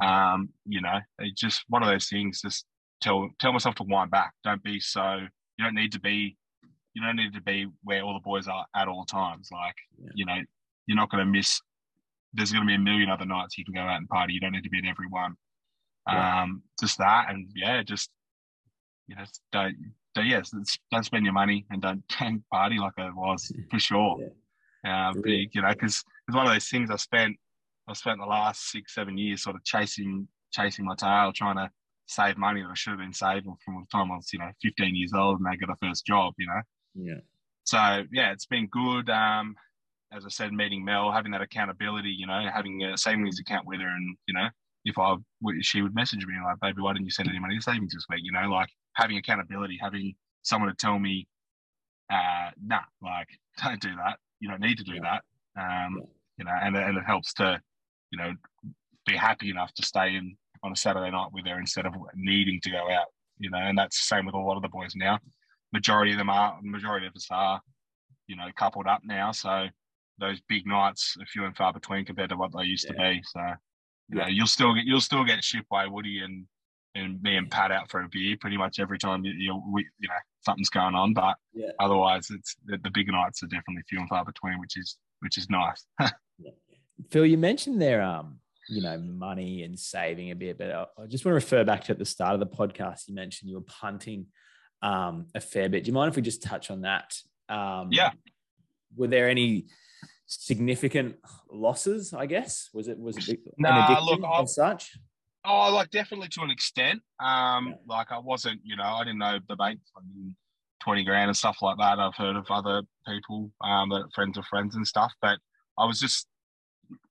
Um, 0.00 0.48
you 0.64 0.80
know, 0.80 0.98
it's 1.20 1.40
just 1.40 1.62
one 1.68 1.82
of 1.82 1.88
those 1.88 2.08
things, 2.08 2.40
just 2.40 2.64
tell, 3.00 3.28
tell 3.38 3.52
myself 3.52 3.76
to 3.76 3.84
wind 3.84 4.10
back. 4.10 4.32
Don't 4.42 4.62
be 4.62 4.80
so, 4.80 5.20
you 5.58 5.64
don't 5.64 5.74
need 5.74 5.92
to 5.92 6.00
be, 6.00 6.36
you 6.94 7.02
don't 7.02 7.16
need 7.16 7.34
to 7.34 7.42
be 7.42 7.66
where 7.84 8.02
all 8.02 8.14
the 8.14 8.20
boys 8.20 8.48
are 8.48 8.66
at 8.74 8.88
all 8.88 9.04
times. 9.04 9.48
Like, 9.52 9.76
Yeah. 9.98 10.10
you 10.14 10.26
know, 10.26 10.38
you're 10.86 10.96
not 10.96 11.10
going 11.10 11.24
to 11.24 11.30
miss 11.30 11.60
there's 12.34 12.52
going 12.52 12.62
to 12.62 12.68
be 12.68 12.74
a 12.74 12.78
million 12.78 13.08
other 13.08 13.24
nights 13.24 13.56
you 13.56 13.64
can 13.64 13.74
go 13.74 13.80
out 13.80 13.96
and 13.96 14.08
party. 14.08 14.34
You 14.34 14.40
don't 14.40 14.52
need 14.52 14.64
to 14.64 14.70
be 14.70 14.78
at 14.78 14.84
every 14.84 15.06
one. 15.08 15.34
Yeah. 16.06 16.42
Um, 16.42 16.62
just 16.78 16.98
that, 16.98 17.30
and 17.30 17.48
yeah, 17.54 17.82
just 17.82 18.10
you 19.08 19.16
know, 19.16 19.22
don't, 19.52 19.74
don't 20.16 20.26
yeah, 20.26 20.38
s- 20.38 20.78
don't 20.90 21.04
spend 21.04 21.24
your 21.24 21.34
money 21.34 21.66
and 21.70 21.82
don't, 21.82 22.02
don't 22.18 22.42
party 22.50 22.78
like 22.78 22.94
I 22.98 23.10
was 23.10 23.52
for 23.70 23.78
sure. 23.78 24.16
Um, 24.84 25.20
big, 25.22 25.50
you 25.54 25.62
know, 25.62 25.68
because 25.68 26.02
it's 26.26 26.36
one 26.36 26.46
of 26.46 26.52
those 26.52 26.68
things 26.68 26.90
I 26.90 26.96
spent. 26.96 27.36
I 27.88 27.92
spent 27.92 28.18
the 28.18 28.26
last 28.26 28.70
six, 28.70 28.94
seven 28.94 29.16
years 29.16 29.42
sort 29.44 29.54
of 29.54 29.64
chasing, 29.64 30.26
chasing 30.52 30.84
my 30.84 30.96
tail, 30.96 31.32
trying 31.32 31.56
to 31.56 31.70
save 32.06 32.36
money 32.36 32.62
that 32.62 32.70
I 32.70 32.74
should 32.74 32.90
have 32.90 32.98
been 32.98 33.12
saving 33.12 33.54
from 33.64 33.74
the 33.74 33.86
time 33.96 34.10
I 34.10 34.16
was, 34.16 34.32
you 34.32 34.40
know, 34.40 34.50
15 34.62 34.96
years 34.96 35.12
old 35.12 35.38
and 35.38 35.48
I 35.48 35.54
got 35.54 35.70
a 35.70 35.76
first 35.76 36.04
job, 36.04 36.34
you 36.38 36.46
know. 36.46 36.62
Yeah. 36.94 37.20
So 37.64 38.02
yeah, 38.12 38.32
it's 38.32 38.46
been 38.46 38.66
good. 38.66 39.08
Um, 39.10 39.54
as 40.12 40.24
I 40.24 40.28
said, 40.30 40.52
meeting 40.52 40.84
Mel, 40.84 41.12
having 41.12 41.32
that 41.32 41.42
accountability, 41.42 42.10
you 42.10 42.26
know, 42.26 42.48
having 42.52 42.82
a 42.84 42.96
savings 42.96 43.38
account 43.40 43.66
with 43.66 43.80
her, 43.80 43.88
and 43.88 44.16
you 44.26 44.34
know, 44.34 44.48
if 44.84 44.98
I 44.98 45.16
she 45.60 45.82
would 45.82 45.94
message 45.94 46.24
me 46.26 46.34
like, 46.44 46.60
"Baby, 46.60 46.80
why 46.80 46.92
didn't 46.92 47.06
you 47.06 47.10
send 47.10 47.28
any 47.28 47.40
money 47.40 47.56
to 47.56 47.62
savings 47.62 47.92
this 47.92 48.06
week?" 48.08 48.20
You 48.22 48.32
know, 48.32 48.48
like 48.48 48.68
having 48.96 49.16
accountability, 49.18 49.78
having 49.80 50.14
someone 50.42 50.70
to 50.70 50.74
tell 50.76 50.98
me, 50.98 51.28
uh, 52.10 52.50
"Nah, 52.62 52.82
like 53.00 53.28
don't 53.62 53.80
do 53.80 53.94
that. 53.96 54.18
You 54.40 54.48
don't 54.50 54.60
need 54.60 54.78
to 54.78 54.84
do 54.84 54.94
Yeah. 54.94 55.20
that." 55.56 55.84
Um, 55.86 55.96
Yeah. 55.98 56.04
you 56.38 56.44
know, 56.44 56.52
and 56.62 56.76
and 56.76 56.98
it 56.98 57.04
helps 57.06 57.32
to, 57.34 57.60
you 58.10 58.18
know, 58.18 58.32
be 59.06 59.16
happy 59.16 59.50
enough 59.50 59.72
to 59.74 59.82
stay 59.84 60.16
in 60.16 60.36
on 60.62 60.72
a 60.72 60.76
Saturday 60.76 61.10
night 61.10 61.28
with 61.32 61.46
her 61.46 61.58
instead 61.58 61.86
of 61.86 61.94
needing 62.14 62.60
to 62.62 62.70
go 62.70 62.90
out. 62.90 63.06
You 63.38 63.50
know, 63.50 63.58
and 63.58 63.76
that's 63.78 63.98
the 64.00 64.14
same 64.14 64.26
with 64.26 64.34
a 64.34 64.38
lot 64.38 64.56
of 64.56 64.62
the 64.62 64.68
boys 64.68 64.94
now. 64.96 65.18
Majority 65.72 66.12
of 66.12 66.18
them 66.18 66.30
are, 66.30 66.58
majority 66.62 67.06
of 67.06 67.14
us 67.14 67.26
are, 67.30 67.60
you 68.26 68.36
know, 68.36 68.48
coupled 68.56 68.86
up 68.86 69.02
now. 69.04 69.30
So 69.32 69.66
those 70.18 70.40
big 70.48 70.66
nights 70.66 71.16
are 71.20 71.26
few 71.26 71.44
and 71.44 71.54
far 71.56 71.72
between 71.72 72.04
compared 72.06 72.30
to 72.30 72.36
what 72.36 72.52
they 72.56 72.64
used 72.64 72.86
to 72.88 72.94
be. 72.94 73.22
So, 73.24 73.40
you 74.08 74.16
know, 74.16 74.26
you'll 74.26 74.46
still 74.46 74.74
get 74.74 74.84
you'll 74.84 75.00
still 75.00 75.24
get 75.24 75.44
shipped 75.44 75.68
by 75.68 75.86
Woody, 75.86 76.20
and 76.20 76.46
and 76.96 77.22
me 77.22 77.36
and 77.36 77.50
Pat 77.50 77.70
out 77.70 77.90
for 77.90 78.02
a 78.02 78.08
beer 78.08 78.36
pretty 78.40 78.56
much 78.56 78.78
every 78.80 78.98
time 78.98 79.24
you 79.24 79.32
you, 79.32 79.62
we, 79.72 79.86
you 79.98 80.08
know 80.08 80.14
something's 80.44 80.70
going 80.70 80.94
on. 80.94 81.12
But 81.12 81.36
Yeah. 81.54 81.70
otherwise, 81.80 82.28
it's 82.30 82.56
the, 82.64 82.78
the 82.78 82.90
bigger 82.90 83.12
nights 83.12 83.42
are 83.42 83.46
definitely 83.46 83.82
few 83.88 84.00
and 84.00 84.08
far 84.08 84.24
between, 84.24 84.58
which 84.58 84.76
is 84.76 84.96
which 85.20 85.38
is 85.38 85.48
nice. 85.50 85.84
Phil, 87.10 87.26
you 87.26 87.36
mentioned 87.38 87.80
there, 87.80 88.02
um, 88.02 88.38
you 88.68 88.82
know, 88.82 88.96
money 88.98 89.62
and 89.64 89.78
saving 89.78 90.30
a 90.30 90.34
bit, 90.34 90.56
but 90.58 90.70
I, 90.70 90.86
I 91.02 91.06
just 91.06 91.24
want 91.24 91.32
to 91.32 91.36
refer 91.44 91.62
back 91.64 91.84
to 91.84 91.92
at 91.92 91.98
the 91.98 92.04
start 92.06 92.34
of 92.34 92.40
the 92.40 92.46
podcast. 92.46 93.06
You 93.08 93.14
mentioned 93.14 93.50
you 93.50 93.56
were 93.56 93.62
punting 93.66 94.26
um, 94.82 95.26
a 95.34 95.40
fair 95.40 95.68
bit. 95.68 95.84
Do 95.84 95.88
you 95.88 95.92
mind 95.94 96.10
if 96.10 96.16
we 96.16 96.22
just 96.22 96.42
touch 96.42 96.70
on 96.70 96.82
that? 96.82 97.14
Um, 97.48 97.88
Yeah. 97.92 98.10
Were 98.96 99.08
there 99.08 99.28
any 99.28 99.66
significant 100.26 101.16
losses? 101.50 102.14
I 102.14 102.26
guess 102.26 102.70
was 102.72 102.88
it 102.88 102.98
was 102.98 103.16
it 103.28 103.40
an 103.44 103.52
Nah, 103.58 103.84
addiction 103.84 104.06
look, 104.06 104.24
I- 104.24 104.38
and 104.38 104.48
such? 104.48 104.96
Oh, 105.46 105.72
like 105.72 105.90
definitely 105.90 106.28
to 106.28 106.42
an 106.42 106.50
extent. 106.50 107.02
Um, 107.20 107.68
Yeah. 107.68 107.74
like 107.86 108.10
I 108.10 108.18
wasn't, 108.18 108.60
you 108.64 108.76
know, 108.76 108.82
I 108.84 109.04
didn't 109.04 109.18
know 109.18 109.38
the 109.48 109.56
bank 109.56 109.80
twenty 110.82 111.04
grand 111.04 111.28
and 111.28 111.36
stuff 111.36 111.58
like 111.62 111.78
that. 111.78 111.98
I've 111.98 112.14
heard 112.16 112.36
of 112.36 112.46
other 112.50 112.82
people, 113.06 113.50
um, 113.60 113.88
that 113.90 114.08
friends 114.14 114.36
of 114.38 114.44
friends 114.46 114.76
and 114.76 114.86
stuff, 114.86 115.12
but 115.22 115.38
I 115.78 115.84
was 115.86 116.00
just, 116.00 116.26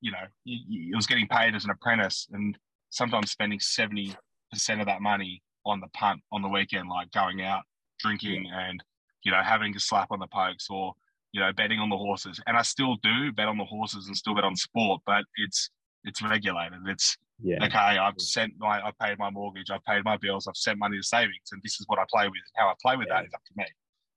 you 0.00 0.10
know, 0.12 0.26
you, 0.44 0.94
was 0.96 1.06
getting 1.06 1.28
paid 1.28 1.54
as 1.54 1.64
an 1.64 1.70
apprentice, 1.70 2.28
and 2.32 2.56
sometimes 2.90 3.30
spending 3.30 3.60
seventy 3.60 4.14
percent 4.50 4.80
of 4.80 4.86
that 4.86 5.00
money 5.02 5.42
on 5.64 5.80
the 5.80 5.88
punt 5.88 6.20
on 6.32 6.42
the 6.42 6.48
weekend, 6.48 6.88
like 6.88 7.10
going 7.12 7.42
out 7.42 7.62
drinking 7.98 8.46
and 8.52 8.82
you 9.24 9.32
know 9.32 9.42
having 9.42 9.72
to 9.72 9.80
slap 9.80 10.10
on 10.10 10.18
the 10.20 10.26
pokes 10.28 10.68
or 10.70 10.92
you 11.32 11.40
know 11.40 11.52
betting 11.54 11.78
on 11.80 11.88
the 11.90 11.96
horses. 11.96 12.40
And 12.46 12.56
I 12.56 12.62
still 12.62 12.96
do 13.02 13.32
bet 13.32 13.48
on 13.48 13.58
the 13.58 13.64
horses 13.64 14.06
and 14.06 14.16
still 14.16 14.34
bet 14.34 14.44
on 14.44 14.56
sport, 14.56 15.00
but 15.06 15.24
it's 15.36 15.70
it's 16.04 16.22
regulated. 16.22 16.80
It's 16.86 17.16
Yeah, 17.42 17.64
okay, 17.64 17.78
I've 17.78 18.18
sent 18.18 18.54
my, 18.58 18.84
I've 18.86 18.98
paid 18.98 19.18
my 19.18 19.30
mortgage, 19.30 19.70
I've 19.70 19.84
paid 19.84 20.04
my 20.04 20.16
bills, 20.16 20.46
I've 20.46 20.56
sent 20.56 20.78
money 20.78 20.96
to 20.96 21.02
savings, 21.02 21.48
and 21.52 21.62
this 21.62 21.80
is 21.80 21.84
what 21.86 21.98
I 21.98 22.04
play 22.10 22.28
with. 22.28 22.42
How 22.56 22.68
I 22.68 22.74
play 22.80 22.96
with 22.96 23.08
that 23.08 23.20
Yeah. 23.20 23.26
is 23.26 23.34
up 23.34 23.44
to 23.44 23.52
me. 23.56 23.64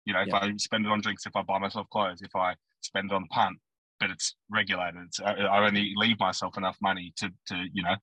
You 0.05 0.13
know, 0.13 0.21
if 0.21 0.27
Yeah. 0.29 0.39
I 0.39 0.53
spend 0.57 0.85
it 0.85 0.91
on 0.91 1.01
drinks, 1.01 1.25
if 1.25 1.35
I 1.35 1.41
buy 1.41 1.59
myself 1.59 1.87
clothes, 1.89 2.21
if 2.21 2.35
I 2.35 2.55
spend 2.81 3.11
it 3.11 3.13
on 3.15 3.27
punt, 3.27 3.59
but 3.99 4.09
it's 4.09 4.35
regulated. 4.49 5.01
It's, 5.07 5.19
I, 5.19 5.33
I 5.33 5.65
only 5.65 5.93
leave 5.95 6.19
myself 6.19 6.57
enough 6.57 6.77
money 6.81 7.13
to, 7.17 7.29
to 7.47 7.65
you 7.73 7.83
know, 7.83 7.95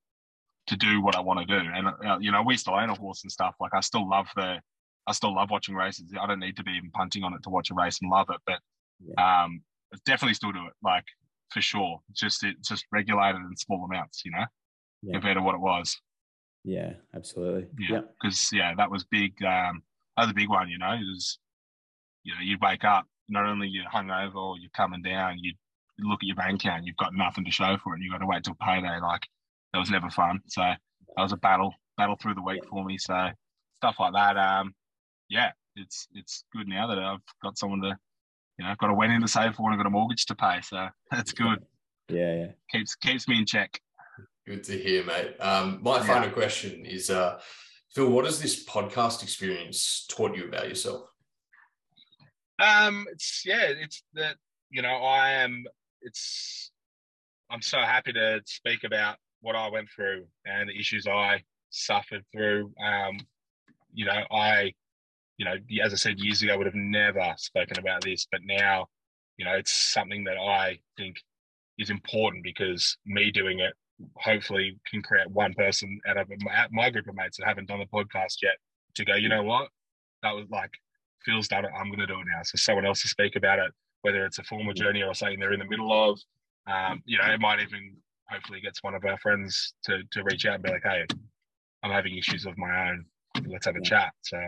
to 0.66 0.76
do 0.76 1.00
what 1.00 1.16
I 1.16 1.20
want 1.20 1.40
to 1.40 1.46
do. 1.46 1.68
And 1.72 1.88
uh, 1.88 2.18
you 2.20 2.31
know, 2.31 2.42
we 2.42 2.57
still 2.57 2.74
own 2.74 2.90
a 2.90 2.94
horse 2.94 3.22
and 3.24 3.33
stuff. 3.33 3.55
Like 3.61 3.72
I 3.74 3.81
still 3.81 4.09
love 4.09 4.29
the, 4.37 4.61
I 5.07 5.12
still 5.12 5.35
love 5.35 5.50
watching 5.50 5.74
races. 5.74 6.12
I 6.20 6.26
don't 6.26 6.40
need 6.40 6.57
to 6.57 6.64
be 6.64 6.72
even 6.72 6.90
punting 6.90 7.24
on 7.24 7.35
it 7.35 7.42
to 7.44 7.50
watch 7.50 7.70
a 7.70 7.74
race 7.74 7.98
and 8.02 8.11
love 8.11 8.29
it, 8.31 8.40
but 8.46 9.22
um, 9.22 9.62
definitely 10.05 10.35
still 10.35 10.52
do 10.52 10.66
it. 10.66 10.74
Like 10.83 11.05
for 11.52 11.62
sure, 11.62 12.00
just 12.12 12.44
it's 12.44 12.68
just 12.68 12.85
regulated 12.92 13.40
in 13.40 13.57
small 13.57 13.85
amounts. 13.85 14.24
You 14.24 14.33
know 14.33 14.44
Yeah. 15.03 15.13
compared 15.13 15.37
to 15.37 15.43
what 15.43 15.55
it 15.55 15.61
was. 15.61 16.01
yeah, 16.65 16.95
absolutely. 17.15 17.69
Yeah, 17.79 17.97
Yeah, 17.97 18.01
because 18.21 18.51
yeah, 18.53 18.75
that 18.77 18.91
was 18.91 19.05
big. 19.05 19.33
Um, 19.43 19.83
that 20.17 20.23
was 20.25 20.31
a 20.31 20.35
big 20.35 20.49
one. 20.49 20.69
You 20.69 20.79
know, 20.79 20.93
it 20.93 21.05
was, 21.07 21.39
you 22.25 22.35
know, 22.35 22.41
you 22.43 22.57
wake 22.61 22.85
up 22.85 23.07
not 23.29 23.47
only 23.47 23.69
you're 23.69 23.85
hungover 23.85 24.37
or 24.37 24.59
you're 24.59 24.71
coming 24.75 25.03
down, 25.03 25.39
you 25.39 25.53
look 25.99 26.21
at 26.23 26.27
your 26.27 26.37
bank 26.37 26.63
account, 26.63 26.85
you've 26.85 26.97
got 26.97 27.15
nothing 27.15 27.45
to 27.45 27.51
show 27.51 27.77
for 27.83 27.93
it, 27.93 27.97
and 27.97 28.03
you've 28.05 28.13
got 28.13 28.19
to 28.19 28.27
wait 28.27 28.45
till 28.45 28.57
payday. 28.61 28.99
Like 29.01 29.23
that 29.73 29.79
was 29.79 29.91
never 29.91 30.11
fun. 30.11 30.41
So 30.49 30.63
that 30.63 30.79
was 31.23 31.33
a 31.33 31.37
battle, 31.37 31.73
battle 31.97 32.17
through 32.21 32.35
the 32.35 32.43
week 32.43 32.65
for 32.69 32.85
me. 32.85 32.99
So 32.99 33.29
stuff 33.77 33.97
like 34.01 34.15
that. 34.15 34.37
Um, 34.37 34.75
yeah, 35.29 35.53
it's 35.77 36.09
it's 36.15 36.45
good 36.53 36.69
now 36.69 36.87
that 36.89 36.99
I've 36.99 37.21
got 37.43 37.59
someone 37.59 37.81
to, 37.83 37.97
you 38.59 38.65
know, 38.65 38.71
I've 38.71 38.79
got 38.79 38.91
a 38.91 38.95
wedding 38.95 39.21
to 39.21 39.29
save 39.29 39.55
for 39.55 39.71
and 39.71 39.75
I've 39.75 39.79
got 39.79 39.87
a 39.87 39.91
mortgage 39.91 40.27
to 40.27 40.35
pay. 40.35 40.61
So 40.63 40.89
that's 41.11 41.33
good. 41.33 41.61
yeah, 42.09 42.35
yeah. 42.35 42.47
Keeps 42.71 42.95
keeps 42.97 43.29
me 43.29 43.39
in 43.39 43.47
check. 43.47 43.81
Good 44.47 44.63
to 44.65 44.79
hear, 44.79 45.05
mate. 45.05 45.35
Um, 45.41 45.83
my 45.83 45.97
Yeah. 45.97 46.07
final 46.07 46.31
question 46.31 46.87
is, 46.87 47.11
uh, 47.11 47.43
Phil, 47.91 48.09
what 48.09 48.25
has 48.27 48.41
this 48.41 48.65
podcast 48.65 49.25
experience 49.25 50.07
taught 50.07 50.37
you 50.37 50.45
about 50.47 50.69
yourself? 50.69 51.11
Um, 52.61 53.09
it's 53.11 53.45
yeah, 53.45 53.65
it's 53.65 54.05
that 54.15 54.37
you 54.71 54.83
know 54.83 55.03
I 55.05 55.33
am. 55.33 55.65
It's 56.01 56.71
I'm 57.51 57.61
so 57.61 57.79
happy 57.79 58.13
to 58.13 58.41
speak 58.47 58.85
about 58.85 59.19
what 59.41 59.57
I 59.57 59.69
went 59.69 59.91
through 59.91 60.29
and 60.45 60.69
the 60.69 60.79
issues 60.79 61.09
I 61.09 61.43
suffered 61.71 62.25
through. 62.33 62.73
Um, 62.81 63.19
you 63.93 64.05
know, 64.05 64.25
I, 64.31 64.75
you 65.39 65.45
know, 65.45 65.57
as 65.83 65.93
I 65.93 65.97
said 65.97 66.21
years 66.21 66.43
ago, 66.43 66.55
I 66.55 66.57
would 66.57 66.67
have 66.67 66.75
never 66.75 67.35
spoken 67.37 67.79
about 67.79 68.03
this, 68.03 68.27
but 68.31 68.43
now, 68.45 68.87
you 69.37 69.45
know, 69.45 69.53
it's 69.55 69.73
something 69.73 70.25
that 70.25 70.39
I 70.39 70.79
think 70.97 71.17
is 71.79 71.91
important 71.91 72.43
because 72.43 72.97
me 73.05 73.31
doing 73.31 73.61
it 73.61 73.75
hopefully 74.17 74.79
can 74.91 75.03
create 75.03 75.31
one 75.31 75.55
person 75.55 75.99
out 76.09 76.17
of 76.19 76.29
my, 76.41 76.67
my 76.71 76.91
group 76.91 77.09
of 77.09 77.15
mates 77.15 77.39
that 77.39 77.47
haven't 77.47 77.69
done 77.69 77.79
the 77.79 77.87
podcast 77.87 78.37
yet 78.43 78.57
to 78.95 79.05
go, 79.05 79.15
you 79.15 79.29
know 79.29 79.43
what, 79.43 79.69
that 80.23 80.35
was 80.35 80.47
like 80.51 80.71
Phil's 81.25 81.49
done 81.49 81.65
it. 81.65 81.71
I'm 81.77 81.87
going 81.89 81.99
to 82.01 82.07
do 82.07 82.15
it 82.21 82.27
now. 82.27 82.43
So 82.45 82.57
someone 82.57 82.87
else 82.87 83.03
to 83.03 83.09
speak 83.09 83.37
about 83.37 83.59
it, 83.59 83.73
whether 84.03 84.25
it's 84.25 84.39
a 84.39 84.45
former 84.45 84.73
journey 84.73 85.03
or 85.03 85.15
something 85.15 85.41
they're 85.41 85.53
in 85.53 85.59
the 85.59 85.67
middle 85.69 85.93
of. 85.93 86.19
Um, 86.67 87.03
you 87.05 87.19
know, 87.19 87.25
it 87.33 87.41
might 87.41 87.61
even 87.61 87.97
hopefully 88.29 88.61
gets 88.61 88.83
one 88.83 88.95
of 88.95 89.05
our 89.05 89.19
friends 89.19 89.75
to 89.85 90.03
to 90.13 90.23
reach 90.25 90.47
out 90.47 90.55
and 90.55 90.63
be 90.63 90.71
like, 90.71 90.83
hey, 90.85 91.05
I'm 91.83 91.91
having 91.91 92.17
issues 92.17 92.47
of 92.47 92.57
my 92.59 92.91
own. 92.91 93.05
Let's 93.47 93.67
have 93.67 93.77
a 93.77 93.81
chat. 93.81 94.13
So 94.23 94.39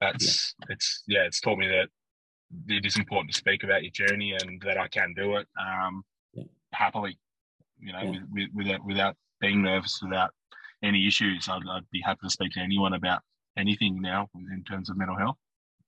that's 0.00 0.54
it's 0.68 1.02
yeah, 1.06 1.22
it's 1.22 1.40
taught 1.40 1.58
me 1.58 1.68
that 1.68 1.88
it 2.68 2.84
is 2.84 2.96
important 2.96 3.32
to 3.32 3.38
speak 3.38 3.64
about 3.64 3.82
your 3.82 3.92
journey 3.92 4.36
and 4.40 4.60
that 4.62 4.78
I 4.78 4.88
can 4.88 5.14
do 5.16 5.36
it 5.36 5.46
um, 5.60 6.04
Yeah. 6.34 6.44
happily. 6.72 7.18
You 7.84 7.92
know, 7.92 8.00
Yeah. 8.02 8.10
with, 8.10 8.22
with, 8.32 8.48
without 8.54 8.84
without 8.86 9.16
being 9.40 9.62
nervous, 9.62 10.00
without 10.02 10.30
any 10.82 11.06
issues. 11.06 11.48
I'd, 11.48 11.62
I'd 11.70 11.88
be 11.90 12.00
happy 12.04 12.20
to 12.24 12.30
speak 12.30 12.52
to 12.52 12.60
anyone 12.60 12.94
about 12.94 13.20
anything 13.56 14.00
now 14.00 14.28
in 14.34 14.64
terms 14.64 14.90
of 14.90 14.96
mental 14.96 15.16
health. 15.16 15.36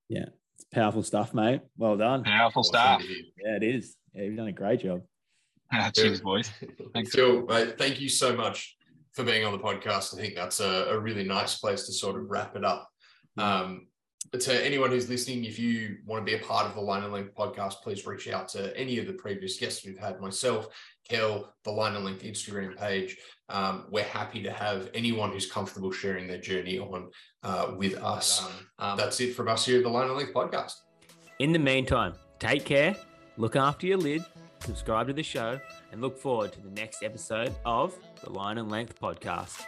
Yeah, 0.08 0.26
it's 0.54 0.66
powerful 0.72 1.02
stuff, 1.02 1.34
mate. 1.34 1.62
Well 1.76 1.96
done. 1.96 2.22
Powerful 2.24 2.60
Awesome 2.60 2.70
stuff. 2.70 3.02
Yeah, 3.42 3.56
it 3.56 3.62
is. 3.62 3.96
Yeah, 4.14 4.24
you've 4.24 4.36
done 4.36 4.48
a 4.48 4.52
great 4.52 4.80
job. 4.80 5.02
Cheers, 5.94 6.20
boys. 6.20 6.50
Thanks. 6.94 7.12
Phil, 7.14 7.44
mate, 7.46 7.76
thank 7.76 8.00
you 8.00 8.08
so 8.08 8.36
much 8.36 8.76
for 9.14 9.24
being 9.24 9.44
on 9.44 9.52
the 9.52 9.58
podcast. 9.58 10.16
I 10.16 10.20
think 10.20 10.34
that's 10.36 10.60
a, 10.60 10.86
a 10.90 10.98
really 10.98 11.24
nice 11.24 11.58
place 11.58 11.86
to 11.86 11.92
sort 11.92 12.16
of 12.20 12.30
wrap 12.30 12.54
it 12.54 12.64
up. 12.64 12.88
Um, 13.36 13.88
to 14.36 14.64
anyone 14.64 14.90
who's 14.90 15.08
listening, 15.08 15.44
if 15.44 15.58
you 15.58 15.98
want 16.06 16.24
to 16.24 16.30
be 16.30 16.36
a 16.36 16.44
part 16.44 16.66
of 16.66 16.74
the 16.74 16.80
Line 16.80 17.02
and 17.02 17.12
Length 17.12 17.34
podcast, 17.34 17.82
please 17.82 18.06
reach 18.06 18.28
out 18.28 18.48
to 18.50 18.76
any 18.76 18.98
of 18.98 19.06
the 19.06 19.12
previous 19.12 19.58
guests 19.58 19.84
we've 19.84 19.98
had, 19.98 20.20
myself, 20.20 20.68
Kel, 21.08 21.54
the 21.64 21.70
Line 21.70 21.94
and 21.94 22.04
Length 22.04 22.22
Instagram 22.22 22.76
page. 22.76 23.16
Um, 23.48 23.86
we're 23.90 24.04
happy 24.04 24.42
to 24.42 24.50
have 24.50 24.90
anyone 24.94 25.30
who's 25.30 25.50
comfortable 25.50 25.92
sharing 25.92 26.26
their 26.26 26.40
journey 26.40 26.78
on 26.78 27.10
uh, 27.42 27.72
with 27.76 27.94
us. 28.02 28.48
Um, 28.78 28.96
that's 28.96 29.20
it 29.20 29.34
from 29.34 29.48
us 29.48 29.66
here 29.66 29.78
at 29.78 29.84
the 29.84 29.90
Line 29.90 30.08
and 30.08 30.16
Length 30.16 30.32
podcast. 30.32 30.72
In 31.38 31.52
the 31.52 31.58
meantime, 31.58 32.14
take 32.38 32.64
care, 32.64 32.96
look 33.36 33.56
after 33.56 33.86
your 33.86 33.98
lid, 33.98 34.24
subscribe 34.60 35.06
to 35.08 35.12
the 35.12 35.22
show, 35.22 35.60
and 35.92 36.00
look 36.00 36.18
forward 36.18 36.52
to 36.52 36.60
the 36.60 36.70
next 36.70 37.02
episode 37.02 37.54
of 37.64 37.94
the 38.22 38.30
Line 38.30 38.58
and 38.58 38.70
Length 38.70 38.98
podcast. 39.00 39.62